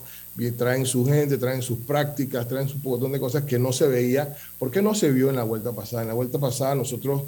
traen 0.57 0.85
su 0.85 1.05
gente, 1.05 1.37
traen 1.37 1.61
sus 1.61 1.79
prácticas, 1.79 2.47
traen 2.47 2.69
un 2.69 2.81
montón 2.81 3.11
de 3.11 3.19
cosas 3.19 3.43
que 3.43 3.59
no 3.59 3.73
se 3.73 3.87
veía, 3.87 4.37
porque 4.57 4.81
no 4.81 4.95
se 4.95 5.11
vio 5.11 5.29
en 5.29 5.35
la 5.35 5.43
vuelta 5.43 5.73
pasada. 5.73 6.03
En 6.03 6.07
la 6.07 6.13
vuelta 6.13 6.39
pasada 6.39 6.75
nosotros 6.75 7.23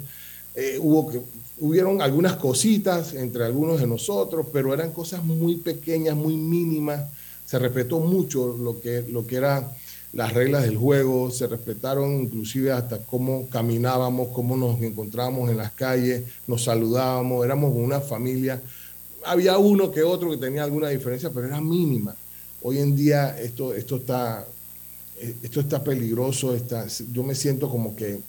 eh, 0.54 0.78
hubo 0.80 1.10
que, 1.10 1.20
hubieron 1.60 2.00
algunas 2.00 2.36
cositas 2.36 3.12
entre 3.12 3.44
algunos 3.44 3.78
de 3.78 3.86
nosotros, 3.86 4.46
pero 4.50 4.72
eran 4.72 4.92
cosas 4.92 5.22
muy 5.22 5.56
pequeñas, 5.56 6.16
muy 6.16 6.36
mínimas. 6.36 7.02
Se 7.44 7.58
respetó 7.58 8.00
mucho 8.00 8.56
lo 8.56 8.80
que, 8.80 9.04
lo 9.10 9.26
que 9.26 9.36
eran 9.36 9.68
las 10.12 10.32
reglas 10.34 10.64
del 10.64 10.76
juego, 10.76 11.30
se 11.30 11.46
respetaron 11.46 12.12
inclusive 12.20 12.70
hasta 12.70 12.98
cómo 12.98 13.48
caminábamos, 13.48 14.28
cómo 14.28 14.56
nos 14.56 14.80
encontrábamos 14.82 15.50
en 15.50 15.56
las 15.56 15.72
calles, 15.72 16.24
nos 16.46 16.64
saludábamos, 16.64 17.44
éramos 17.44 17.72
una 17.74 18.00
familia. 18.00 18.60
Había 19.24 19.56
uno 19.56 19.90
que 19.90 20.02
otro 20.02 20.30
que 20.30 20.36
tenía 20.36 20.64
alguna 20.64 20.88
diferencia, 20.88 21.30
pero 21.30 21.46
era 21.46 21.60
mínima. 21.60 22.14
Hoy 22.60 22.78
en 22.78 22.94
día 22.94 23.38
esto, 23.40 23.74
esto, 23.74 23.96
está, 23.96 24.46
esto 25.42 25.60
está 25.60 25.82
peligroso, 25.82 26.54
está, 26.54 26.86
yo 27.10 27.22
me 27.22 27.34
siento 27.34 27.70
como 27.70 27.96
que, 27.96 28.20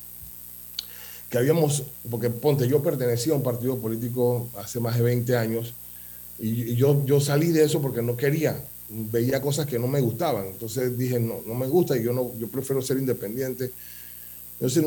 que 1.29 1.37
habíamos, 1.37 1.83
porque 2.09 2.29
ponte, 2.29 2.67
yo 2.67 2.81
pertenecía 2.81 3.33
a 3.33 3.35
un 3.35 3.43
partido 3.43 3.77
político 3.77 4.49
hace 4.57 4.79
más 4.79 4.95
de 4.95 5.03
20 5.03 5.35
años 5.35 5.73
y, 6.39 6.75
yo, 6.75 7.05
yo 7.05 7.19
salí 7.19 7.51
de 7.51 7.63
eso 7.65 7.81
porque 7.81 8.01
no 8.01 8.15
quería, 8.15 8.63
veía 8.89 9.41
cosas 9.41 9.65
que 9.65 9.79
no 9.79 9.87
me 9.87 10.01
gustaban, 10.01 10.47
entonces 10.47 10.97
dije, 10.97 11.19
no, 11.19 11.41
no 11.45 11.55
me 11.55 11.67
gusta 11.67 11.97
y 11.97 12.03
yo, 12.03 12.13
no, 12.13 12.31
yo 12.37 12.47
prefiero 12.47 12.81
ser 12.81 12.97
independiente. 12.97 13.71
Entonces, 14.53 14.85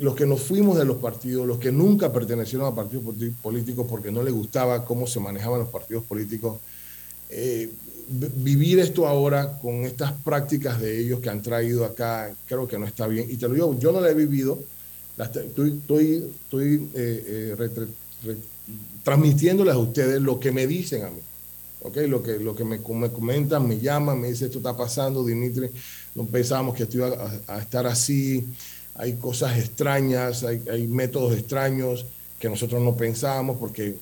los 0.00 0.14
que 0.14 0.26
nos 0.26 0.40
fuimos 0.40 0.78
de 0.78 0.84
los 0.84 0.98
partidos, 0.98 1.46
los 1.46 1.58
que 1.58 1.72
nunca 1.72 2.12
pertenecieron 2.12 2.66
a 2.66 2.74
partidos 2.74 3.04
políticos 3.42 3.86
porque 3.88 4.10
no 4.10 4.22
les 4.22 4.32
gustaba 4.32 4.84
cómo 4.84 5.06
se 5.06 5.20
manejaban 5.20 5.60
los 5.60 5.68
partidos 5.68 6.04
políticos, 6.04 6.58
eh, 7.28 7.68
vivir 8.08 8.78
esto 8.78 9.06
ahora 9.06 9.58
con 9.58 9.84
estas 9.84 10.12
prácticas 10.12 10.80
de 10.80 11.00
ellos 11.00 11.20
que 11.20 11.28
han 11.28 11.42
traído 11.42 11.84
acá, 11.84 12.34
creo 12.46 12.66
que 12.66 12.78
no 12.78 12.86
está 12.86 13.06
bien. 13.06 13.26
Y 13.28 13.36
te 13.36 13.48
lo 13.48 13.54
digo, 13.54 13.78
yo 13.78 13.92
no 13.92 14.00
la 14.00 14.10
he 14.10 14.14
vivido, 14.14 14.58
estoy, 15.18 15.78
estoy, 15.78 16.30
estoy 16.44 16.88
eh, 16.94 17.54
eh, 17.58 18.36
transmitiéndoles 19.04 19.74
a 19.74 19.78
ustedes 19.78 20.22
lo 20.22 20.40
que 20.40 20.52
me 20.52 20.66
dicen 20.66 21.04
a 21.04 21.10
mí. 21.10 21.20
Okay, 21.80 22.08
lo 22.08 22.22
que, 22.22 22.38
lo 22.38 22.56
que 22.56 22.64
me, 22.64 22.78
me, 22.78 23.10
comentan, 23.10 23.68
me 23.68 23.78
llaman, 23.78 24.20
me 24.20 24.28
dicen 24.28 24.46
esto 24.46 24.58
está 24.58 24.76
pasando, 24.76 25.24
Dimitri, 25.24 25.70
no 26.14 26.26
pensábamos 26.26 26.74
que 26.74 26.82
esto 26.82 26.96
iba 26.96 27.30
a, 27.46 27.58
estar 27.58 27.86
así, 27.86 28.44
hay 28.96 29.14
cosas 29.14 29.56
extrañas, 29.58 30.42
hay, 30.42 30.60
hay 30.70 30.88
métodos 30.88 31.38
extraños 31.38 32.04
que 32.40 32.48
nosotros 32.48 32.82
no 32.82 32.96
pensábamos, 32.96 33.58
porque 33.58 33.96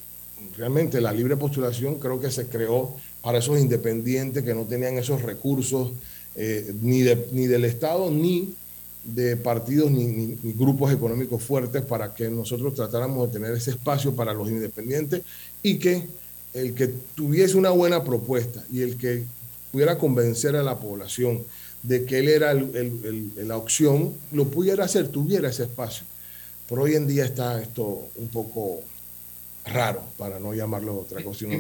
realmente 0.57 1.01
la 1.01 1.13
libre 1.13 1.37
postulación 1.37 1.97
creo 1.97 2.19
que 2.19 2.31
se 2.31 2.47
creó 2.47 2.97
para 3.23 3.39
esos 3.39 3.59
independientes 3.59 4.45
que 4.45 4.55
no 4.55 4.65
tenían 4.65 4.97
esos 4.97 5.23
recursos 5.23 5.93
eh, 6.35 6.75
ni, 6.81 7.03
ni 7.33 7.47
del 7.47 7.65
Estado 7.65 8.11
ni 8.11 8.55
de 9.05 9.37
partidos 9.37 9.91
ni, 9.91 10.37
grupos 10.55 10.93
económicos 10.93 11.43
fuertes 11.43 11.83
para 11.83 12.15
que 12.15 12.29
nosotros 12.29 12.75
tratáramos 12.75 13.27
de 13.27 13.39
tener 13.39 13.57
ese 13.57 13.71
espacio 13.71 14.15
para 14.15 14.35
los 14.35 14.49
independientes 14.49 15.23
y 15.63 15.79
que 15.79 16.07
el 16.57 16.75
que 16.75 16.89
tuviese 17.15 17.57
una 17.57 17.71
buena 17.71 18.03
propuesta 18.03 18.65
y 18.73 18.83
el 18.83 18.97
que 18.97 19.25
pudiera 19.71 19.99
convencer 19.99 20.57
a 20.57 20.63
la 20.63 20.79
población 20.79 21.45
de 21.83 22.05
que 22.05 22.19
él 22.19 22.29
era 22.29 22.55
la 22.55 23.57
opción, 23.57 24.15
lo 24.33 24.47
pudiera 24.47 24.85
hacer, 24.85 25.09
tuviera 25.09 25.51
ese 25.51 25.65
espacio. 25.65 26.05
Pero 26.69 26.83
hoy 26.83 26.95
en 26.95 27.07
día 27.07 27.25
está 27.25 27.63
esto 27.63 28.09
un 28.17 28.29
poco 28.29 28.83
raro, 29.67 30.03
para 30.17 30.41
no 30.41 30.55
llamarlo 30.55 31.01
otra 31.01 31.23
cosa, 31.23 31.41
sino. 31.41 31.59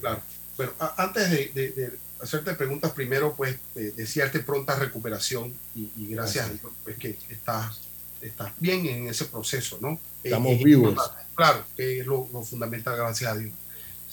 Claro. 0.00 0.22
Bueno, 0.56 0.72
antes 0.96 1.30
de, 1.54 1.92
hacerte 2.20 2.54
preguntas, 2.54 2.92
primero, 2.92 3.34
pues, 3.34 3.56
desearte 3.74 4.38
pronta 4.40 4.76
recuperación 4.76 5.52
y, 5.74 6.06
gracias 6.06 6.46
a 6.46 6.48
Dios, 6.50 6.72
pues, 6.84 6.96
que 6.96 7.18
estás, 7.28 7.80
estás 8.20 8.52
bien 8.60 8.86
en 8.86 9.08
ese 9.08 9.24
proceso, 9.26 9.78
¿no? 9.80 9.92
Eh, 9.92 9.98
Estamos 10.24 10.52
eh, 10.52 10.64
vivos. 10.64 10.94
Claro, 11.34 11.64
que 11.76 12.00
es 12.00 12.06
lo, 12.06 12.26
fundamental, 12.44 12.96
gracias 12.96 13.32
a 13.32 13.36
Dios. 13.36 13.52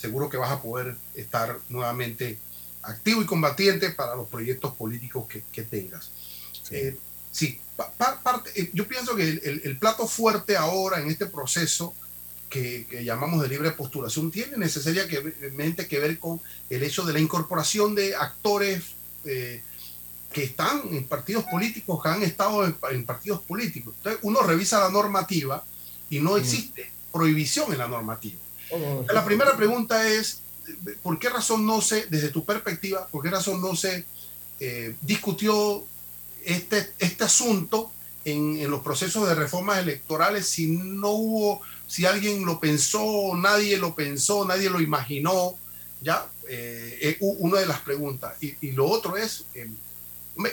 Seguro 0.01 0.29
que 0.29 0.37
vas 0.37 0.51
a 0.51 0.61
poder 0.61 0.95
estar 1.13 1.59
nuevamente 1.69 2.39
activo 2.81 3.21
y 3.21 3.25
combatiente 3.27 3.91
para 3.91 4.15
los 4.15 4.27
proyectos 4.27 4.73
políticos 4.75 5.27
que, 5.27 5.61
tengas. 5.61 6.09
Sí, 6.63 7.59
eh, 8.55 8.71
yo 8.73 8.87
pienso 8.87 9.15
que 9.15 9.29
el, 9.29 9.61
el, 9.63 9.77
plato 9.77 10.07
fuerte 10.07 10.57
ahora 10.57 10.99
en 10.99 11.07
este 11.07 11.27
proceso 11.27 11.93
que, 12.49 13.03
llamamos 13.03 13.41
de 13.41 13.47
libre 13.47 13.71
postulación 13.71 14.29
tiene 14.29 14.57
necesariamente 14.57 15.87
que 15.87 15.99
ver 15.99 16.19
con 16.19 16.41
el 16.69 16.83
hecho 16.83 17.03
de 17.03 17.13
la 17.13 17.19
incorporación 17.19 17.95
de 17.95 18.15
actores 18.15 18.83
eh, 19.23 19.63
que 20.33 20.43
están 20.43 20.81
en 20.91 21.05
partidos 21.05 21.45
políticos, 21.45 22.01
que 22.01 22.09
han 22.09 22.23
estado 22.23 22.65
en, 22.65 23.05
partidos 23.05 23.41
políticos. 23.41 23.93
Entonces 23.97 24.19
uno 24.23 24.41
revisa 24.41 24.79
la 24.79 24.89
normativa 24.89 25.63
y 26.09 26.19
no 26.19 26.37
existe 26.37 26.91
prohibición 27.11 27.71
en 27.71 27.79
la 27.79 27.87
normativa. 27.87 28.39
La 29.13 29.25
primera 29.25 29.55
pregunta 29.57 30.07
es, 30.07 30.41
¿por 31.01 31.19
qué 31.19 31.29
razón 31.29 31.65
no 31.65 31.81
se, 31.81 32.05
desde 32.07 32.29
tu 32.29 32.45
perspectiva, 32.45 33.07
por 33.07 33.23
qué 33.23 33.29
razón 33.29 33.61
no 33.61 33.75
se 33.75 34.05
eh, 34.59 34.95
discutió 35.01 35.83
este, 36.45 36.91
este 36.99 37.23
asunto 37.23 37.91
en, 38.23 38.57
en, 38.59 38.69
los 38.69 38.81
procesos 38.81 39.27
de 39.27 39.35
reformas 39.35 39.79
electorales 39.79 40.47
si 40.47 40.67
no 40.67 41.09
hubo 41.09 41.61
si 41.91 42.05
alguien 42.05 42.45
lo 42.45 42.61
pensó, 42.61 43.35
nadie 43.35 43.75
lo 43.75 43.93
pensó, 43.95 44.45
nadie 44.45 44.69
lo 44.69 44.79
imaginó, 44.79 45.57
ya, 45.99 46.25
eh, 46.47 46.97
es 47.01 47.17
una 47.19 47.59
de 47.59 47.65
las 47.65 47.81
preguntas. 47.81 48.33
Y, 48.39 48.71
lo 48.71 48.85
otro 48.85 49.17
es, 49.17 49.43
eh, 49.53 49.69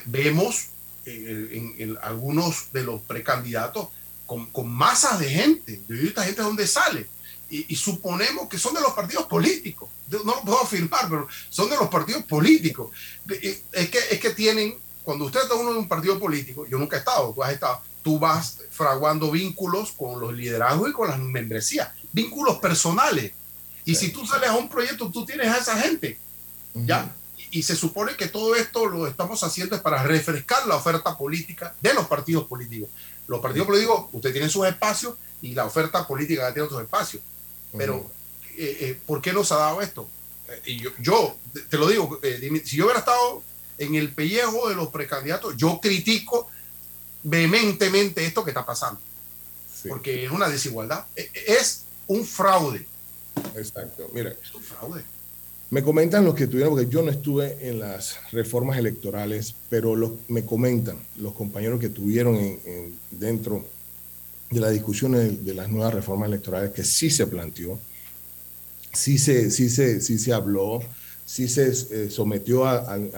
vemos 0.06 0.70
eh, 1.06 1.74
en, 1.78 1.96
algunos 2.02 2.72
de 2.72 2.82
los 2.82 3.00
precandidatos 3.02 3.86
con, 4.26 4.48
masas 4.68 5.20
de 5.20 5.30
gente, 5.30 5.80
de 5.86 6.08
esta 6.08 6.24
gente 6.24 6.42
de 6.42 6.48
dónde 6.48 6.66
sale, 6.66 7.06
y, 7.50 7.74
suponemos 7.76 8.48
que 8.48 8.58
son 8.58 8.74
de 8.74 8.80
los 8.80 8.92
partidos 8.92 9.26
políticos, 9.26 9.88
no 10.10 10.22
lo 10.22 10.42
puedo 10.42 10.62
afirmar, 10.62 11.08
pero 11.08 11.28
son 11.48 11.70
de 11.70 11.76
los 11.76 11.88
partidos 11.88 12.24
políticos. 12.24 12.90
Es 13.26 13.88
que, 13.88 13.98
es 14.10 14.20
que 14.20 14.30
tienen, 14.30 14.76
cuando 15.02 15.24
usted 15.24 15.40
está 15.40 15.54
uno 15.54 15.72
de 15.72 15.78
un 15.78 15.88
partido 15.88 16.18
político, 16.18 16.66
yo 16.66 16.78
nunca 16.78 16.96
he 16.96 16.98
estado, 16.98 17.32
tú 17.32 17.42
has 17.42 17.52
estado, 17.52 17.80
tú 18.02 18.18
vas 18.18 18.58
fraguando 18.70 19.30
vínculos 19.30 19.92
con 19.92 20.20
los 20.20 20.34
liderazgos 20.34 20.90
y 20.90 20.92
con 20.92 21.08
las 21.08 21.18
membresías, 21.18 21.90
vínculos 22.12 22.58
personales. 22.58 23.32
Y 23.84 23.94
si 23.94 24.10
tú 24.12 24.26
sales 24.26 24.50
a 24.50 24.56
un 24.56 24.68
proyecto, 24.68 25.10
tú 25.10 25.24
tienes 25.24 25.48
a 25.48 25.56
esa 25.56 25.80
gente, 25.80 26.18
¿ya? 26.74 27.10
Y, 27.50 27.62
se 27.62 27.74
supone 27.74 28.14
que 28.14 28.28
todo 28.28 28.54
esto 28.56 28.84
lo 28.84 29.06
estamos 29.06 29.42
haciendo 29.42 29.74
es 29.74 29.80
para 29.80 30.02
refrescar 30.02 30.66
la 30.66 30.76
oferta 30.76 31.16
política 31.16 31.74
de 31.80 31.94
los 31.94 32.06
partidos 32.06 32.44
políticos. 32.44 32.90
Los 33.26 33.40
partidos 33.40 33.66
políticos, 33.66 34.06
usted 34.12 34.32
tiene 34.32 34.50
sus 34.50 34.66
espacios 34.66 35.14
y 35.40 35.54
la 35.54 35.64
oferta 35.64 36.06
política 36.06 36.52
tiene 36.52 36.66
otros 36.66 36.82
espacios. 36.82 37.22
Pero, 37.76 38.10
eh, 38.56 38.76
eh, 38.80 39.00
¿por 39.06 39.20
qué 39.20 39.32
nos 39.32 39.52
ha 39.52 39.56
dado 39.56 39.82
esto? 39.82 40.08
Eh, 40.48 40.62
y 40.66 40.80
yo, 40.80 40.90
yo, 40.98 41.36
te 41.68 41.76
lo 41.76 41.88
digo, 41.88 42.20
si 42.64 42.76
yo 42.76 42.84
hubiera 42.84 43.00
estado 43.00 43.42
en 43.78 43.94
el 43.94 44.12
pellejo 44.12 44.68
de 44.68 44.74
los 44.74 44.88
precandidatos, 44.88 45.56
yo 45.56 45.80
critico 45.80 46.48
vehementemente 47.22 48.24
esto 48.24 48.44
que 48.44 48.50
está 48.50 48.64
pasando. 48.64 49.00
Porque 49.88 50.24
es 50.24 50.30
una 50.30 50.48
desigualdad. 50.48 51.06
E, 51.14 51.30
e, 51.32 51.52
es 51.52 51.84
un 52.08 52.24
fraude. 52.24 52.86
Exacto. 53.54 54.10
Mira. 54.12 54.34
Me 55.70 55.82
comentan 55.82 56.24
los 56.24 56.34
que 56.34 56.46
tuvieron, 56.46 56.74
porque 56.74 56.88
yo 56.90 57.02
no 57.02 57.10
estuve 57.10 57.68
en 57.68 57.78
las 57.78 58.18
reformas 58.32 58.78
electorales, 58.78 59.54
pero 59.68 59.94
los, 59.94 60.12
me 60.26 60.44
comentan 60.46 60.98
los 61.16 61.34
compañeros 61.34 61.78
que 61.78 61.90
tuvieron 61.90 62.36
en, 62.36 62.98
dentro 63.10 63.66
de 64.50 64.60
la 64.60 64.70
discusión 64.70 65.12
de, 65.12 65.54
las 65.54 65.68
nuevas 65.68 65.94
reformas 65.94 66.28
electorales 66.28 66.70
que 66.70 66.84
sí 66.84 67.10
se 67.10 67.26
planteó, 67.26 67.78
sí 68.92 69.18
se, 69.18 69.50
sí 69.50 69.68
se, 69.68 70.00
sí 70.00 70.18
se 70.18 70.32
habló, 70.32 70.80
sí 71.26 71.48
se 71.48 71.68
eh, 71.68 72.10
sometió 72.10 72.66
al, 72.66 73.10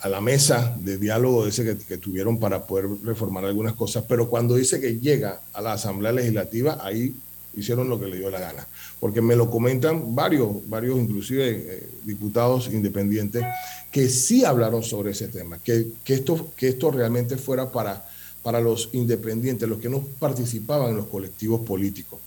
a 0.00 0.08
la 0.08 0.20
mesa 0.20 0.76
de 0.80 0.98
diálogo 0.98 1.46
ese 1.46 1.76
que, 1.76 1.98
tuvieron 1.98 2.38
para 2.38 2.64
poder 2.64 2.86
reformar 3.02 3.44
algunas 3.44 3.74
cosas, 3.74 4.04
pero 4.08 4.28
cuando 4.28 4.56
dice 4.56 4.80
que 4.80 4.98
llega 4.98 5.40
a 5.52 5.60
la 5.60 5.74
Asamblea 5.74 6.12
Legislativa, 6.12 6.78
ahí 6.82 7.14
hicieron 7.56 7.88
lo 7.88 8.00
que 8.00 8.06
le 8.06 8.16
dio 8.16 8.30
la 8.30 8.40
gana, 8.40 8.66
porque 8.98 9.20
me 9.20 9.36
lo 9.36 9.50
comentan 9.50 10.14
varios, 10.14 10.68
varios 10.68 10.98
inclusive 10.98 11.50
eh, 11.50 11.88
diputados 12.02 12.68
independientes 12.72 13.44
que 13.92 14.08
sí 14.08 14.44
hablaron 14.44 14.82
sobre 14.82 15.12
ese 15.12 15.28
tema, 15.28 15.58
que, 15.58 15.88
que, 16.02 16.14
esto, 16.14 16.52
que 16.56 16.68
esto 16.68 16.90
realmente 16.90 17.36
fuera 17.36 17.70
para, 17.70 18.04
para 18.44 18.60
los 18.60 18.90
independientes, 18.92 19.68
los 19.68 19.80
que 19.80 19.88
no 19.88 20.04
participaban 20.20 20.90
en 20.90 20.96
los 20.96 21.06
colectivos 21.06 21.66
políticos, 21.66 22.20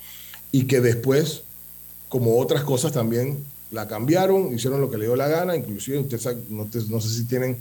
y 0.51 0.65
que 0.65 0.82
después, 0.82 1.43
como 2.09 2.39
otras 2.39 2.63
cosas 2.63 2.91
también, 2.91 3.45
la 3.72 3.88
cambiaron, 3.88 4.53
hicieron 4.53 4.82
lo 4.82 4.89
que 4.89 4.97
le 4.97 5.05
dio 5.05 5.15
la 5.15 5.28
gana, 5.28 5.55
inclusive 5.55 5.99
usted 5.99 6.20
sabe, 6.20 6.38
no, 6.49 6.68
sé 6.72 7.09
si 7.09 7.26
tienen 7.26 7.57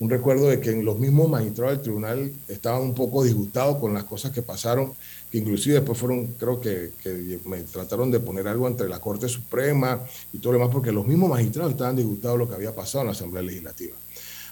un 0.00 0.10
recuerdo 0.10 0.48
de 0.48 0.58
que 0.58 0.72
los 0.82 0.98
mismos 0.98 1.28
magistrados 1.28 1.74
del 1.74 1.82
tribunal 1.82 2.32
estaban 2.48 2.82
un 2.82 2.94
poco 2.94 3.22
disgustados 3.22 3.76
con 3.76 3.94
las 3.94 4.04
cosas 4.04 4.32
que 4.32 4.42
pasaron, 4.42 4.92
que 5.30 5.38
inclusive 5.38 5.76
después 5.76 5.96
fueron, 5.96 6.26
creo 6.38 6.60
que, 6.60 6.92
que 7.02 7.38
me 7.44 7.60
trataron 7.60 8.10
de 8.10 8.18
poner 8.18 8.48
algo 8.48 8.66
entre 8.66 8.88
la 8.88 8.98
Corte 8.98 9.28
Suprema 9.28 10.00
y 10.32 10.38
todo 10.38 10.54
lo 10.54 10.58
demás, 10.58 10.72
porque 10.72 10.90
los 10.90 11.06
mismos 11.06 11.30
magistrados 11.30 11.72
estaban 11.72 11.94
disgustados 11.94 12.38
de 12.38 12.44
lo 12.44 12.48
que 12.48 12.56
había 12.56 12.74
pasado 12.74 13.02
en 13.02 13.06
la 13.08 13.12
Asamblea 13.12 13.42
Legislativa. 13.42 13.96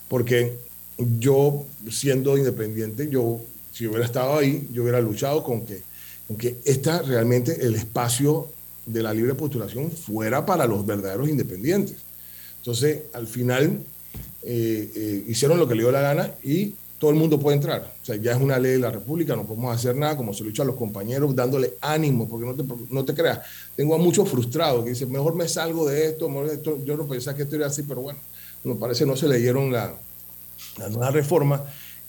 Porque 0.07 0.59
yo, 0.99 1.65
siendo 1.91 2.37
independiente, 2.37 3.09
yo, 3.09 3.41
si 3.73 3.87
hubiera 3.87 4.05
estado 4.05 4.39
ahí, 4.39 4.69
yo 4.73 4.83
hubiera 4.83 5.01
luchado 5.01 5.43
con 5.45 5.65
que, 5.65 5.83
con 6.27 6.37
que 6.37 6.57
esta 6.65 7.03
realmente 7.03 7.65
el 7.65 7.77
espacio 7.77 8.49
de 8.85 9.03
la 9.03 9.15
libre 9.15 9.35
postulación 9.35 9.91
fuera 9.91 10.45
para 10.45 10.67
los 10.67 10.85
verdaderos 10.85 11.29
independientes. 11.29 11.97
Entonces, 12.59 13.03
al 13.13 13.27
final, 13.27 13.81
eh, 14.43 14.91
eh, 14.95 15.25
hicieron 15.29 15.59
lo 15.59 15.69
que 15.69 15.75
le 15.75 15.83
dio 15.83 15.93
la 15.93 16.01
gana 16.01 16.33
y 16.43 16.75
todo 16.99 17.11
el 17.11 17.17
mundo 17.17 17.39
puede 17.39 17.57
entrar. 17.57 17.95
O 18.03 18.05
sea, 18.05 18.17
ya 18.17 18.33
es 18.33 18.41
una 18.41 18.59
ley 18.59 18.73
de 18.73 18.79
la 18.79 18.91
República, 18.91 19.37
no 19.37 19.47
podemos 19.47 19.75
hacer 19.75 19.95
nada, 19.95 20.17
como 20.17 20.35
se 20.35 20.43
lo 20.43 20.49
he 20.49 20.51
dicho 20.51 20.63
a 20.63 20.67
los 20.67 20.75
compañeros, 20.75 21.35
dándole 21.37 21.75
ánimo, 21.81 22.29
porque 22.29 22.47
no 22.47 22.55
te, 22.55 22.65
no 22.91 23.05
te 23.05 23.15
creas. 23.15 23.41
Tengo 23.77 23.95
a 23.95 23.99
muchos 23.99 24.29
frustrados 24.29 24.83
que 24.83 24.91
dicen, 24.91 25.13
mejor 25.13 25.37
me 25.37 25.47
salgo 25.47 25.89
de 25.89 26.07
esto, 26.07 26.29
mejor 26.29 26.49
de 26.49 26.55
esto. 26.55 26.85
yo 26.85 26.97
no 26.97 27.07
pensaba 27.07 27.37
que 27.37 27.45
esto 27.45 27.55
era 27.55 27.69
así, 27.69 27.85
pero 27.85 28.01
bueno, 28.01 28.19
me 28.65 28.75
parece 28.75 29.07
no 29.07 29.17
se 29.17 29.29
leyeron 29.29 29.71
la, 29.71 29.95
la 30.79 30.89
nueva 30.89 31.11
reforma. 31.11 31.65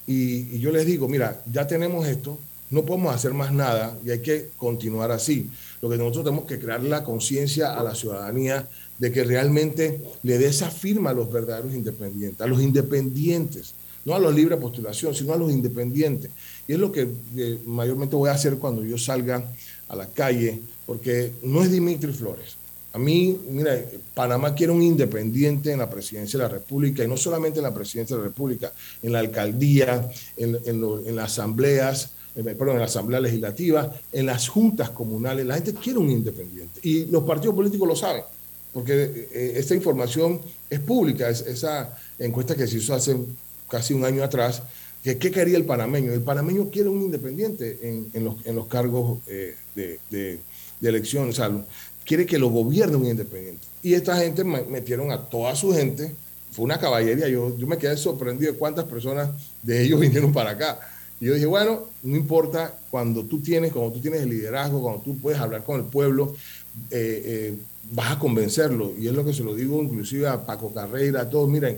Y, 0.07 0.59
yo 0.59 0.71
les 0.71 0.85
digo, 0.85 1.07
mira, 1.07 1.41
ya 1.51 1.67
tenemos 1.67 2.07
esto, 2.07 2.37
no 2.69 2.83
podemos 2.83 3.13
hacer 3.13 3.33
más 3.33 3.51
nada 3.51 3.97
y 4.05 4.11
hay 4.11 4.19
que 4.19 4.49
continuar 4.57 5.11
así. 5.11 5.49
Lo 5.81 5.89
que 5.89 5.97
nosotros 5.97 6.25
tenemos 6.25 6.45
que 6.45 6.59
crear 6.59 6.83
la 6.83 7.03
conciencia 7.03 7.77
a 7.77 7.83
la 7.83 7.95
ciudadanía 7.95 8.67
de 8.97 9.11
que 9.11 9.23
realmente 9.23 10.01
le 10.23 10.37
dé 10.37 10.47
esa 10.47 10.69
firma 10.69 11.11
a 11.11 11.13
los 11.13 11.31
verdaderos 11.31 11.73
independientes, 11.73 12.41
a 12.41 12.47
los 12.47 12.61
independientes, 12.61 13.73
no 14.05 14.13
a 14.13 14.19
los 14.19 14.33
libres 14.33 14.57
de 14.57 14.61
postulación, 14.61 15.15
sino 15.15 15.33
a 15.33 15.37
los 15.37 15.51
independientes. 15.51 16.31
Y 16.67 16.73
es 16.73 16.79
lo 16.79 16.91
que 16.91 17.07
eh, 17.37 17.59
mayormente 17.65 18.15
voy 18.15 18.29
a 18.29 18.33
hacer 18.33 18.57
cuando 18.57 18.83
yo 18.83 18.97
salga 18.97 19.43
a 19.87 19.95
la 19.95 20.07
calle, 20.07 20.59
porque 20.85 21.31
no 21.43 21.63
es 21.63 21.71
Dimitri 21.71 22.11
Flores. 22.13 22.58
A 22.91 22.97
mí, 22.97 23.39
mira, 23.49 23.79
Panamá 24.15 24.55
quiere 24.55 24.73
un 24.73 24.81
independiente 24.81 25.71
en 25.71 25.79
la 25.79 25.89
presidencia 25.89 26.39
de 26.39 26.45
la 26.45 26.49
República, 26.49 27.03
y 27.03 27.07
no 27.07 27.17
solamente 27.17 27.59
en 27.59 27.63
la 27.63 27.73
presidencia 27.73 28.15
de 28.15 28.23
la 28.23 28.29
República, 28.29 28.73
en 29.03 29.11
la 29.11 29.19
alcaldía, 29.19 30.09
en, 30.37 30.57
en, 30.65 31.15
las 31.15 31.33
asambleas, 31.33 32.11
perdón, 32.33 32.71
en 32.71 32.79
la 32.79 32.85
asamblea 32.85 33.19
legislativa, 33.19 33.93
en 34.11 34.25
las 34.25 34.47
juntas 34.47 34.89
comunales. 34.89 35.45
La 35.45 35.55
gente 35.55 35.73
quiere 35.73 35.99
un 35.99 36.09
independiente. 36.09 36.79
Y 36.81 37.05
los 37.05 37.23
partidos 37.23 37.55
políticos 37.55 37.87
lo 37.87 37.95
saben, 37.95 38.23
porque 38.73 39.27
eh, 39.33 39.53
esta 39.55 39.75
información 39.75 40.41
es 40.69 40.79
pública, 40.79 41.29
es, 41.29 41.41
esa 41.41 41.95
encuesta 42.17 42.55
que 42.55 42.67
se 42.67 42.77
hizo 42.77 42.93
hace 42.93 43.15
casi 43.69 43.93
un 43.93 44.03
año 44.03 44.23
atrás, 44.23 44.63
que 45.03 45.17
qué 45.17 45.31
quería 45.31 45.57
el 45.57 45.65
panameño. 45.65 46.11
El 46.11 46.21
panameño 46.21 46.69
quiere 46.69 46.89
un 46.89 47.01
independiente 47.01 47.79
en, 47.81 48.09
en 48.13 48.25
los, 48.25 48.45
los 48.45 48.67
cargos 48.67 49.19
eh, 49.27 49.55
de, 49.75 49.99
de, 50.09 50.39
de, 50.81 50.89
elección, 50.89 51.29
o 51.29 51.33
sea, 51.33 51.51
quiere 52.09 52.25
que 52.25 52.39
lo 52.39 52.49
gobierne 52.49 52.95
un 52.95 53.05
independiente. 53.05 53.67
Y 53.83 53.93
esta 53.93 54.17
gente 54.17 54.43
metieron 54.43 55.11
a 55.11 55.29
toda 55.29 55.55
su 55.55 55.71
gente, 55.71 56.15
fue 56.51 56.65
una 56.65 56.79
caballería, 56.79 57.27
yo, 57.27 57.55
yo 57.55 57.67
me 57.67 57.77
quedé 57.77 57.95
sorprendido 57.97 58.51
de 58.51 58.57
cuántas 58.57 58.85
personas 58.85 59.29
de 59.61 59.83
ellos 59.83 59.99
vinieron 60.05 60.33
para 60.33 60.49
acá. 60.49 60.79
Y 61.21 61.25
yo 61.25 61.35
dije, 61.35 61.45
bueno, 61.45 61.83
no 62.01 62.15
importa, 62.15 62.79
cuando 62.89 63.25
tú 63.25 63.41
tienes, 63.41 63.71
cuando 63.71 63.91
tú 63.91 63.99
tienes 63.99 64.21
el 64.21 64.29
liderazgo, 64.31 64.81
cuando 64.81 65.03
tú 65.03 65.19
puedes 65.19 65.39
hablar 65.39 65.63
con 65.63 65.79
el 65.81 65.85
pueblo, 65.85 66.33
eh, 66.89 67.21
eh, 67.25 67.55
vas 67.91 68.13
a 68.13 68.17
convencerlo. 68.17 68.91
Y 68.97 69.05
es 69.07 69.13
lo 69.13 69.23
que 69.23 69.31
se 69.31 69.43
lo 69.43 69.53
digo 69.53 69.79
inclusive 69.79 70.27
a 70.27 70.43
Paco 70.43 70.73
Carreira, 70.73 71.21
a 71.21 71.29
todos, 71.29 71.47
miren, 71.47 71.77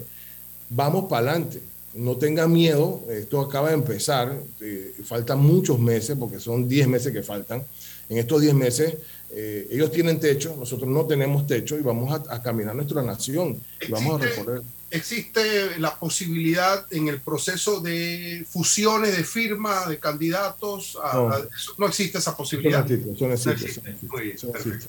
vamos 0.70 1.10
para 1.10 1.32
adelante 1.32 1.60
no 1.94 2.16
tengan 2.16 2.52
miedo, 2.52 3.04
esto 3.10 3.42
acaba 3.42 3.70
de 3.70 3.74
empezar, 3.74 4.34
eh, 4.62 4.94
faltan 5.04 5.40
muchos 5.40 5.80
meses, 5.80 6.16
porque 6.18 6.40
son 6.40 6.68
10 6.68 6.88
meses 6.88 7.12
que 7.12 7.22
faltan. 7.22 7.64
En 8.08 8.18
estos 8.18 8.42
10 8.42 8.54
meses, 8.54 8.96
eh, 9.34 9.68
ellos 9.72 9.92
tienen 9.92 10.20
techo, 10.20 10.56
nosotros 10.58 10.90
no 10.90 11.06
tenemos 11.06 11.48
techo 11.48 11.78
y 11.78 11.82
vamos 11.82 12.12
a, 12.12 12.36
a 12.36 12.42
caminar 12.42 12.76
nuestra 12.76 13.02
nación 13.02 13.58
y 13.88 13.92
vamos 13.92 14.22
a 14.22 14.26
recorrer. 14.26 14.62
¿Existe 14.90 15.80
la 15.80 15.98
posibilidad 15.98 16.86
en 16.92 17.08
el 17.08 17.22
proceso 17.22 17.80
de 17.80 18.46
fusiones 18.50 19.16
de 19.16 19.24
firma 19.24 19.86
de 19.88 19.98
candidatos? 20.00 20.98
A, 21.02 21.16
No. 21.16 21.30
a- 21.30 21.48
no 21.78 21.88
existe 21.88 22.18
esa 22.18 22.36
posibilidad. 22.36 22.86
Eso 22.92 23.28
no 23.28 23.34
existe. 23.34 24.88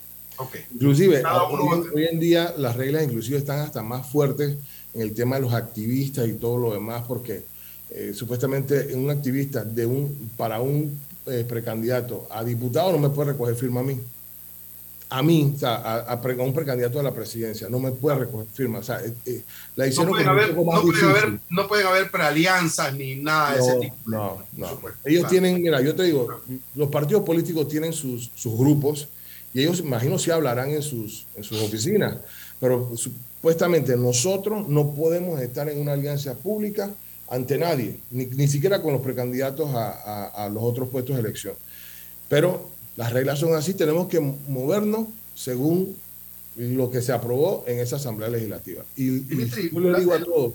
Inclusive, 0.74 1.22
hoy 1.94 2.06
en 2.10 2.18
día 2.18 2.54
las 2.58 2.74
reglas 2.76 3.04
inclusive 3.04 3.38
están 3.38 3.60
hasta 3.60 3.82
más 3.82 4.10
fuertes 4.10 4.56
en 4.94 5.02
el 5.02 5.14
tema 5.14 5.36
de 5.36 5.42
los 5.42 5.52
activistas 5.54 6.26
y 6.28 6.32
todo 6.32 6.58
lo 6.58 6.72
demás, 6.72 7.04
porque 7.06 7.44
eh, 7.90 8.12
supuestamente 8.14 8.94
un 8.96 9.08
activista 9.10 9.62
de 9.64 9.86
un, 9.86 10.30
para 10.36 10.60
un 10.60 10.98
eh, 11.26 11.44
precandidato 11.48 12.26
a 12.30 12.42
diputado 12.42 12.90
no 12.90 12.98
me 12.98 13.10
puede 13.10 13.32
recoger 13.32 13.54
firma 13.54 13.80
a 13.80 13.84
mí. 13.84 14.00
A 15.14 15.22
mí, 15.22 15.52
o 15.54 15.58
sea, 15.58 15.74
a, 15.74 16.12
a 16.14 16.42
un 16.42 16.54
precandidato 16.54 16.98
a 16.98 17.02
la 17.02 17.12
presidencia, 17.12 17.68
no 17.68 17.78
me 17.78 17.90
puede 17.92 18.18
recoger 18.20 18.46
firma. 18.52 18.78
O 18.78 18.82
sea, 18.82 19.00
eh, 19.04 19.12
eh, 19.26 19.42
la 19.76 19.86
No 19.88 20.08
pueden, 20.08 20.28
haber, 20.28 20.54
no, 20.56 20.64
pueden 20.82 21.04
haber, 21.04 21.40
no 21.50 21.68
pueden 21.68 21.86
haber 21.86 22.10
prealianzas 22.10 22.94
ni 22.94 23.16
nada 23.16 23.54
de 23.54 23.60
ese 23.60 23.74
tipo. 23.80 23.96
No, 24.06 24.42
no. 24.56 24.68
supuesto, 24.70 24.98
Ellos 25.04 25.20
claro. 25.20 25.30
tienen, 25.30 25.62
mira, 25.62 25.80
yo 25.82 25.94
te 25.94 26.04
digo, 26.04 26.28
los 26.74 26.88
partidos 26.88 27.24
políticos 27.24 27.68
tienen 27.68 27.92
sus, 27.92 28.30
sus 28.34 28.56
grupos 28.56 29.08
y 29.52 29.60
ellos, 29.60 29.80
imagino, 29.80 30.18
sí 30.18 30.30
hablarán 30.30 30.70
en 30.70 30.82
sus, 30.82 31.26
en 31.36 31.44
sus 31.44 31.60
oficinas, 31.60 32.16
pero 32.58 32.90
supuestamente 32.96 33.96
nosotros 33.96 34.66
no 34.68 34.94
podemos 34.94 35.40
estar 35.40 35.68
en 35.68 35.78
una 35.78 35.92
alianza 35.92 36.34
pública 36.34 36.90
ante 37.28 37.58
nadie, 37.58 37.98
ni, 38.10 38.24
ni 38.26 38.48
siquiera 38.48 38.80
con 38.80 38.92
los 38.94 39.02
precandidatos 39.02 39.68
a- 39.74 40.26
a 40.44 40.48
los 40.48 40.62
otros 40.62 40.88
puestos 40.88 41.16
de 41.16 41.20
elección. 41.20 41.54
Pero 42.28 42.70
las 42.96 43.12
reglas 43.12 43.38
son 43.38 43.54
así, 43.54 43.74
tenemos 43.74 44.08
que 44.08 44.20
movernos 44.20 45.06
según 45.34 45.96
lo 46.56 46.90
que 46.90 47.00
se 47.00 47.12
aprobó 47.12 47.64
en 47.66 47.78
esa 47.78 47.96
Asamblea 47.96 48.28
Legislativa. 48.28 48.84
Y, 48.96 49.26
yo 49.72 49.80
le 49.80 49.98
digo 49.98 50.12
a 50.12 50.22
todos, 50.22 50.54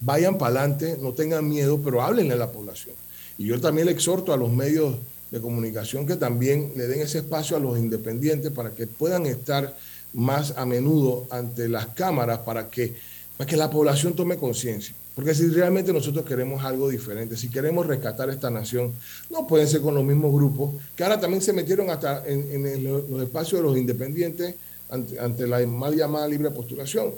vayan 0.00 0.36
para 0.36 0.60
adelante, 0.60 0.98
no 1.00 1.12
tengan 1.12 1.48
miedo, 1.48 1.80
pero 1.82 2.02
háblenle 2.02 2.34
a 2.34 2.36
la 2.36 2.52
población. 2.52 2.94
Y 3.38 3.46
yo 3.46 3.60
también 3.60 3.86
le 3.86 3.92
exhorto 3.92 4.32
a 4.32 4.36
los 4.36 4.52
medios 4.52 4.96
de 5.30 5.40
comunicación 5.40 6.06
que 6.06 6.16
también 6.16 6.72
le 6.76 6.86
den 6.86 7.00
ese 7.00 7.18
espacio 7.18 7.56
a 7.56 7.60
los 7.60 7.78
independientes 7.78 8.52
para 8.52 8.70
que 8.70 8.86
puedan 8.86 9.26
estar 9.26 9.74
más 10.12 10.54
a 10.56 10.64
menudo 10.64 11.26
ante 11.30 11.68
las 11.68 11.88
cámaras 11.88 12.40
para 12.40 12.68
que, 12.68 12.94
para 13.36 13.48
que 13.48 13.56
la 13.56 13.70
población 13.70 14.14
tome 14.14 14.36
conciencia. 14.36 14.94
Porque 15.14 15.34
si 15.34 15.46
realmente 15.48 15.92
nosotros 15.92 16.24
queremos 16.24 16.64
algo 16.64 16.88
diferente, 16.88 17.36
si 17.36 17.48
queremos 17.48 17.86
rescatar 17.86 18.30
esta 18.30 18.50
nación, 18.50 18.92
no 19.30 19.46
pueden 19.46 19.68
ser 19.68 19.80
con 19.80 19.94
los 19.94 20.02
mismos 20.04 20.32
grupos, 20.32 20.74
que 20.96 21.04
ahora 21.04 21.20
también 21.20 21.40
se 21.40 21.52
metieron 21.52 21.88
hasta 21.90 22.26
en, 22.26 22.50
en 22.52 22.66
el- 22.66 22.84
los 22.84 23.22
espacios 23.22 23.60
de 23.60 23.68
los 23.68 23.76
independientes 23.78 24.56
ante, 24.90 25.18
ante 25.20 25.46
la 25.46 25.64
mal 25.66 25.94
llamada 25.94 26.26
libre 26.26 26.50
postulación. 26.50 27.12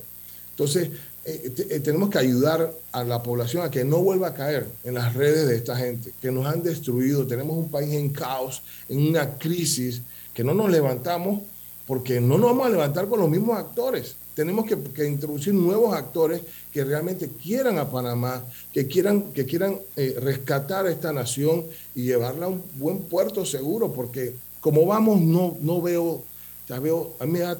Entonces, 0.50 0.90
eh, 1.24 1.50
te- 1.56 1.74
eh, 1.76 1.80
tenemos 1.80 2.10
que 2.10 2.18
ayudar 2.18 2.70
a 2.92 3.02
la 3.02 3.22
población 3.22 3.64
a 3.64 3.70
que 3.70 3.82
no 3.84 3.98
vuelva 4.02 4.28
a 4.28 4.34
caer 4.34 4.66
en 4.84 4.94
las 4.94 5.14
redes 5.14 5.48
de 5.48 5.56
esta 5.56 5.74
gente, 5.76 6.12
que 6.20 6.30
nos 6.30 6.46
han 6.46 6.62
destruido. 6.62 7.26
Tenemos 7.26 7.56
un 7.56 7.70
país 7.70 7.92
en 7.94 8.10
caos, 8.10 8.62
en 8.90 9.08
una 9.08 9.36
crisis, 9.38 10.02
que 10.34 10.44
no 10.44 10.52
nos 10.54 10.70
levantamos 10.70 11.40
porque 11.86 12.20
no 12.20 12.36
nos 12.36 12.50
vamos 12.50 12.66
a 12.66 12.70
levantar 12.70 13.08
con 13.08 13.20
los 13.20 13.28
mismos 13.30 13.56
actores. 13.58 14.16
Tenemos 14.34 14.66
que, 14.66 14.76
que 14.92 15.08
introducir 15.08 15.54
nuevos 15.54 15.94
actores 15.94 16.42
que 16.76 16.84
realmente 16.84 17.30
quieran 17.42 17.78
a 17.78 17.90
Panamá, 17.90 18.44
que 18.70 18.86
quieran, 18.86 19.32
que 19.32 19.46
quieran 19.46 19.78
eh, 19.96 20.14
rescatar 20.20 20.84
a 20.84 20.90
esta 20.90 21.10
nación 21.10 21.64
y 21.94 22.02
llevarla 22.02 22.44
a 22.44 22.48
un 22.50 22.62
buen 22.74 22.98
puerto 23.04 23.46
seguro, 23.46 23.94
porque 23.94 24.34
como 24.60 24.84
vamos, 24.84 25.18
no, 25.22 25.56
no 25.62 25.80
veo, 25.80 26.22
ya 26.68 26.78
veo, 26.78 27.14
a 27.18 27.24
mí 27.24 27.32
me 27.32 27.38
da 27.38 27.56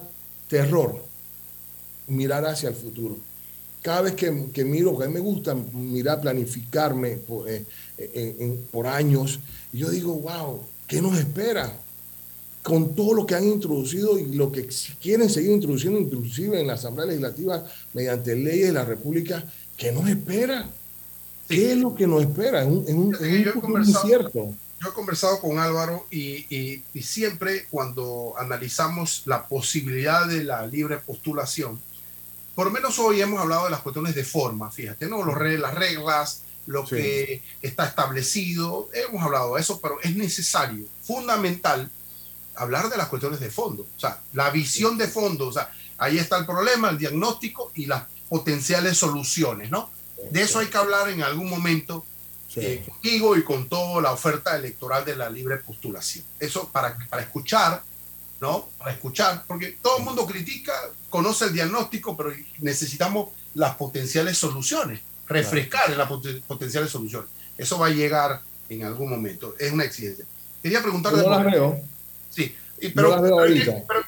terror 0.48 1.02
mirar 2.08 2.44
hacia 2.44 2.68
el 2.68 2.74
futuro. 2.74 3.16
Cada 3.80 4.02
vez 4.02 4.16
que, 4.16 4.50
que 4.52 4.66
miro, 4.66 4.90
porque 4.90 5.06
a 5.06 5.08
mí 5.08 5.14
me 5.14 5.20
gusta 5.20 5.54
mirar, 5.54 6.20
planificarme 6.20 7.12
por, 7.16 7.48
eh, 7.48 7.64
por 8.70 8.86
años, 8.86 9.40
yo 9.72 9.88
digo, 9.88 10.12
wow, 10.12 10.60
¿qué 10.86 11.00
nos 11.00 11.16
espera? 11.18 11.74
Con 12.66 12.96
todo 12.96 13.14
lo 13.14 13.24
que 13.26 13.36
han 13.36 13.44
introducido 13.46 14.18
y 14.18 14.34
lo 14.34 14.50
que 14.50 14.68
quieren 15.00 15.30
seguir 15.30 15.52
introduciendo, 15.52 16.00
inclusive 16.00 16.60
en 16.60 16.66
la 16.66 16.72
Asamblea 16.74 17.06
Legislativa, 17.06 17.64
mediante 17.94 18.34
leyes 18.34 18.66
de 18.66 18.72
la 18.72 18.84
República, 18.84 19.44
¿qué 19.76 19.92
nos 19.92 20.08
espera? 20.08 20.68
¿Qué 21.48 21.70
es 21.72 21.78
lo 21.78 21.94
que 21.94 22.08
nos 22.08 22.22
espera? 22.22 22.62
Es 22.62 22.66
un, 22.68 22.84
es 22.88 22.94
un- 22.94 23.14
es 23.14 23.20
un 23.20 23.44
Yo 23.44 23.50
he 23.50 23.60
conversado- 23.60 24.02
incierto. 24.04 24.54
Yo 24.82 24.88
he 24.88 24.92
conversado 24.92 25.40
con 25.40 25.60
Álvaro 25.60 26.06
y, 26.10 26.44
y- 26.54 26.82
y 26.92 27.02
siempre 27.02 27.66
cuando 27.70 28.34
analizamos 28.36 29.22
la 29.26 29.46
posibilidad 29.46 30.26
de 30.26 30.42
la 30.42 30.66
libre 30.66 30.96
postulación, 30.98 31.80
por 32.56 32.66
lo 32.66 32.72
menos 32.72 32.98
hoy 32.98 33.20
hemos 33.20 33.38
hablado 33.40 33.66
de 33.66 33.70
las 33.70 33.80
cuestiones 33.82 34.16
de 34.16 34.24
forma, 34.24 34.72
fíjate, 34.72 35.06
¿no? 35.06 35.24
Los 35.24 35.36
re- 35.36 35.56
las 35.58 35.72
reglas, 35.74 36.42
lo 36.66 36.84
Sí. 36.84 36.96
que 36.96 37.42
está 37.62 37.86
establecido, 37.86 38.88
hemos 38.92 39.22
hablado 39.22 39.54
de 39.54 39.60
eso, 39.60 39.78
pero 39.80 40.00
es 40.02 40.16
necesario, 40.16 40.84
fundamental, 41.02 41.88
hablar 42.56 42.88
de 42.88 42.96
las 42.96 43.08
cuestiones 43.08 43.40
de 43.40 43.50
fondo, 43.50 43.86
o 43.96 44.00
sea, 44.00 44.20
la 44.32 44.50
visión 44.50 44.96
de 44.98 45.08
fondo, 45.08 45.48
o 45.48 45.52
sea, 45.52 45.70
ahí 45.98 46.18
está 46.18 46.38
el 46.38 46.46
problema, 46.46 46.90
el 46.90 46.98
diagnóstico 46.98 47.72
y 47.74 47.86
las 47.86 48.04
potenciales 48.28 48.96
soluciones, 48.96 49.70
¿no? 49.70 49.90
De 50.30 50.42
eso 50.42 50.58
hay 50.58 50.66
que 50.66 50.76
hablar 50.76 51.08
en 51.08 51.22
algún 51.22 51.48
momento 51.48 52.04
eh, 52.56 52.84
contigo 52.88 53.36
y 53.36 53.44
con 53.44 53.68
toda 53.68 54.00
la 54.00 54.12
oferta 54.12 54.56
electoral 54.56 55.04
de 55.04 55.14
la 55.14 55.28
libre 55.28 55.58
postulación. 55.58 56.24
Eso 56.40 56.68
para, 56.70 56.96
para 57.08 57.22
escuchar, 57.22 57.82
¿no? 58.40 58.68
Para 58.78 58.92
escuchar, 58.92 59.44
porque 59.46 59.76
todo 59.82 59.98
el 59.98 60.04
mundo 60.04 60.26
critica, 60.26 60.72
conoce 61.10 61.46
el 61.46 61.52
diagnóstico, 61.52 62.16
pero 62.16 62.32
necesitamos 62.60 63.30
las 63.54 63.76
potenciales 63.76 64.38
soluciones, 64.38 65.00
refrescar 65.26 65.90
las 65.96 66.08
potenciales 66.46 66.90
soluciones. 66.90 67.28
Eso 67.56 67.78
va 67.78 67.86
a 67.86 67.90
llegar 67.90 68.40
en 68.68 68.84
algún 68.84 69.10
momento, 69.10 69.54
es 69.58 69.72
una 69.72 69.84
exigencia. 69.84 70.24
Quería 70.62 70.82
preguntarle... 70.82 71.22
No 71.22 71.30
las 71.30 71.44
veo. 71.44 71.80
Sí, 72.36 72.54
pero, 72.94 73.22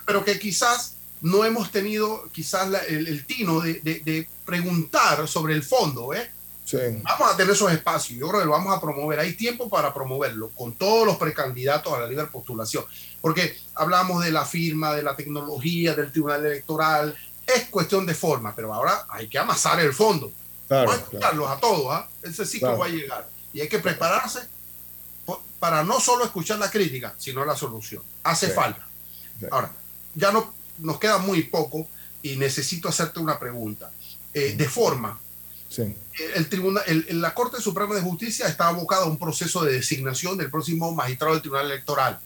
pero, 0.05 0.24
que, 0.24 0.39
quizás 0.39 0.97
no 1.22 1.45
hemos 1.45 1.70
tenido 1.70 2.29
quizás 2.31 2.68
el, 2.89 3.24
tino 3.24 3.61
de, 3.61 3.81
de, 3.81 4.29
preguntar 4.45 5.26
sobre 5.26 5.55
el 5.55 5.62
fondo, 5.62 6.12
¿eh? 6.12 6.31
Vamos 7.03 7.33
a 7.33 7.37
tener 7.37 7.55
esos 7.55 7.72
espacios, 7.72 8.18
yo 8.18 8.29
creo 8.29 8.41
que 8.41 8.47
lo 8.47 8.53
vamos 8.53 8.76
a 8.76 8.81
promover. 8.81 9.18
Hay 9.20 9.33
tiempo 9.33 9.70
para 9.70 9.95
promoverlo 9.95 10.51
con 10.51 10.74
todos 10.74 11.07
los 11.07 11.16
precandidatos 11.16 11.95
a 11.95 12.01
la 12.01 12.07
libre 12.07 12.26
postulación, 12.26 12.85
porque 13.22 13.57
hablamos 13.74 14.22
de 14.22 14.31
la 14.31 14.45
firma, 14.45 14.95
de 14.95 15.03
la 15.03 15.16
tecnología, 15.16 15.95
del 15.95 16.12
tribunal 16.12 16.45
electoral. 16.45 17.16
Es 17.47 17.68
cuestión 17.70 18.05
de 18.05 18.14
forma, 18.14 18.55
pero 18.55 18.74
ahora 18.74 19.07
hay 19.09 19.29
que 19.29 19.39
amasar 19.39 19.81
el 19.81 19.95
fondo. 19.95 20.31
Claro, 20.66 20.91
a 20.91 20.97
escucharlos 20.97 21.49
a 21.49 21.57
todos, 21.57 21.87
¿ah? 21.91 22.07
ese 22.22 22.45
ciclo 22.45 22.76
va 22.76 22.85
a 22.85 22.91
llegar. 22.91 23.26
Y 23.55 23.62
hay 23.62 23.68
que 23.70 23.79
prepararse 23.79 24.41
para 25.59 25.82
no 25.82 26.00
solo 26.00 26.24
escuchar 26.24 26.59
la 26.59 26.70
crítica, 26.70 27.14
sino 27.18 27.44
la 27.44 27.56
solución. 27.56 28.02
Hace 28.22 28.48
falta. 28.48 28.86
Ahora, 29.50 29.72
ya 30.14 30.32
no 30.32 30.52
nos 30.78 30.98
queda 30.98 31.18
muy 31.18 31.42
poco 31.44 31.88
y 32.22 32.36
necesito 32.36 32.88
hacerte 32.88 33.20
una 33.20 33.38
pregunta. 33.38 33.90
Eh, 34.32 34.54
de 34.56 34.68
forma, 34.68 35.18
el 35.76 36.48
tribunal, 36.48 36.84
la 37.11 37.34
Corte 37.34 37.61
Suprema 37.61 37.94
de 37.94 38.00
Justicia 38.00 38.46
está 38.46 38.68
abocada 38.68 39.04
a 39.04 39.09
un 39.09 39.18
proceso 39.18 39.64
de 39.64 39.74
designación 39.74 40.36
del 40.36 40.50
próximo 40.50 40.92
magistrado 40.92 41.34
del 41.34 41.42
Tribunal 41.42 41.66
Electoral. 41.66 42.20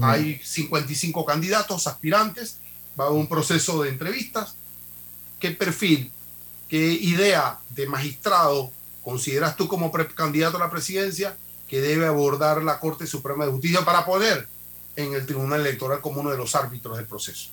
Hay 0.00 0.40
55 0.42 1.24
candidatos, 1.24 1.86
aspirantes, 1.86 2.56
va 2.98 3.06
a 3.06 3.10
un 3.10 3.26
proceso 3.26 3.82
de 3.82 3.90
entrevistas. 3.90 4.54
¿Qué 5.38 5.50
perfil, 5.50 6.10
qué 6.68 6.92
idea 6.92 7.58
de 7.70 7.86
magistrado 7.86 8.70
consideras 9.02 9.56
tú 9.56 9.68
como 9.68 9.90
candidato 9.92 10.56
a 10.56 10.60
la 10.60 10.70
presidencia 10.70 11.36
que 11.72 11.80
debe 11.80 12.04
abordar 12.04 12.62
la 12.62 12.78
Corte 12.78 13.06
Suprema 13.06 13.46
de 13.46 13.52
Justicia 13.52 13.82
para 13.82 14.04
poder 14.04 14.46
en 14.94 15.14
el 15.14 15.24
Tribunal 15.24 15.62
Electoral 15.62 16.02
como 16.02 16.20
uno 16.20 16.30
de 16.30 16.36
los 16.36 16.54
árbitros 16.54 16.98
del 16.98 17.06
proceso? 17.06 17.48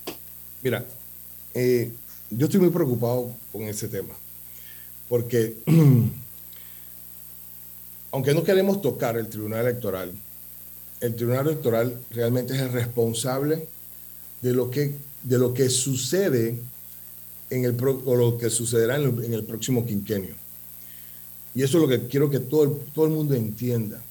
Mira, 0.61 0.85
eh, 1.53 1.89
yo 2.29 2.47
estoy 2.47 2.59
muy 2.59 2.69
preocupado 2.69 3.31
con 3.49 3.61
ese 3.61 3.87
tema 3.87 4.13
porque 5.07 5.55
aunque 8.11 8.33
no 8.33 8.43
queremos 8.43 8.81
tocar 8.81 9.15
el 9.15 9.29
Tribunal 9.29 9.61
Electoral, 9.61 10.11
el 10.99 11.15
Tribunal 11.15 11.47
Electoral 11.47 11.97
realmente 12.11 12.53
es 12.55 12.59
el 12.59 12.73
responsable 12.73 13.69
de 14.41 14.51
lo 14.51 14.69
que, 14.69 14.95
de 15.23 15.37
lo 15.37 15.53
que 15.53 15.69
sucede 15.69 16.59
en 17.49 17.63
el, 17.63 17.81
o 17.81 18.15
lo 18.17 18.37
que 18.37 18.49
sucederá 18.49 18.97
en 18.97 19.33
el, 19.33 19.45
próximo 19.45 19.85
quinquenio. 19.85 20.35
Y 21.55 21.63
eso 21.63 21.77
es 21.77 21.83
lo 21.83 21.87
que 21.87 22.05
quiero 22.09 22.29
que 22.29 22.41
todo 22.41 22.63
el, 22.65 22.91
todo 22.93 23.05
el 23.05 23.11
mundo 23.11 23.33
entienda. 23.33 24.03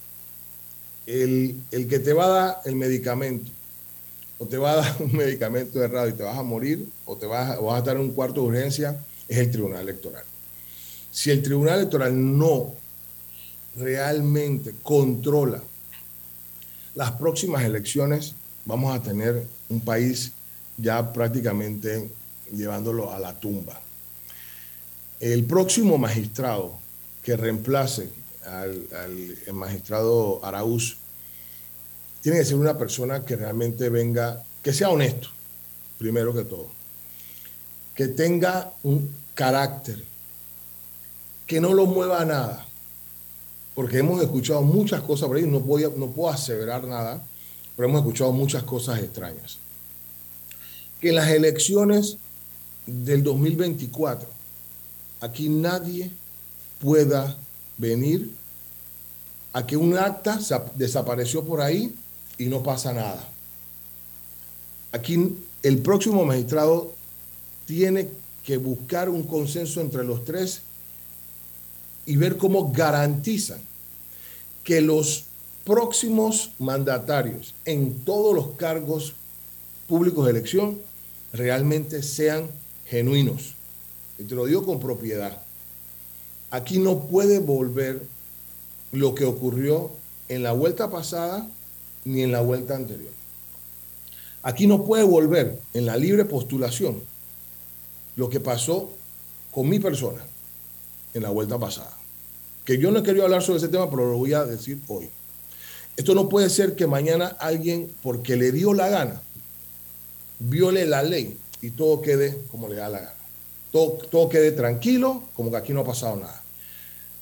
El, 1.09 1.57
que 1.71 1.99
te 1.99 2.13
va 2.13 2.27
a 2.27 2.29
dar 2.29 2.61
el 2.67 2.77
medicamento, 2.77 3.51
o 4.39 4.47
te 4.47 4.59
va 4.59 4.73
a 4.73 4.77
dar 4.77 4.97
un 5.01 5.17
medicamento 5.17 5.83
errado 5.83 6.09
y 6.09 6.13
te 6.13 6.23
vas 6.23 6.37
a 6.37 6.43
morir, 6.43 6.87
o 7.07 7.17
te 7.17 7.27
vas, 7.27 7.59
o 7.59 7.65
vas 7.65 7.77
a 7.77 7.79
estar 7.79 7.97
en 7.97 8.03
un 8.03 8.13
cuarto 8.13 8.43
de 8.43 8.49
urgencia, 8.49 9.03
es 9.27 9.39
el 9.39 9.51
Tribunal 9.51 9.83
Electoral. 9.83 10.25
Si 11.11 11.31
el 11.31 11.43
Tribunal 11.43 11.79
Electoral 11.79 12.39
no 12.39 12.75
realmente 13.77 14.75
controla 14.83 15.63
las 16.95 17.13
próximas 17.13 17.65
elecciones, 17.65 18.35
vamos 18.67 18.95
a 18.95 19.03
tener 19.03 19.47
un 19.71 19.81
país 19.81 20.33
ya 20.77 21.13
prácticamente 21.13 22.11
llevándolo 22.53 23.13
a 23.13 23.19
la 23.19 23.39
tumba. 23.39 23.81
El 25.21 25.45
próximo 25.45 25.97
magistrado 25.97 26.79
que 27.23 27.37
reemplace 27.37 28.09
al, 28.47 28.87
magistrado 29.53 30.45
Araúz 30.45 30.98
tiene 32.21 32.39
que 32.39 32.45
ser 32.45 32.57
una 32.57 32.77
persona 32.77 33.25
que 33.25 33.37
realmente 33.37 33.89
venga, 33.89 34.43
que 34.63 34.73
sea 34.73 34.91
honesto, 34.91 35.29
primero 35.99 36.35
que 36.35 36.45
todo, 36.45 36.69
que 37.95 38.09
tenga 38.09 38.73
un 38.83 39.11
carácter, 39.35 40.03
que 41.47 41.61
no 41.61 41.73
lo 41.75 41.87
mueva 41.87 42.21
a 42.21 42.25
nada. 42.25 42.65
Porque 43.75 43.99
hemos 43.99 44.21
escuchado 44.21 44.63
muchas 44.63 45.03
cosas 45.03 45.29
por 45.29 45.37
ahí, 45.37 45.45
no, 45.45 45.61
no 45.61 46.11
puedo 46.11 46.31
aseverar 46.31 46.85
nada, 46.85 47.25
pero 47.77 47.89
hemos 47.89 48.01
escuchado 48.01 48.33
muchas 48.33 48.65
cosas 48.65 48.99
extrañas. 48.99 49.59
Que 51.01 51.11
en 51.11 51.15
las 51.15 51.29
elecciones 51.29 52.19
del 52.87 53.23
2024, 53.23 54.29
aquí 55.21 55.49
nadie 55.49 56.11
pueda 56.81 57.37
venir 57.77 58.33
a 59.53 59.65
que 59.65 59.77
un 59.77 59.97
acta 59.97 60.39
desapareció 60.75 61.45
por 61.45 61.61
ahí 61.61 61.95
y 62.39 62.47
no 62.47 62.63
pasa 62.63 62.93
nada. 62.93 63.29
Aquí 64.93 65.37
el 65.63 65.79
próximo 65.79 66.25
magistrado 66.25 66.95
tiene 67.67 68.09
que 68.45 68.57
buscar 68.57 69.11
un 69.11 69.25
consenso 69.25 69.81
entre 69.81 70.05
los 70.05 70.25
tres 70.25 70.63
y 72.07 72.17
ver 72.17 72.39
cómo 72.39 72.73
garantizan 72.73 73.61
que 74.65 74.81
los 74.81 75.25
próximos 75.65 76.53
mandatarios 76.59 77.55
en 77.67 78.01
todos 78.01 78.35
los 78.35 78.57
cargos 78.57 79.13
públicos 79.87 80.25
de 80.25 80.31
elección 80.31 80.79
realmente 81.33 82.03
sean 82.03 82.49
genuinos. 82.87 83.55
Y 84.19 84.25
te 84.25 84.35
lo 84.35 84.47
digo 84.47 84.65
con 84.65 84.81
propiedad. 84.81 85.43
Aquí 86.51 86.79
no 86.79 87.01
puede 87.01 87.39
volver 87.41 88.03
lo 88.93 89.15
que 89.15 89.27
ocurrió 89.27 89.91
en 90.29 90.43
la 90.43 90.53
vuelta 90.53 90.91
pasada 90.91 91.47
ni 92.05 92.23
en 92.23 92.33
la 92.33 92.41
vuelta 92.41 92.77
anterior. 92.77 93.13
Aquí 94.43 94.67
no 94.67 94.85
puede 94.85 95.05
volver 95.05 95.59
en 95.75 95.87
la 95.87 95.97
libre 95.97 96.25
postulación 96.25 97.03
lo 98.17 98.29
que 98.29 98.41
pasó 98.41 98.91
con 99.53 99.69
mi 99.69 99.79
persona 99.79 100.25
en 101.15 101.23
la 101.23 101.31
vuelta 101.31 101.59
pasada 101.59 101.99
que 102.69 102.77
yo 102.77 102.91
no 102.91 103.03
querido 103.03 103.25
hablar 103.25 103.43
sobre 103.43 103.61
ese 103.61 103.69
tema, 103.69 103.89
pero 103.89 104.11
lo 104.11 104.19
voy 104.19 104.35
a 104.35 104.45
decir 104.45 104.79
hoy. 104.89 105.09
Esto 105.97 106.15
no 106.15 106.29
puede 106.29 106.51
ser 106.51 106.77
que 106.77 106.87
mañana 106.87 107.29
alguien, 107.41 107.91
porque 108.03 108.37
le 108.37 108.53
dio 108.53 108.75
la 108.75 108.91
gana, 108.91 109.23
viole 110.39 110.85
la 110.85 111.03
ley 111.03 111.39
y 111.63 111.71
todo 111.71 112.03
quede 112.03 112.39
como 112.51 112.69
le 112.69 112.77
da 112.77 112.91
la 112.91 112.99
gana. 112.99 113.15
Todo, 113.73 113.93
todo 114.11 114.29
quede 114.29 114.53
tranquilo, 114.53 115.23
como 115.35 115.51
que 115.51 115.57
aquí 115.57 115.73
no 115.73 115.81
ha 115.81 115.85
pasado 115.85 116.17
nada. 116.17 116.43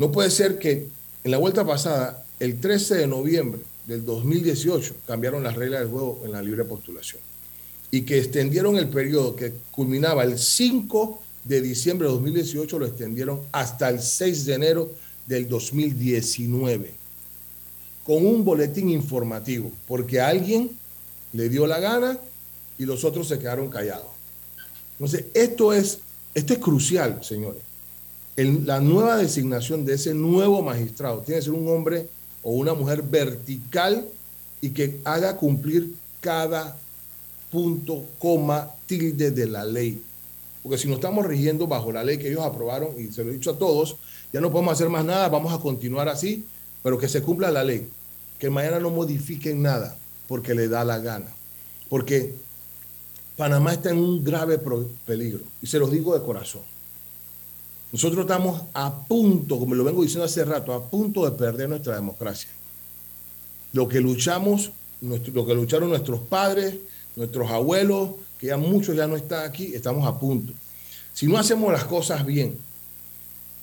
No 0.00 0.10
puede 0.10 0.30
ser 0.30 0.58
que 0.58 0.88
en 1.22 1.30
la 1.30 1.38
vuelta 1.38 1.64
pasada, 1.64 2.24
el 2.40 2.58
13 2.58 2.96
de 2.96 3.06
noviembre 3.06 3.60
del 3.86 4.04
2018, 4.04 4.94
cambiaron 5.06 5.42
las 5.42 5.54
reglas 5.54 5.80
del 5.80 5.88
juego 5.90 6.20
en 6.24 6.32
la 6.32 6.42
libre 6.42 6.64
postulación 6.64 7.22
y 7.90 8.02
que 8.02 8.18
extendieron 8.18 8.76
el 8.76 8.88
periodo 8.88 9.36
que 9.36 9.52
culminaba 9.70 10.24
el 10.24 10.38
5 10.38 11.22
de 11.44 11.62
diciembre 11.62 12.08
de 12.08 12.14
2018, 12.14 12.78
lo 12.78 12.86
extendieron 12.86 13.40
hasta 13.52 13.88
el 13.88 14.00
6 14.00 14.46
de 14.46 14.54
enero 14.54 14.90
del 15.26 15.48
2019 15.48 16.94
con 18.04 18.24
un 18.24 18.44
boletín 18.44 18.88
informativo, 18.88 19.70
porque 19.88 20.20
alguien 20.20 20.70
le 21.32 21.48
dio 21.48 21.66
la 21.66 21.80
gana 21.80 22.18
y 22.78 22.84
los 22.84 23.04
otros 23.04 23.26
se 23.28 23.38
quedaron 23.38 23.68
callados. 23.68 24.06
Entonces, 24.92 25.26
esto 25.34 25.72
es, 25.72 25.98
es 26.34 26.44
crucial, 26.58 27.18
señores. 27.22 27.62
la 28.36 28.80
nueva 28.80 29.16
designación 29.16 29.84
de 29.84 29.94
ese 29.94 30.14
nuevo 30.14 30.62
magistrado 30.62 31.20
tiene 31.20 31.40
que 31.40 31.46
ser 31.46 31.54
un 31.54 31.68
hombre 31.68 32.08
o 32.46 32.52
una 32.52 32.74
mujer 32.74 33.02
vertical 33.02 34.06
y 34.60 34.70
que 34.70 35.00
haga 35.02 35.36
cumplir 35.36 35.92
cada 36.20 36.76
punto, 37.50 38.04
coma, 38.20 38.70
tilde 38.86 39.32
de 39.32 39.46
la 39.48 39.64
ley. 39.64 40.00
Porque 40.62 40.78
si 40.78 40.86
no 40.86 40.94
estamos 40.94 41.26
rigiendo 41.26 41.66
bajo 41.66 41.90
la 41.90 42.04
ley 42.04 42.18
que 42.18 42.28
ellos 42.28 42.44
aprobaron, 42.44 42.90
y 42.96 43.10
se 43.10 43.24
lo 43.24 43.32
he 43.32 43.34
dicho 43.34 43.50
a 43.50 43.58
todos, 43.58 43.96
ya 44.32 44.40
no 44.40 44.52
podemos 44.52 44.74
hacer 44.74 44.88
más 44.88 45.04
nada, 45.04 45.28
vamos 45.28 45.52
a 45.52 45.58
continuar 45.58 46.08
así, 46.08 46.44
pero 46.84 46.96
que 46.96 47.08
se 47.08 47.20
cumpla 47.20 47.50
la 47.50 47.64
ley, 47.64 47.88
que 48.38 48.48
mañana 48.48 48.78
no 48.78 48.90
modifiquen 48.90 49.60
nada 49.60 49.96
porque 50.28 50.54
le 50.54 50.68
da 50.68 50.84
la 50.84 51.00
gana, 51.00 51.34
porque 51.88 52.32
Panamá 53.36 53.72
está 53.72 53.90
en 53.90 53.98
un 53.98 54.22
grave 54.22 54.60
peligro, 55.04 55.42
y 55.60 55.66
se 55.66 55.80
los 55.80 55.90
digo 55.90 56.16
de 56.16 56.24
corazón. 56.24 56.62
Nosotros 57.92 58.20
estamos 58.22 58.62
a 58.74 59.06
punto, 59.06 59.58
como 59.58 59.74
lo 59.74 59.84
vengo 59.84 60.02
diciendo 60.02 60.24
hace 60.24 60.44
rato, 60.44 60.72
a 60.72 60.88
punto 60.88 61.24
de 61.24 61.36
perder 61.36 61.68
nuestra 61.68 61.94
democracia. 61.94 62.50
Lo 63.72 63.86
que 63.88 64.00
luchamos, 64.00 64.70
lo 65.00 65.46
que 65.46 65.54
lucharon 65.54 65.88
nuestros 65.88 66.20
padres, 66.20 66.74
nuestros 67.14 67.50
abuelos, 67.50 68.10
que 68.38 68.48
ya 68.48 68.56
muchos 68.56 68.96
ya 68.96 69.06
no 69.06 69.16
están 69.16 69.48
aquí, 69.48 69.74
estamos 69.74 70.06
a 70.06 70.18
punto. 70.18 70.52
Si 71.14 71.26
no 71.26 71.38
hacemos 71.38 71.72
las 71.72 71.84
cosas 71.84 72.26
bien 72.26 72.58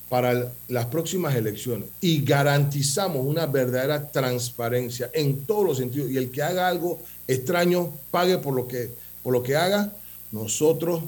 para 0.09 0.51
las 0.67 0.85
próximas 0.87 1.35
elecciones 1.35 1.89
y 2.01 2.23
garantizamos 2.23 3.25
una 3.25 3.45
verdadera 3.45 4.11
transparencia 4.11 5.09
en 5.13 5.41
todos 5.45 5.65
los 5.65 5.77
sentidos 5.77 6.09
y 6.11 6.17
el 6.17 6.31
que 6.31 6.41
haga 6.41 6.67
algo 6.67 6.99
extraño 7.27 7.91
pague 8.11 8.37
por 8.37 8.53
lo 8.53 8.67
que, 8.67 8.91
por 9.21 9.33
lo 9.33 9.43
que 9.43 9.55
haga, 9.55 9.91
nosotros 10.31 11.03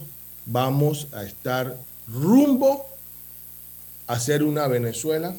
vamos 0.46 1.08
a 1.14 1.24
estar 1.24 1.78
rumbo 2.08 2.86
a 4.08 4.20
ser 4.20 4.44
una 4.44 4.68
Venezuela, 4.68 5.36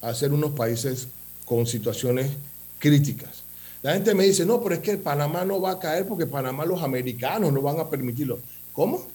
a 0.00 0.14
ser 0.14 0.32
unos 0.32 0.52
países 0.52 1.08
con 1.44 1.66
situaciones 1.66 2.30
críticas. 2.78 3.42
La 3.82 3.94
gente 3.94 4.14
me 4.14 4.24
dice, 4.24 4.44
no, 4.44 4.62
pero 4.62 4.74
es 4.74 4.80
que 4.80 4.96
Panamá 4.98 5.44
no 5.44 5.60
va 5.60 5.72
a 5.72 5.78
caer 5.78 6.06
porque 6.06 6.26
Panamá 6.26 6.64
los 6.64 6.82
americanos 6.82 7.52
no 7.52 7.62
van 7.62 7.80
a 7.80 7.88
permitirlo. 7.88 8.38
¿Cómo? 8.72 9.06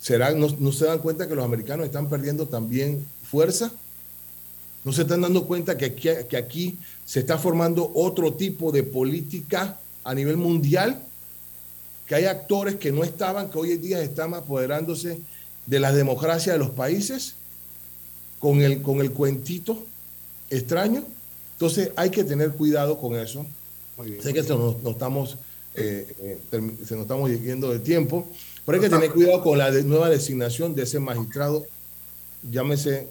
¿Será, 0.00 0.32
no, 0.32 0.48
no, 0.58 0.72
se 0.72 0.86
dan 0.86 0.98
cuenta 0.98 1.28
que 1.28 1.34
los 1.34 1.44
americanos 1.44 1.86
están 1.86 2.08
perdiendo 2.08 2.46
también 2.46 3.06
fuerza? 3.22 3.70
¿No 4.82 4.92
se 4.92 5.02
están 5.02 5.20
dando 5.20 5.46
cuenta 5.46 5.76
que 5.76 5.84
aquí, 5.86 6.08
que 6.28 6.36
aquí 6.36 6.78
se 7.04 7.20
está 7.20 7.38
formando 7.38 7.90
otro 7.94 8.32
tipo 8.32 8.72
de 8.72 8.82
política 8.82 9.78
a 10.02 10.14
nivel 10.14 10.36
mundial? 10.36 11.00
Que 12.06 12.14
hay 12.14 12.24
actores 12.24 12.76
que 12.76 12.90
no 12.90 13.04
estaban, 13.04 13.50
que 13.50 13.58
hoy 13.58 13.72
en 13.72 13.82
día 13.82 14.02
están 14.02 14.34
apoderándose 14.34 15.20
de 15.66 15.80
la 15.80 15.92
democracia 15.92 16.52
de 16.52 16.58
los 16.58 16.70
países 16.70 17.34
con 18.40 18.60
el, 18.62 18.82
con 18.82 19.00
el 19.00 19.12
cuentito 19.12 19.86
extraño. 20.48 21.04
Entonces 21.52 21.92
hay 21.94 22.10
que 22.10 22.24
tener 22.24 22.50
cuidado 22.50 22.98
con 22.98 23.14
eso. 23.14 23.46
sé 24.20 24.34
que 24.34 24.42
se 24.42 24.56
nos, 24.56 24.76
estamos, 24.84 25.36
eh, 25.76 26.12
eh, 26.20 26.38
se 26.50 26.94
nos 26.94 27.02
estamos 27.02 27.30
yendo 27.30 27.70
de 27.70 27.78
tiempo, 27.78 28.26
pero 28.66 28.76
hay 28.76 28.82
que 28.82 28.90
tener 28.90 29.12
cuidado 29.12 29.42
con 29.42 29.58
la 29.58 29.70
de, 29.70 29.84
nueva 29.84 30.08
designación 30.08 30.74
de 30.74 30.82
ese 30.82 30.98
magistrado, 30.98 31.64
llámese 32.50 33.06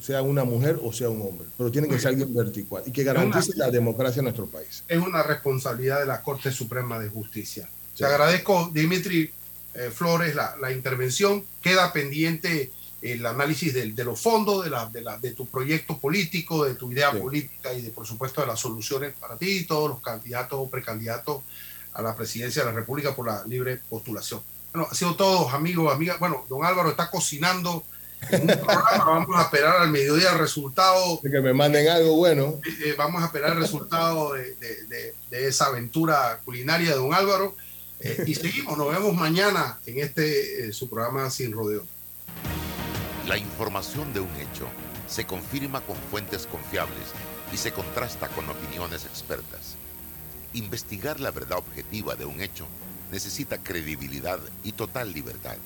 sea 0.00 0.20
una 0.20 0.44
mujer 0.44 0.78
o 0.82 0.92
sea 0.92 1.08
un 1.08 1.22
hombre, 1.22 1.48
pero 1.56 1.72
tiene 1.72 1.88
que 1.88 1.98
ser 1.98 2.08
alguien 2.08 2.32
vertical 2.34 2.82
y 2.84 2.92
que 2.92 3.02
garantice 3.02 3.52
una, 3.56 3.66
la 3.66 3.72
democracia 3.72 4.20
en 4.20 4.24
nuestro 4.24 4.46
país. 4.46 4.84
Es 4.86 4.98
una 4.98 5.22
responsabilidad 5.22 6.00
de 6.00 6.06
la 6.06 6.22
Corte 6.22 6.52
Suprema 6.52 6.98
de 6.98 7.08
Justicia. 7.08 7.66
Sí. 7.94 8.00
Te 8.00 8.04
agradezco, 8.04 8.70
Dimitri 8.74 9.30
eh, 9.74 9.90
Flores, 9.92 10.34
la, 10.34 10.54
la, 10.60 10.70
intervención. 10.70 11.44
Queda 11.62 11.94
pendiente 11.94 12.70
el 13.12 13.24
análisis 13.26 13.72
de, 13.74 13.92
de 13.92 14.04
los 14.04 14.20
fondos, 14.20 14.64
de, 14.64 14.70
la, 14.70 14.86
de, 14.86 15.00
la, 15.00 15.18
de, 15.18 15.32
tu 15.32 15.46
proyecto 15.46 15.98
político, 15.98 16.64
de 16.64 16.74
tu 16.74 16.90
idea 16.90 17.12
sí. 17.12 17.18
política 17.18 17.72
y 17.72 17.82
de, 17.82 17.90
por 17.90 18.06
supuesto, 18.06 18.40
de 18.40 18.46
las 18.46 18.60
soluciones 18.60 19.14
para 19.18 19.36
ti 19.36 19.58
y 19.58 19.64
todos 19.64 19.88
los 19.88 20.00
candidatos 20.00 20.58
o 20.60 20.70
precandidatos 20.70 21.42
a 21.92 22.02
la 22.02 22.14
presidencia 22.14 22.62
de 22.62 22.70
la 22.70 22.74
República 22.74 23.14
por 23.14 23.26
la 23.26 23.44
libre 23.46 23.76
postulación. 23.88 24.40
Bueno, 24.72 24.88
ha 24.90 24.94
sido 24.94 25.16
todo, 25.16 25.48
amigos, 25.50 25.92
amigas. 25.92 26.18
Bueno, 26.18 26.44
don 26.48 26.64
Álvaro 26.64 26.90
está 26.90 27.10
cocinando 27.10 27.84
en 28.30 28.42
un 28.42 28.46
programa. 28.48 29.04
Vamos 29.06 29.36
a 29.36 29.42
esperar 29.42 29.76
al 29.80 29.90
mediodía 29.90 30.32
el 30.32 30.38
resultado. 30.38 31.20
De 31.22 31.30
que 31.30 31.40
me 31.40 31.54
manden 31.54 31.88
algo 31.88 32.16
bueno. 32.16 32.60
Eh, 32.84 32.94
vamos 32.96 33.22
a 33.22 33.26
esperar 33.26 33.52
el 33.52 33.60
resultado 33.60 34.34
de, 34.34 35.14
esa 35.30 35.66
aventura 35.66 36.40
culinaria 36.44 36.90
de 36.90 36.96
don 36.96 37.14
Álvaro. 37.14 37.56
Eh, 38.00 38.24
y 38.26 38.34
seguimos, 38.34 38.76
nos 38.76 38.90
vemos 38.90 39.14
mañana 39.14 39.78
en 39.86 40.00
este 40.00 40.66
eh, 40.68 40.72
su 40.72 40.90
programa 40.90 41.30
Sin 41.30 41.52
Rodeo. 41.52 41.84
La 43.26 43.36
información 43.36 44.12
de 44.12 44.20
un 44.20 44.30
hecho 44.36 44.68
se 45.08 45.26
confirma 45.26 45.80
con 45.80 45.96
fuentes 45.96 46.46
confiables 46.46 47.12
y 47.52 47.56
se 47.56 47.72
contrasta 47.72 48.28
con 48.28 48.48
opiniones 48.48 49.04
expertas. 49.04 49.74
Investigar 50.52 51.18
la 51.18 51.32
verdad 51.32 51.58
objetiva 51.58 52.14
de 52.14 52.24
un 52.24 52.40
hecho 52.40 52.68
necesita 53.10 53.58
credibilidad 53.58 54.38
y 54.62 54.72
total 54.72 55.12
libertad. 55.12 55.56